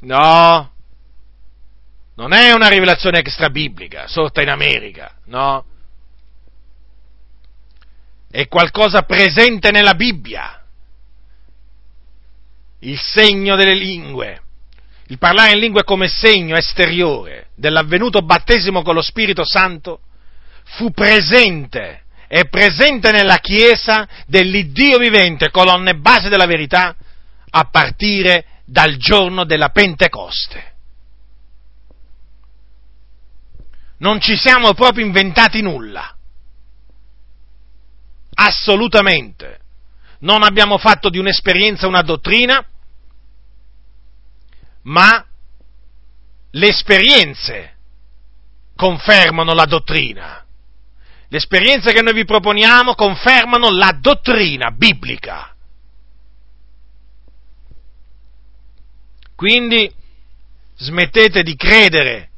[0.01, 0.74] No,
[2.17, 5.65] non è una rivelazione extra biblica, sorta in America, no.
[8.31, 10.63] È qualcosa presente nella Bibbia,
[12.81, 14.43] il segno delle lingue,
[15.09, 20.01] il parlare in lingue come segno esteriore dell'avvenuto battesimo con lo Spirito Santo,
[20.65, 26.95] fu presente, è presente nella Chiesa dell'Iddio vivente, colonne base della verità,
[27.51, 30.74] a partire dal giorno della Pentecoste.
[33.99, 36.17] Non ci siamo proprio inventati nulla.
[38.35, 39.61] Assolutamente.
[40.21, 42.67] Non abbiamo fatto di un'esperienza una dottrina,
[44.83, 45.27] ma
[46.51, 47.77] le esperienze
[48.75, 50.45] confermano la dottrina.
[51.29, 55.55] Le esperienze che noi vi proponiamo confermano la dottrina biblica.
[59.35, 59.93] Quindi
[60.77, 62.31] smettete di credere,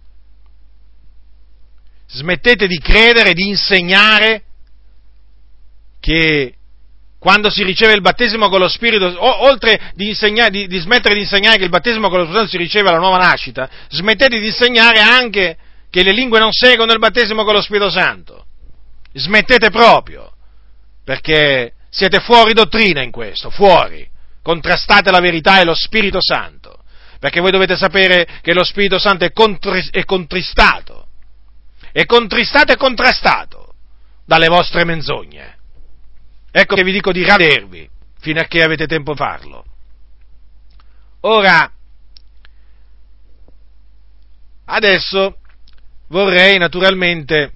[2.09, 4.43] smettete di credere, di insegnare
[6.01, 6.55] che
[7.19, 10.17] quando si riceve il battesimo con lo Spirito, o, oltre di,
[10.51, 13.19] di, di, smettere di insegnare che il battesimo con lo Spirito si riceve alla nuova
[13.19, 15.57] nascita, smettete di insegnare anche
[15.91, 18.45] che le lingue non seguono il battesimo con lo Spirito Santo.
[19.13, 20.31] Smettete proprio,
[21.03, 24.07] perché siete fuori dottrina in questo, fuori.
[24.43, 26.79] Contrastate la verità e lo Spirito Santo,
[27.19, 30.86] perché voi dovete sapere che lo Spirito Santo è, contri, è contristato,
[31.97, 33.73] è contristato e contrastato
[34.27, 35.57] dalle vostre menzogne.
[36.51, 39.65] Ecco che vi dico di ravvedervi fino a che avete tempo di farlo.
[41.21, 41.73] Ora,
[44.67, 45.39] adesso
[46.09, 47.55] vorrei naturalmente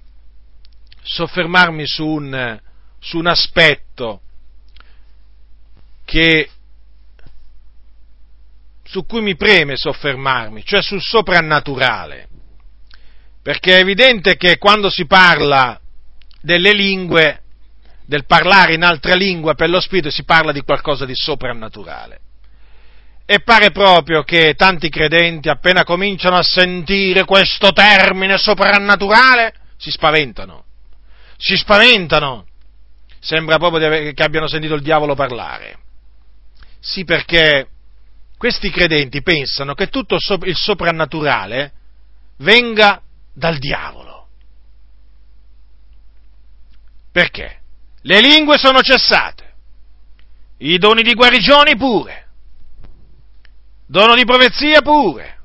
[1.03, 2.59] soffermarmi su un,
[2.99, 4.23] su un aspetto
[6.07, 6.49] che,
[8.85, 12.30] su cui mi preme soffermarmi, cioè sul soprannaturale.
[13.43, 15.81] Perché è evidente che quando si parla
[16.41, 17.43] delle lingue
[18.05, 22.21] del parlare in altra lingua per lo Spirito si parla di qualcosa di soprannaturale.
[23.25, 30.65] E pare proprio che tanti credenti, appena cominciano a sentire questo termine soprannaturale, si spaventano.
[31.37, 32.47] Si spaventano.
[33.21, 35.79] Sembra proprio che abbiano sentito il diavolo parlare.
[36.81, 37.69] Sì, perché
[38.37, 41.73] questi credenti pensano che tutto il soprannaturale
[42.39, 43.01] venga
[43.33, 44.29] dal diavolo.
[47.13, 47.61] Perché?
[48.03, 49.55] Le lingue sono cessate,
[50.59, 52.29] i doni di guarigione pure,
[53.87, 55.39] dono di profezia pure,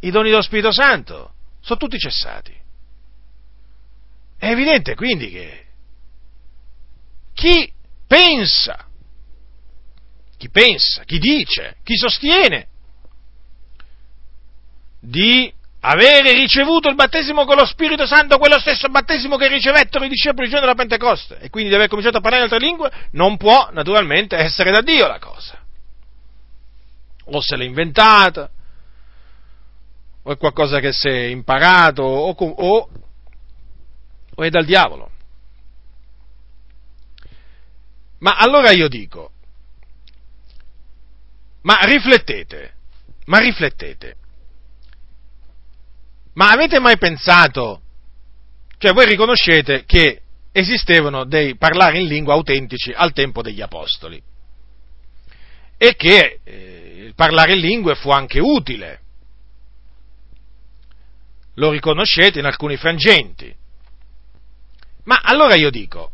[0.00, 2.54] i doni dello Spirito Santo sono tutti cessati.
[4.38, 5.66] È evidente quindi che
[7.32, 7.72] chi
[8.06, 8.86] pensa,
[10.36, 12.68] chi pensa, chi dice, chi sostiene
[15.00, 15.52] di
[15.88, 20.46] avere ricevuto il battesimo con lo Spirito Santo, quello stesso battesimo che ricevettero i discepoli
[20.46, 23.36] il giorno della Pentecoste, e quindi di aver cominciato a parlare in altre lingue, non
[23.36, 25.62] può naturalmente essere da Dio la cosa.
[27.26, 28.50] O se l'è inventata,
[30.24, 32.88] o è qualcosa che si è imparato, o, o,
[34.34, 35.10] o è dal diavolo.
[38.18, 39.30] Ma allora io dico,
[41.62, 42.74] ma riflettete,
[43.26, 44.16] ma riflettete
[46.36, 47.80] ma avete mai pensato,
[48.78, 50.20] cioè voi riconoscete che
[50.52, 54.22] esistevano dei parlari in lingua autentici al tempo degli apostoli
[55.78, 59.00] e che eh, il parlare in lingue fu anche utile,
[61.54, 63.54] lo riconoscete in alcuni frangenti.
[65.04, 66.10] Ma allora io dico,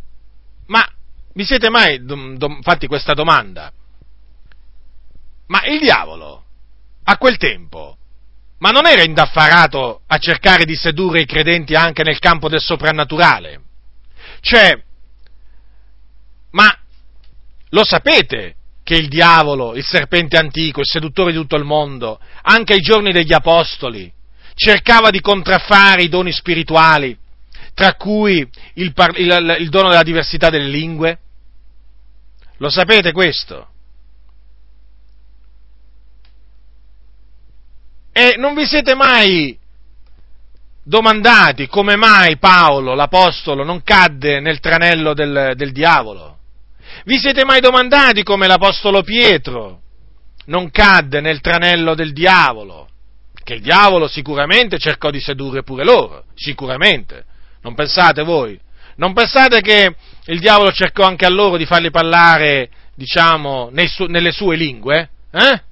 [0.67, 0.89] ma
[1.35, 3.73] vi siete mai dom, dom, fatti questa domanda?
[5.47, 6.45] Ma il diavolo
[7.05, 7.97] a quel tempo
[8.63, 13.61] ma non era indaffarato a cercare di sedurre i credenti anche nel campo del soprannaturale?
[14.41, 14.81] Cioè,
[16.51, 16.73] ma
[17.71, 22.75] lo sapete che il diavolo, il serpente antico, il seduttore di tutto il mondo, anche
[22.75, 24.11] ai giorni degli apostoli,
[24.55, 27.19] cercava di contraffare i doni spirituali,
[27.75, 31.19] tra cui il, il, il dono della diversità delle lingue?
[32.59, 33.72] Lo sapete questo?
[38.13, 39.59] E non vi siete mai
[40.85, 46.39] domandati come mai Paolo, l'Apostolo, non cadde nel tranello del, del diavolo?
[47.05, 49.81] Vi siete mai domandati come l'Apostolo Pietro
[50.47, 52.89] non cadde nel tranello del diavolo?
[53.43, 57.25] Che il diavolo sicuramente cercò di sedurre pure loro, sicuramente.
[57.63, 58.59] Non pensate voi?
[58.97, 59.95] Non pensate che
[60.27, 65.11] il diavolo cercò anche a loro di farli parlare, diciamo, su- nelle sue lingue?
[65.33, 65.63] Eh?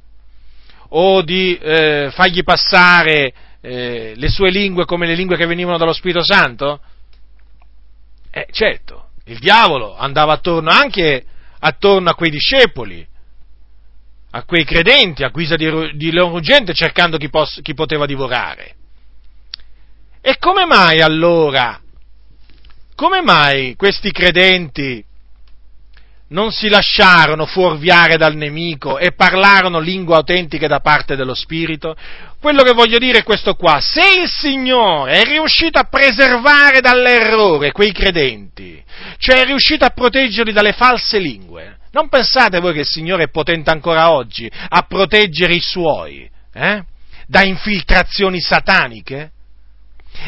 [0.91, 5.93] O di eh, fargli passare eh, le sue lingue come le lingue che venivano dallo
[5.93, 6.81] Spirito Santo?
[8.31, 11.25] Eh, certo, il diavolo andava attorno anche
[11.59, 13.07] attorno a quei discepoli,
[14.31, 18.77] a quei credenti a guisa di, di leone ruggente cercando chi, pos- chi poteva divorare.
[20.21, 21.81] E come mai allora,
[22.95, 25.05] come mai questi credenti
[26.31, 31.97] non si lasciarono fuorviare dal nemico e parlarono lingue autentiche da parte dello Spirito?
[32.41, 37.73] Quello che voglio dire è questo qua, se il Signore è riuscito a preservare dall'errore
[37.73, 38.83] quei credenti,
[39.19, 43.31] cioè è riuscito a proteggerli dalle false lingue, non pensate voi che il Signore è
[43.31, 46.85] potente ancora oggi a proteggere i suoi eh?
[47.27, 49.33] da infiltrazioni sataniche?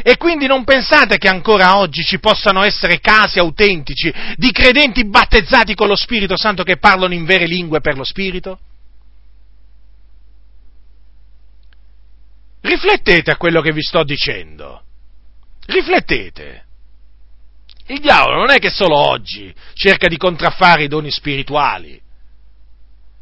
[0.02, 5.74] E quindi non pensate che ancora oggi ci possano essere casi autentici di credenti battezzati
[5.74, 8.58] con lo Spirito Santo che parlano in vere lingue per lo Spirito?
[12.62, 14.82] Riflettete a quello che vi sto dicendo.
[15.66, 16.64] Riflettete.
[17.86, 22.00] Il diavolo non è che solo oggi cerca di contraffare i doni spirituali,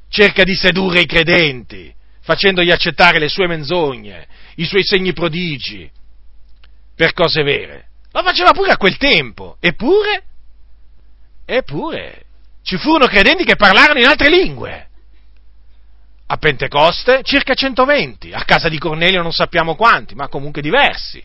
[0.09, 5.91] cerca di sedurre i credenti, facendogli accettare le sue menzogne, i suoi segni prodigi,
[7.01, 7.87] per cose vere.
[8.13, 10.23] Lo faceva pure a quel tempo, eppure,
[11.47, 12.25] eppure,
[12.63, 14.89] ci furono credenti che parlarono in altre lingue.
[16.27, 21.25] A Pentecoste circa 120, a casa di Cornelio non sappiamo quanti, ma comunque diversi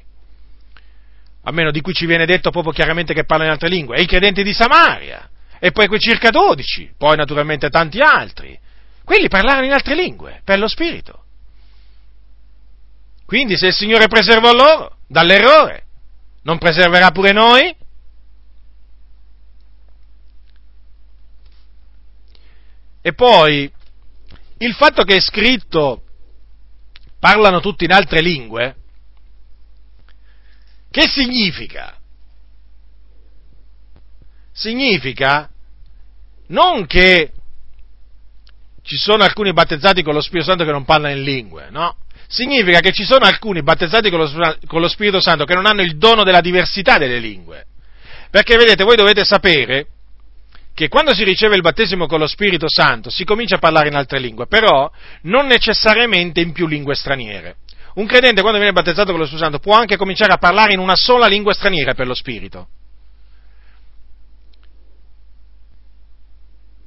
[1.48, 4.08] almeno di cui ci viene detto proprio chiaramente che parla in altre lingue, e i
[4.08, 5.30] credenti di Samaria,
[5.60, 8.58] e poi quei circa 12, poi naturalmente tanti altri.
[9.04, 11.25] Quelli parlarono in altre lingue, per lo Spirito.
[13.26, 15.86] Quindi se il Signore preservò loro dall'errore,
[16.44, 17.76] non preserverà pure noi?
[23.02, 23.72] E poi
[24.58, 26.04] il fatto che è scritto
[27.20, 28.76] parlano tutti in altre lingue,
[30.92, 31.98] che significa?
[34.52, 35.50] Significa
[36.48, 37.32] non che
[38.82, 41.98] ci sono alcuni battezzati con lo Spirito Santo che non parlano in lingue, no?
[42.28, 45.82] Significa che ci sono alcuni battezzati con lo, con lo Spirito Santo che non hanno
[45.82, 47.66] il dono della diversità delle lingue.
[48.30, 49.88] Perché vedete, voi dovete sapere
[50.74, 53.96] che quando si riceve il battesimo con lo Spirito Santo si comincia a parlare in
[53.96, 54.92] altre lingue, però
[55.22, 57.58] non necessariamente in più lingue straniere.
[57.94, 60.80] Un credente quando viene battezzato con lo Spirito Santo può anche cominciare a parlare in
[60.80, 62.68] una sola lingua straniera per lo Spirito.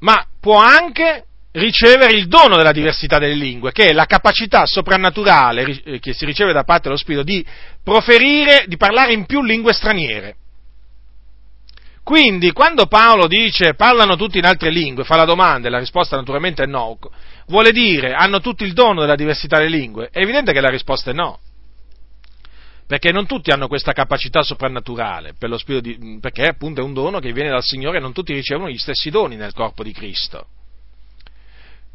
[0.00, 1.24] Ma può anche
[1.58, 6.24] ricevere il dono della diversità delle lingue, che è la capacità soprannaturale eh, che si
[6.24, 7.44] riceve da parte dello Spirito di
[7.82, 10.36] proferire, di parlare in più lingue straniere.
[12.02, 16.16] Quindi, quando Paolo dice parlano tutti in altre lingue, fa la domanda e la risposta
[16.16, 16.98] naturalmente è no,
[17.48, 20.08] vuole dire hanno tutti il dono della diversità delle lingue?
[20.10, 21.38] È evidente che la risposta è no.
[22.86, 27.32] Perché non tutti hanno questa capacità soprannaturale, per di, perché appunto è un dono che
[27.32, 30.46] viene dal Signore e non tutti ricevono gli stessi doni nel corpo di Cristo.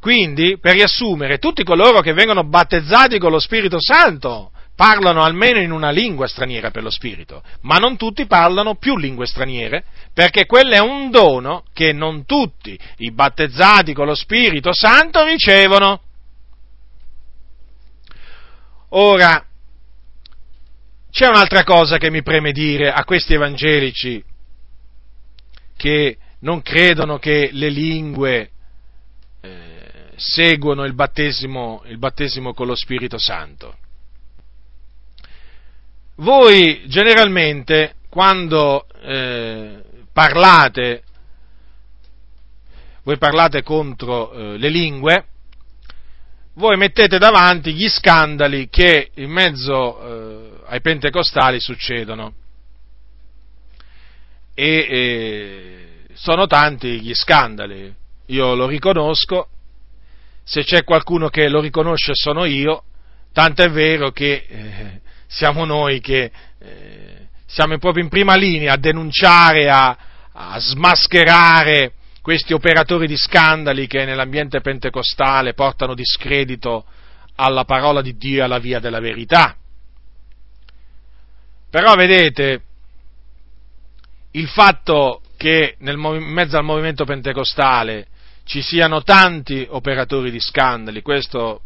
[0.04, 5.72] Quindi, per riassumere, tutti coloro che vengono battezzati con lo Spirito Santo parlano almeno in
[5.72, 10.74] una lingua straniera per lo Spirito, ma non tutti parlano più lingue straniere, perché quello
[10.74, 16.02] è un dono che non tutti i battezzati con lo Spirito Santo ricevono.
[18.90, 19.42] Ora,
[21.12, 24.22] c'è un'altra cosa che mi preme dire a questi evangelici
[25.78, 28.50] che non credono che le lingue
[29.40, 29.73] eh,
[30.18, 33.78] seguono il battesimo, il battesimo con lo Spirito Santo.
[36.16, 41.04] Voi generalmente quando eh, parlate,
[43.04, 45.26] voi parlate contro eh, le lingue,
[46.54, 52.34] voi mettete davanti gli scandali che in mezzo eh, ai pentecostali succedono.
[54.54, 57.92] E sono tanti gli scandali,
[58.28, 59.48] io lo riconosco,
[60.44, 62.84] se c'è qualcuno che lo riconosce sono io,
[63.32, 68.78] tanto è vero che eh, siamo noi che eh, siamo proprio in prima linea a
[68.78, 69.98] denunciare, a,
[70.32, 76.86] a smascherare questi operatori di scandali che nell'ambiente pentecostale portano discredito
[77.36, 79.56] alla parola di Dio e alla via della verità.
[81.70, 82.62] Però vedete,
[84.32, 88.08] il fatto che nel, in mezzo al movimento pentecostale
[88.44, 91.62] ci siano tanti operatori di scandali, questo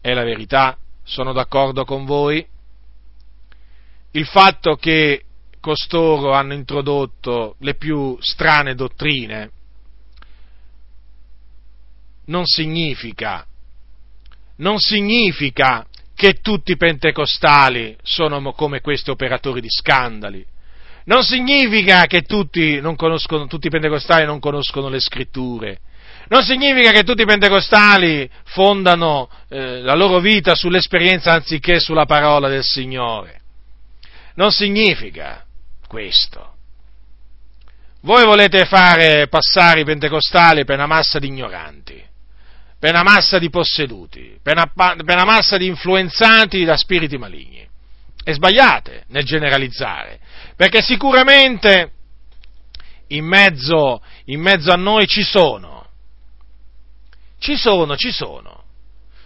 [0.00, 2.46] è la verità, sono d'accordo con voi,
[4.12, 5.24] il fatto che
[5.60, 9.50] costoro hanno introdotto le più strane dottrine
[12.26, 13.46] non significa,
[14.56, 20.46] non significa che tutti i pentecostali sono come questi operatori di scandali.
[21.04, 25.78] Non significa che tutti, tutti i pentecostali non conoscono le scritture.
[26.28, 32.48] Non significa che tutti i pentecostali fondano eh, la loro vita sull'esperienza anziché sulla parola
[32.48, 33.40] del Signore.
[34.34, 35.44] Non significa
[35.86, 36.54] questo.
[38.02, 42.02] Voi volete fare passare i pentecostali per una massa di ignoranti,
[42.78, 47.68] per una massa di posseduti, per una, per una massa di influenzati da spiriti maligni.
[48.24, 50.18] E sbagliate nel generalizzare,
[50.62, 51.90] perché sicuramente
[53.08, 55.88] in mezzo, in mezzo a noi ci sono
[57.42, 58.62] ci sono, ci sono.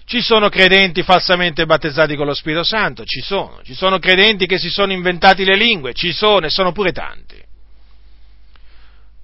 [0.06, 3.60] Ci sono credenti falsamente battezzati con lo Spirito Santo, ci sono.
[3.62, 7.36] Ci sono credenti che si sono inventati le lingue, ci sono e sono pure tanti.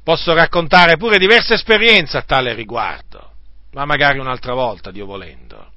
[0.04, 3.30] Posso raccontare pure diverse esperienze a tale riguardo,
[3.72, 5.70] ma magari un'altra volta, Dio volendo.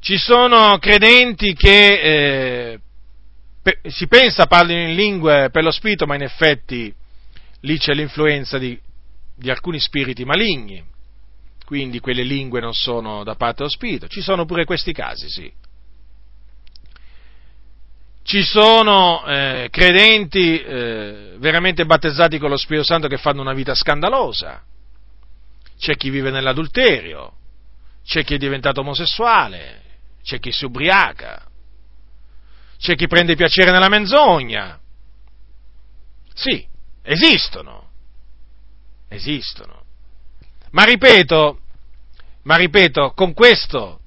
[0.00, 2.78] Ci sono credenti che eh,
[3.84, 6.94] si pensa parlino in lingue per lo Spirito, ma in effetti
[7.60, 8.78] lì c'è l'influenza di,
[9.34, 10.84] di alcuni spiriti maligni
[11.68, 14.08] quindi quelle lingue non sono da parte dello Spirito.
[14.08, 15.52] Ci sono pure questi casi, sì.
[18.22, 23.74] Ci sono eh, credenti eh, veramente battezzati con lo Spirito Santo che fanno una vita
[23.74, 24.62] scandalosa.
[25.78, 27.34] C'è chi vive nell'adulterio,
[28.02, 29.82] c'è chi è diventato omosessuale,
[30.22, 31.47] c'è chi si ubriaca,
[32.78, 34.78] c'è chi prende piacere nella menzogna.
[36.32, 36.66] Sì,
[37.02, 37.90] esistono,
[39.08, 39.84] esistono.
[40.70, 41.60] Ma ripeto,
[42.42, 44.00] ma ripeto, con questo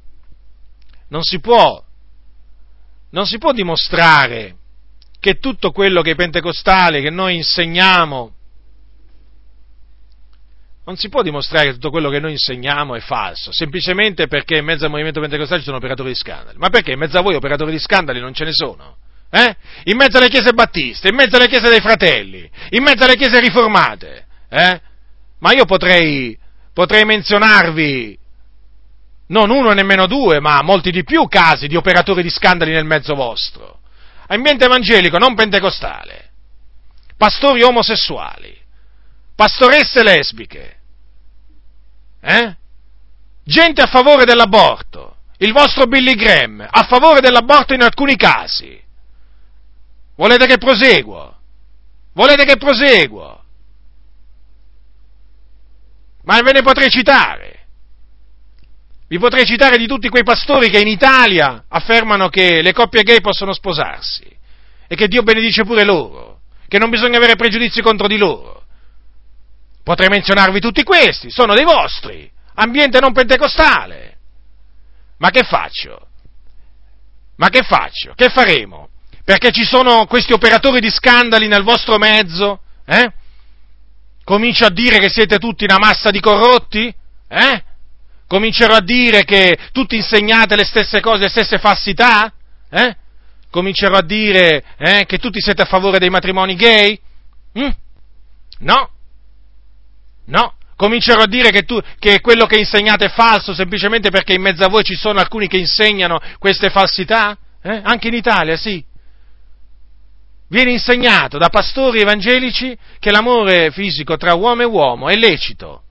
[1.09, 1.83] non si può,
[3.09, 4.55] non si può dimostrare
[5.19, 8.33] che tutto quello che i pentecostali, che noi insegniamo,
[10.83, 14.65] non si può dimostrare che tutto quello che noi insegniamo è falso, semplicemente perché in
[14.65, 16.57] mezzo al movimento pentecostale ci sono operatori di scandali.
[16.57, 18.97] Ma perché in mezzo a voi operatori di scandali non ce ne sono?
[19.29, 19.55] Eh?
[19.85, 23.39] In mezzo alle chiese battiste, in mezzo alle chiese dei fratelli, in mezzo alle chiese
[23.39, 24.25] riformate.
[24.49, 24.81] Eh?
[25.39, 26.37] Ma io potrei,
[26.73, 28.19] potrei menzionarvi
[29.27, 32.85] non uno e nemmeno due, ma molti di più casi di operatori di scandali nel
[32.85, 33.79] mezzo vostro.
[34.27, 36.31] Ambiente evangelico, non pentecostale.
[37.17, 38.60] Pastori omosessuali.
[39.41, 40.77] Pastoresse lesbiche.
[42.21, 42.55] Eh?
[43.43, 45.15] Gente a favore dell'aborto.
[45.37, 48.79] Il vostro Billy Graham, a favore dell'aborto in alcuni casi.
[50.15, 51.35] Volete che proseguo?
[52.13, 53.43] Volete che proseguo?
[56.21, 57.65] Ma ve ne potrei citare.
[59.07, 63.21] Vi potrei citare di tutti quei pastori che in Italia affermano che le coppie gay
[63.21, 64.37] possono sposarsi
[64.85, 68.60] e che Dio benedice pure loro, che non bisogna avere pregiudizi contro di loro.
[69.83, 74.17] Potrei menzionarvi tutti questi, sono dei vostri, ambiente non pentecostale.
[75.17, 76.07] Ma che faccio?
[77.37, 78.13] Ma che faccio?
[78.15, 78.89] Che faremo?
[79.23, 82.59] Perché ci sono questi operatori di scandali nel vostro mezzo?
[82.85, 83.11] Eh?
[84.23, 86.93] Comincio a dire che siete tutti una massa di corrotti?
[87.27, 87.63] Eh?
[88.27, 92.31] Comincerò a dire che tutti insegnate le stesse cose, le stesse falsità?
[92.69, 92.95] Eh?
[93.49, 96.99] Comincerò a dire eh, che tutti siete a favore dei matrimoni gay?
[97.59, 97.69] Mm?
[98.59, 98.89] No,
[100.25, 100.55] no.
[100.75, 104.63] Comincerò a dire che, tu, che quello che insegnate è falso semplicemente perché in mezzo
[104.63, 107.37] a voi ci sono alcuni che insegnano queste falsità?
[107.61, 107.81] Eh?
[107.83, 108.83] Anche in Italia, sì
[110.51, 115.83] viene insegnato da pastori evangelici che l'amore fisico tra uomo e uomo è lecito.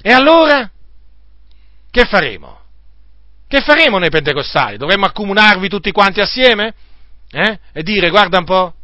[0.00, 0.70] E allora
[1.90, 2.60] che faremo?
[3.48, 4.76] Che faremo noi pentecostali?
[4.76, 6.74] Dovremmo accomunarvi tutti quanti assieme?
[7.30, 7.58] Eh?
[7.72, 8.74] E dire guarda un po',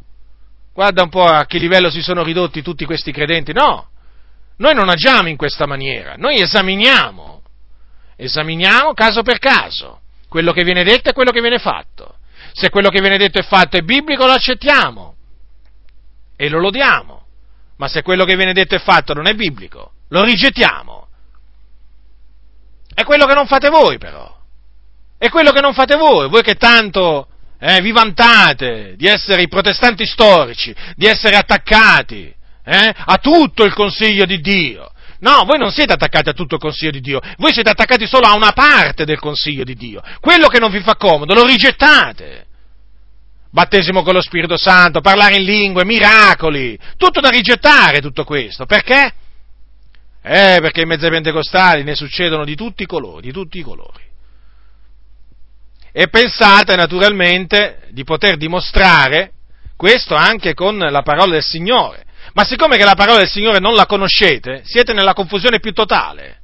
[0.79, 3.51] guarda un po' a che livello si sono ridotti tutti questi credenti?
[3.51, 3.89] No,
[4.59, 7.41] noi non agiamo in questa maniera, noi esaminiamo,
[8.15, 9.99] esaminiamo caso per caso
[10.29, 12.15] quello che viene detto e quello che viene fatto.
[12.53, 15.15] Se quello che viene detto e fatto è biblico lo accettiamo
[16.37, 17.25] e lo lodiamo,
[17.75, 21.09] ma se quello che viene detto e fatto non è biblico, lo rigettiamo.
[22.93, 24.33] È quello che non fate voi però.
[25.17, 27.27] È quello che non fate voi, voi che tanto
[27.59, 32.33] eh, vi vantate di essere i protestanti storici, di essere attaccati
[32.63, 34.91] eh, a tutto il consiglio di Dio.
[35.19, 38.25] No, voi non siete attaccati a tutto il consiglio di Dio, voi siete attaccati solo
[38.25, 40.01] a una parte del consiglio di Dio.
[40.21, 42.47] Quello che non vi fa comodo lo rigettate
[43.51, 48.65] battesimo con lo Spirito Santo, parlare in lingue, miracoli, tutto da rigettare tutto questo.
[48.65, 49.13] Perché?
[50.21, 53.63] Eh, perché in mezzo ai pentecostali ne succedono di tutti i colori, di tutti i
[53.63, 54.08] colori.
[55.99, 59.33] E pensate naturalmente di poter dimostrare
[59.75, 62.05] questo anche con la parola del Signore.
[62.31, 66.39] Ma siccome che la parola del Signore non la conoscete, siete nella confusione più totale.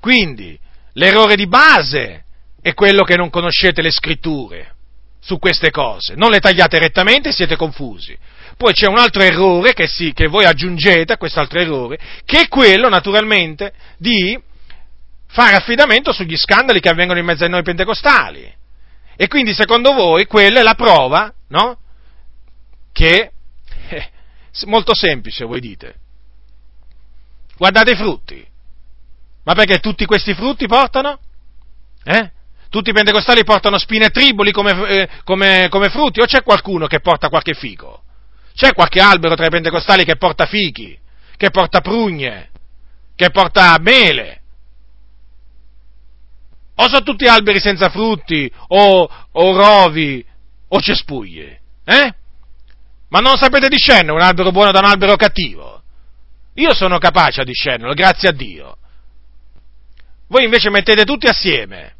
[0.00, 0.58] Quindi,
[0.92, 2.24] l'errore di base
[2.60, 4.74] è quello che non conoscete le scritture
[5.18, 8.14] su queste cose, non le tagliate rettamente e siete confusi.
[8.58, 12.48] poi c'è un altro errore che, si, che voi aggiungete a quest'altro errore, che è
[12.48, 14.38] quello naturalmente di
[15.32, 18.60] fare affidamento sugli scandali che avvengono in mezzo a noi pentecostali.
[19.16, 21.78] E quindi secondo voi quella è la prova, no?
[22.92, 23.32] Che,
[23.88, 24.10] eh,
[24.66, 25.94] molto semplice voi dite,
[27.56, 28.46] guardate i frutti,
[29.44, 31.18] ma perché tutti questi frutti portano?
[32.04, 32.30] Eh?
[32.68, 37.00] Tutti i pentecostali portano spine triboli come, eh, come, come frutti o c'è qualcuno che
[37.00, 38.02] porta qualche fico?
[38.54, 40.98] C'è qualche albero tra i pentecostali che porta fichi,
[41.36, 42.50] che porta prugne,
[43.14, 44.41] che porta mele?
[46.82, 50.24] O sono tutti alberi senza frutti, o, o rovi,
[50.68, 51.60] o cespuglie?
[51.84, 52.14] Eh?
[53.08, 55.80] Ma non sapete discernere un albero buono da un albero cattivo?
[56.54, 58.76] Io sono capace a discernerlo, grazie a Dio.
[60.26, 61.94] Voi invece mettete tutti assieme.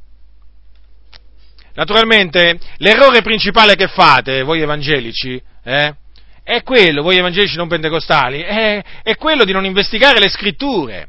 [1.75, 5.95] Naturalmente, l'errore principale che fate, voi evangelici, eh,
[6.43, 11.09] è quello, voi evangelici non pentecostali, è, è, quello di non investigare le scritture,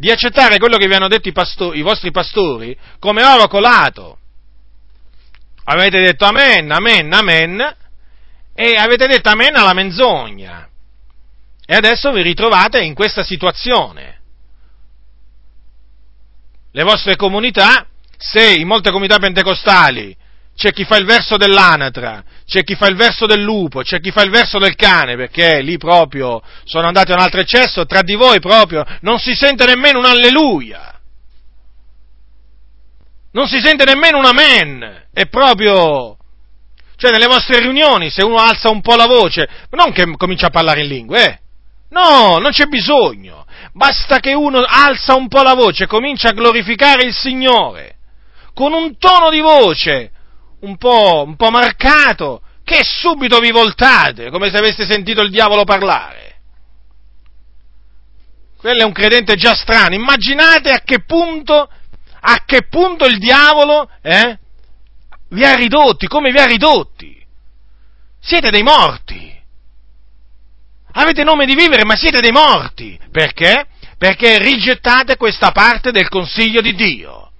[0.00, 4.18] di accettare quello che vi hanno detto i, pastori, i vostri pastori come oro colato.
[5.64, 7.76] Avete detto amen, amen, amen,
[8.54, 10.66] e avete detto amen alla menzogna.
[11.66, 14.20] E adesso vi ritrovate in questa situazione.
[16.72, 17.86] Le vostre comunità,
[18.16, 20.16] se in molte comunità pentecostali
[20.60, 24.10] c'è chi fa il verso dell'anatra, c'è chi fa il verso del lupo, c'è chi
[24.10, 28.02] fa il verso del cane, perché lì proprio sono andati a un altro eccesso, tra
[28.02, 31.00] di voi proprio non si sente nemmeno un alleluia.
[33.32, 35.06] Non si sente nemmeno un amen.
[35.14, 36.18] È proprio...
[36.94, 40.50] Cioè nelle vostre riunioni, se uno alza un po' la voce, non che comincia a
[40.50, 41.38] parlare in lingue, eh.
[41.88, 43.46] No, non c'è bisogno.
[43.72, 47.96] Basta che uno alza un po' la voce e comincia a glorificare il Signore.
[48.52, 50.10] Con un tono di voce
[50.60, 55.64] un po', un po' marcato, che subito vi voltate, come se aveste sentito il diavolo
[55.64, 56.38] parlare.
[58.56, 59.94] Quello è un credente già strano.
[59.94, 61.68] Immaginate a che punto,
[62.20, 64.38] a che punto il diavolo eh,
[65.30, 67.18] vi ha ridotti, come vi ha ridotti.
[68.20, 69.28] Siete dei morti.
[70.92, 72.98] Avete nome di vivere, ma siete dei morti.
[73.10, 73.66] Perché?
[73.96, 77.30] Perché rigettate questa parte del consiglio di Dio.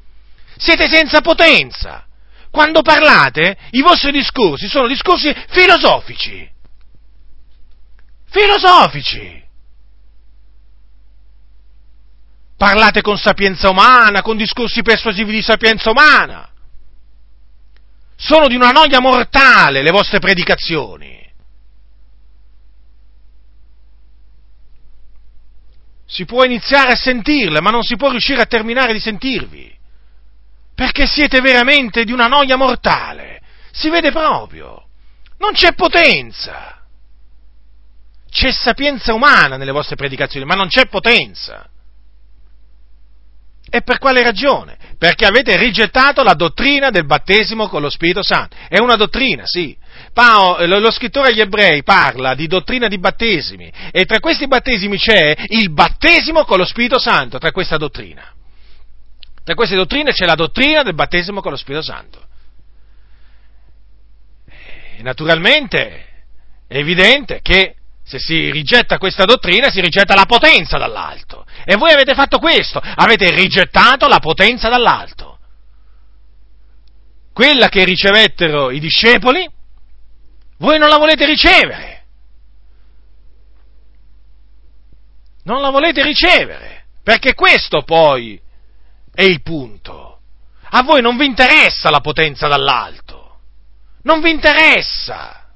[0.56, 2.06] Siete senza potenza.
[2.50, 6.50] Quando parlate, i vostri discorsi sono discorsi filosofici.
[8.28, 9.38] Filosofici.
[12.56, 16.48] Parlate con sapienza umana, con discorsi persuasivi di sapienza umana.
[18.16, 21.18] Sono di una noia mortale le vostre predicazioni.
[26.04, 29.78] Si può iniziare a sentirle, ma non si può riuscire a terminare di sentirvi
[30.80, 33.42] perché siete veramente di una noia mortale.
[33.70, 34.86] Si vede proprio.
[35.36, 36.86] Non c'è potenza.
[38.30, 41.68] C'è sapienza umana nelle vostre predicazioni, ma non c'è potenza.
[43.68, 44.78] E per quale ragione?
[44.96, 48.56] Perché avete rigettato la dottrina del battesimo con lo Spirito Santo.
[48.66, 49.76] È una dottrina, sì.
[50.14, 55.36] Paolo, lo scrittore agli ebrei parla di dottrina di battesimi e tra questi battesimi c'è
[55.48, 58.32] il battesimo con lo Spirito Santo, tra questa dottrina.
[59.42, 62.26] Tra queste dottrine c'è la dottrina del battesimo con lo Spirito Santo.
[64.96, 66.06] E naturalmente
[66.66, 71.46] è evidente che se si rigetta questa dottrina si rigetta la potenza dall'alto.
[71.64, 75.38] E voi avete fatto questo, avete rigettato la potenza dall'alto.
[77.32, 79.48] Quella che ricevettero i discepoli,
[80.58, 82.04] voi non la volete ricevere.
[85.44, 88.40] Non la volete ricevere, perché questo poi
[89.12, 90.20] è il punto.
[90.70, 93.40] A voi non vi interessa la potenza dall'alto.
[94.02, 95.52] Non vi interessa.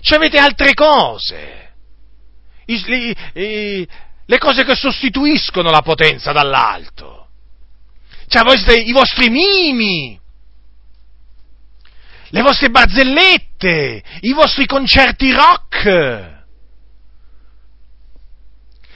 [0.00, 1.72] Ci avete altre cose.
[2.66, 3.88] I, i, i,
[4.26, 7.28] le cose che sostituiscono la potenza dall'alto.
[8.28, 10.18] Cioè, voi siete i vostri mimi,
[12.30, 15.82] le vostre barzellette, i vostri concerti rock.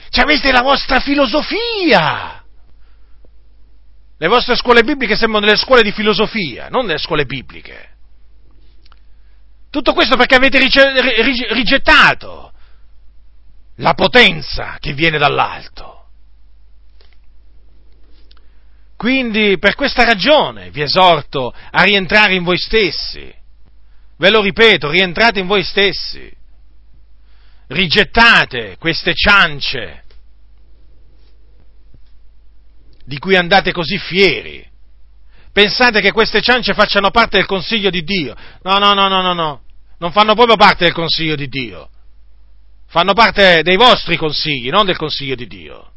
[0.09, 2.40] Cioè, avete la vostra filosofia.
[4.21, 7.89] Le vostre scuole bibliche sembrano delle scuole di filosofia, non delle scuole bibliche.
[9.71, 12.53] Tutto questo perché avete rigettato
[13.77, 16.09] la potenza che viene dall'alto.
[18.95, 23.33] Quindi per questa ragione vi esorto a rientrare in voi stessi.
[24.17, 26.31] Ve lo ripeto, rientrate in voi stessi.
[27.69, 30.03] Rigettate queste ciance
[33.11, 34.65] di cui andate così fieri.
[35.51, 38.33] Pensate che queste ciance facciano parte del consiglio di Dio?
[38.61, 39.61] No, no, no, no, no, no.
[39.97, 41.89] non fanno proprio parte del consiglio di Dio,
[42.87, 45.91] fanno parte dei vostri consigli, non del consiglio di Dio.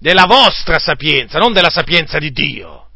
[0.00, 2.88] Della vostra sapienza, non della sapienza di Dio.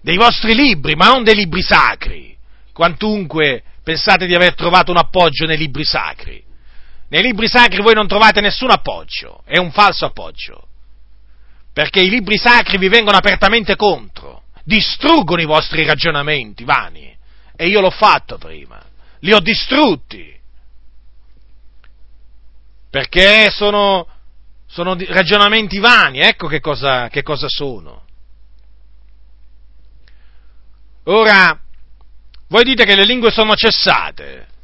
[0.00, 2.34] Dei vostri libri, ma non dei libri sacri.
[2.72, 6.42] Quantunque pensate di aver trovato un appoggio nei libri sacri.
[7.08, 10.68] Nei libri sacri voi non trovate nessun appoggio, è un falso appoggio.
[11.72, 17.14] Perché i libri sacri vi vengono apertamente contro, distruggono i vostri ragionamenti vani.
[17.54, 18.82] E io l'ho fatto prima,
[19.20, 20.34] li ho distrutti.
[22.90, 24.06] Perché sono,
[24.66, 28.04] sono ragionamenti vani, ecco che cosa, che cosa sono.
[31.04, 31.60] Ora,
[32.48, 34.54] voi dite che le lingue sono cessate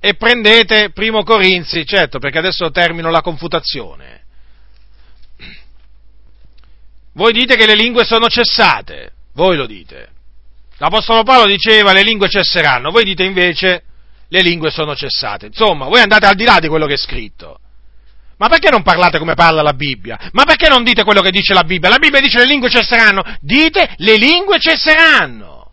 [0.00, 4.24] e prendete Primo Corinzi, certo, perché adesso termino la confutazione.
[7.14, 10.10] Voi dite che le lingue sono cessate, voi lo dite.
[10.76, 13.82] L'Apostolo Paolo diceva le lingue cesseranno, voi dite invece
[14.28, 15.46] le lingue sono cessate.
[15.46, 17.58] Insomma, voi andate al di là di quello che è scritto.
[18.36, 20.30] Ma perché non parlate come parla la Bibbia?
[20.30, 21.88] Ma perché non dite quello che dice la Bibbia?
[21.88, 25.72] La Bibbia dice le lingue cesseranno, dite le lingue cesseranno.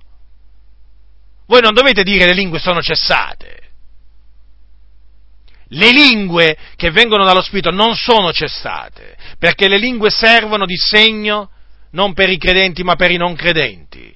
[1.45, 3.64] Voi non dovete dire le lingue sono cessate.
[5.69, 11.49] Le lingue che vengono dallo Spirito non sono cessate, perché le lingue servono di segno
[11.91, 14.13] non per i credenti ma per i non credenti.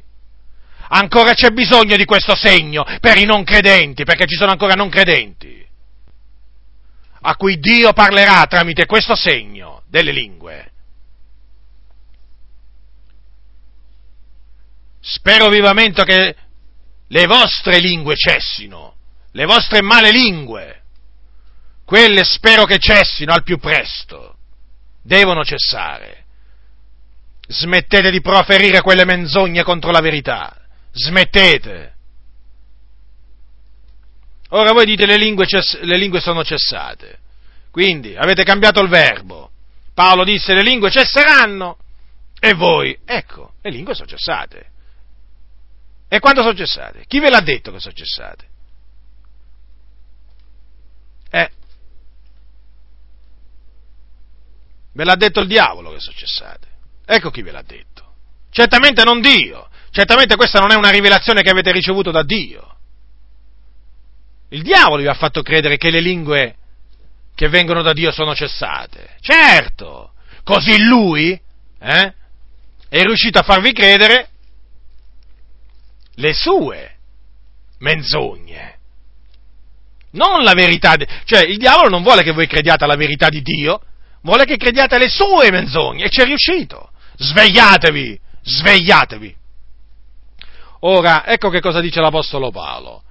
[0.90, 4.90] Ancora c'è bisogno di questo segno per i non credenti, perché ci sono ancora non
[4.90, 5.66] credenti,
[7.22, 10.72] a cui Dio parlerà tramite questo segno delle lingue.
[15.02, 16.36] Spero vivamente che
[17.08, 18.96] le vostre lingue cessino,
[19.32, 20.79] le vostre male lingue
[21.90, 24.36] quelle spero che cessino al più presto,
[25.02, 26.26] devono cessare.
[27.48, 30.56] Smettete di proferire quelle menzogne contro la verità,
[30.92, 31.96] smettete.
[34.50, 37.22] Ora voi dite le lingue, cess- le lingue sono cessate,
[37.72, 39.50] quindi avete cambiato il verbo.
[39.96, 41.80] Paolo disse le lingue cesseranno
[42.40, 44.70] e voi, ecco, le lingue sono cessate.
[46.08, 47.06] E quando sono cessate?
[47.08, 48.48] Chi ve l'ha detto che sono cessate?
[51.32, 51.50] Eh,
[54.94, 56.68] Ve l'ha detto il diavolo che sono cessate.
[57.06, 58.14] Ecco chi ve l'ha detto.
[58.52, 59.70] Certamente non Dio.
[59.92, 62.78] Certamente questa non è una rivelazione che avete ricevuto da Dio.
[64.50, 66.56] Il diavolo vi ha fatto credere che le lingue
[67.36, 69.18] che vengono da Dio sono cessate.
[69.22, 70.14] Certo.
[70.44, 71.40] Così lui
[71.80, 72.14] eh,
[72.90, 74.30] è riuscito a farvi credere
[76.16, 76.96] le sue
[77.80, 78.78] menzogne.
[80.12, 83.82] Non la verità, cioè il diavolo non vuole che voi crediate alla verità di Dio,
[84.22, 86.92] vuole che crediate alle sue menzogne e ci è riuscito.
[87.18, 89.38] Svegliatevi, svegliatevi.
[90.82, 93.04] Ora, ecco che cosa dice l'Apostolo Paolo.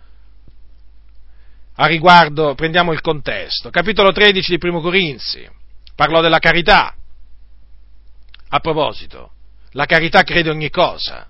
[1.81, 3.71] A riguardo, prendiamo il contesto.
[3.71, 5.49] Capitolo 13 di Primo Corinzi,
[5.95, 6.95] parlò della carità.
[8.49, 9.33] A proposito,
[9.73, 11.29] la carità crede ogni cosa.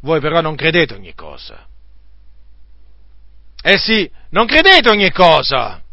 [0.00, 1.66] Voi però non credete ogni cosa.
[3.62, 5.83] Eh sì, non credete ogni cosa.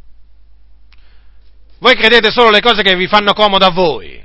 [1.82, 4.24] Voi credete solo le cose che vi fanno comodo a voi.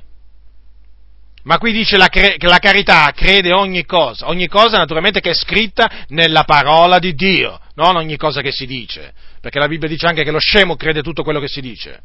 [1.44, 5.34] Ma qui dice la che la carità crede ogni cosa, ogni cosa naturalmente che è
[5.34, 10.06] scritta nella parola di Dio, non ogni cosa che si dice, perché la Bibbia dice
[10.06, 12.02] anche che lo scemo crede tutto quello che si dice.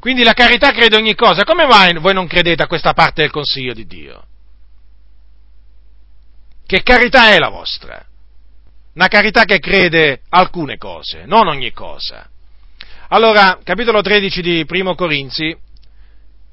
[0.00, 3.30] Quindi la carità crede ogni cosa, come mai voi non credete a questa parte del
[3.30, 4.26] consiglio di Dio?
[6.66, 8.04] Che carità è la vostra?
[8.94, 12.28] Una carità che crede alcune cose, non ogni cosa.
[13.12, 15.54] Allora, capitolo 13 di Primo Corinzi,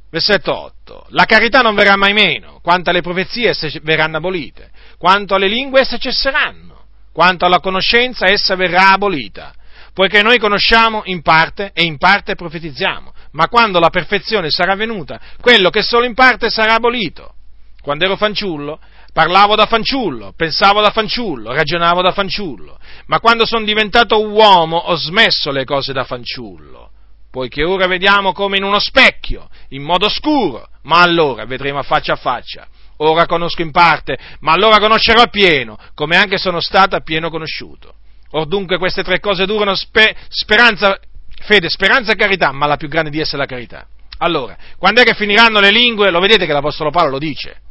[0.09, 1.05] versetto 8.
[1.11, 5.79] La carità non verrà mai meno, quanto alle profezie esse verranno abolite, quanto alle lingue
[5.79, 6.83] esse cesseranno,
[7.13, 9.53] quanto alla conoscenza essa verrà abolita,
[9.93, 15.17] poiché noi conosciamo in parte e in parte profetizziamo, ma quando la perfezione sarà venuta,
[15.39, 17.35] quello che solo in parte sarà abolito.
[17.81, 18.81] Quando ero fanciullo,
[19.11, 22.77] Parlavo da fanciullo, pensavo da fanciullo, ragionavo da fanciullo,
[23.07, 26.91] ma quando sono diventato uomo ho smesso le cose da fanciullo,
[27.31, 32.13] poiché ora vediamo come in uno specchio, in modo scuro, ma allora vedremo a faccia
[32.13, 32.67] a faccia.
[32.97, 37.95] Ora conosco in parte, ma allora conoscerò appieno, come anche sono stato appieno conosciuto.
[38.31, 40.99] Or dunque queste tre cose durano spe- speranza,
[41.41, 43.87] fede, speranza e carità, ma la più grande di esse è la carità.
[44.19, 46.11] Allora, quando è che finiranno le lingue?
[46.11, 47.61] Lo vedete che l'Apostolo Paolo lo dice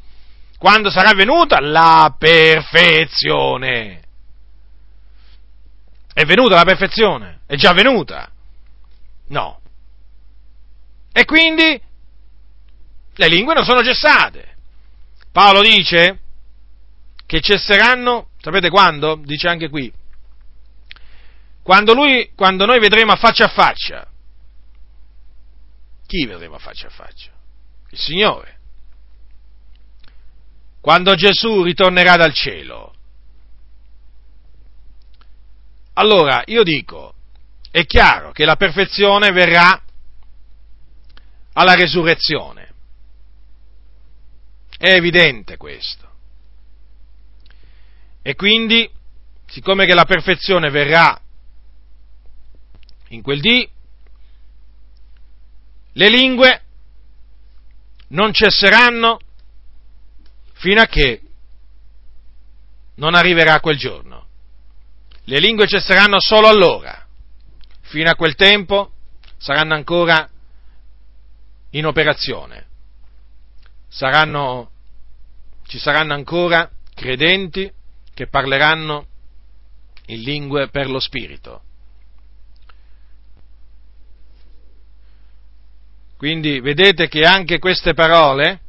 [0.59, 4.03] quando sarà venuta la perfezione.
[6.13, 7.43] È venuta la perfezione?
[7.47, 8.29] È già venuta?
[9.29, 9.61] No.
[11.13, 11.81] E quindi
[13.15, 14.57] le lingue non sono cessate.
[15.31, 16.19] Paolo dice
[17.25, 19.15] che cesseranno, sapete quando?
[19.23, 19.93] Dice anche qui,
[21.63, 24.09] quando, lui, quando noi vedremo a faccia a faccia.
[26.07, 27.31] Chi vedremo a faccia a faccia?
[27.91, 28.58] Il Signore.
[30.89, 32.95] Quando Gesù ritornerà dal cielo.
[35.93, 37.13] Allora, io dico,
[37.71, 39.83] è chiaro che la perfezione verrà
[41.53, 42.73] alla resurrezione.
[44.79, 46.11] È evidente questo.
[48.23, 48.91] E quindi,
[49.47, 51.21] siccome che la perfezione verrà
[53.09, 53.71] in quel dì,
[55.93, 56.63] le lingue
[58.09, 59.19] non cesseranno
[60.59, 61.21] fino a che
[62.95, 64.27] non arriverà quel giorno.
[65.25, 67.07] Le lingue cesseranno solo allora.
[67.83, 68.93] Fino a quel tempo
[69.37, 70.29] saranno ancora
[71.71, 72.69] in operazione
[73.89, 74.71] saranno,
[75.67, 77.71] ci saranno ancora credenti
[78.15, 79.07] che parleranno
[80.07, 81.63] in lingue per lo Spirito.
[86.17, 88.61] Quindi vedete che anche queste parole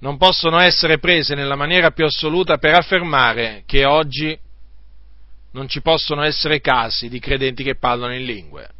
[0.00, 4.38] non possono essere prese nella maniera più assoluta per affermare che oggi
[5.52, 8.70] non ci possono essere casi di credenti che parlano in lingue.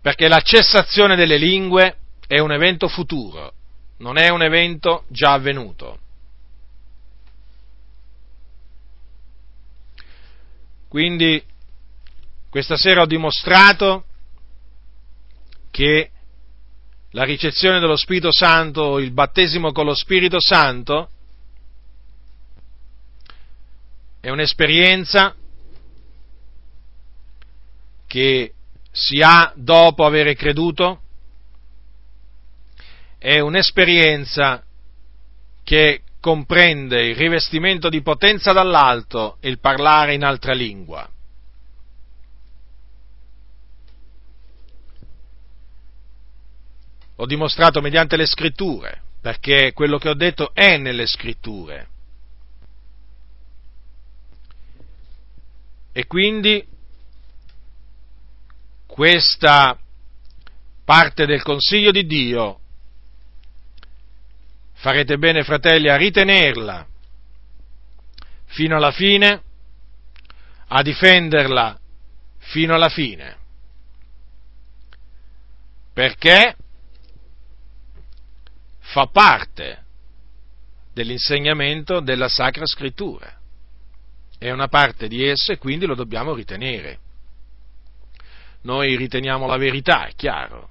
[0.00, 1.96] Perché la cessazione delle lingue
[2.26, 3.52] è un evento futuro,
[3.98, 5.98] non è un evento già avvenuto.
[10.88, 11.42] Quindi
[12.50, 14.04] questa sera ho dimostrato
[15.70, 16.10] che
[17.12, 21.08] la ricezione dello Spirito Santo, il battesimo con lo Spirito Santo,
[24.20, 25.34] è un'esperienza
[28.06, 28.52] che
[28.90, 31.00] si ha dopo aver creduto
[33.22, 34.64] è un'esperienza
[35.62, 41.08] che comprende il rivestimento di potenza dall'alto e il parlare in altra lingua.
[47.22, 51.86] Ho dimostrato mediante le scritture, perché quello che ho detto è nelle scritture.
[55.92, 56.66] E quindi
[58.86, 59.78] questa
[60.84, 62.58] parte del consiglio di Dio
[64.72, 66.84] farete bene fratelli a ritenerla
[68.46, 69.42] fino alla fine,
[70.66, 71.78] a difenderla
[72.38, 73.36] fino alla fine.
[75.92, 76.56] Perché
[78.92, 79.84] fa parte
[80.92, 83.40] dell'insegnamento della Sacra Scrittura.
[84.36, 86.98] È una parte di esso e quindi lo dobbiamo ritenere.
[88.62, 90.68] Noi riteniamo la verità, è chiaro,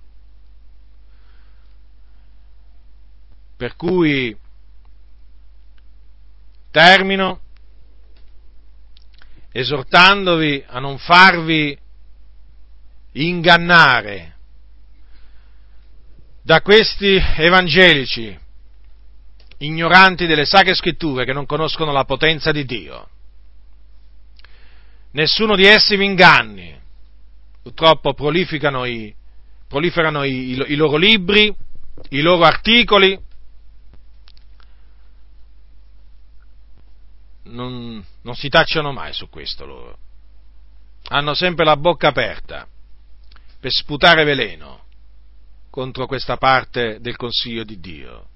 [3.57, 4.35] Per cui
[6.71, 7.41] termino
[9.51, 11.77] esortandovi a non farvi
[13.11, 14.30] ingannare
[16.41, 18.37] da questi evangelici
[19.59, 23.09] ignoranti delle sacre scritture che non conoscono la potenza di Dio.
[25.11, 26.79] Nessuno di essi vi inganni.
[27.61, 29.13] Purtroppo proliferano i,
[29.67, 31.53] proliferano i, i, i loro libri,
[32.09, 33.19] i loro articoli,
[37.43, 39.97] non, non si tacciano mai su questo loro.
[41.09, 42.67] Hanno sempre la bocca aperta
[43.59, 44.80] per sputare veleno
[45.71, 48.27] contro questa parte del consiglio di Dio.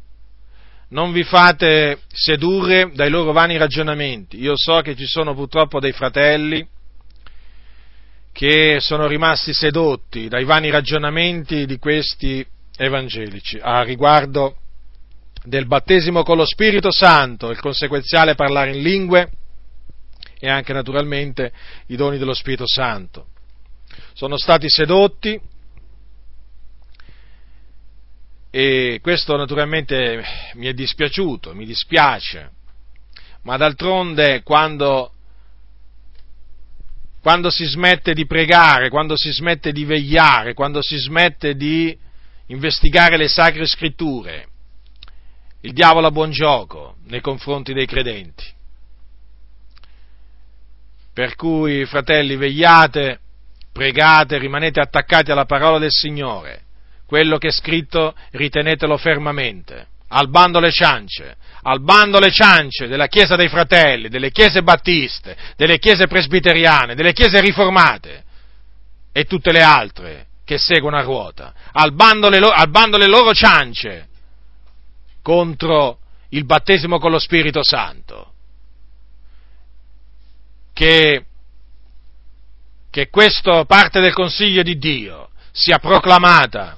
[0.90, 4.40] Non vi fate sedurre dai loro vani ragionamenti.
[4.40, 6.66] Io so che ci sono purtroppo dei fratelli
[8.32, 12.46] che sono rimasti sedotti dai vani ragionamenti di questi
[12.78, 14.58] evangelici a riguardo
[15.44, 19.32] del battesimo con lo Spirito Santo, il conseguenziale parlare in lingue
[20.40, 21.52] e anche naturalmente
[21.88, 23.28] i doni dello Spirito Santo.
[24.14, 25.40] Sono stati sedotti
[28.58, 30.24] e questo naturalmente
[30.54, 32.52] mi è dispiaciuto, mi dispiace,
[33.42, 35.12] ma d'altronde quando,
[37.22, 42.00] quando si smette di pregare, quando si smette di vegliare, quando si smette di
[42.46, 44.48] investigare le sacre scritture,
[45.60, 48.46] il diavolo ha buon gioco nei confronti dei credenti.
[51.12, 53.20] Per cui, fratelli, vegliate,
[53.74, 56.65] pregate, rimanete attaccati alla parola del Signore.
[57.06, 59.88] Quello che è scritto ritenetelo fermamente.
[60.10, 65.36] Al bando le ciance, al bando le ciance della Chiesa dei Fratelli, delle Chiese Battiste,
[65.56, 68.24] delle Chiese Presbiteriane, delle Chiese Riformate
[69.12, 71.54] e tutte le altre che seguono a ruota.
[71.72, 74.08] Al bando le, al bando le loro ciance
[75.22, 76.00] contro
[76.30, 78.34] il battesimo con lo Spirito Santo.
[80.72, 81.26] Che,
[82.92, 86.78] che questa parte del Consiglio di Dio sia proclamata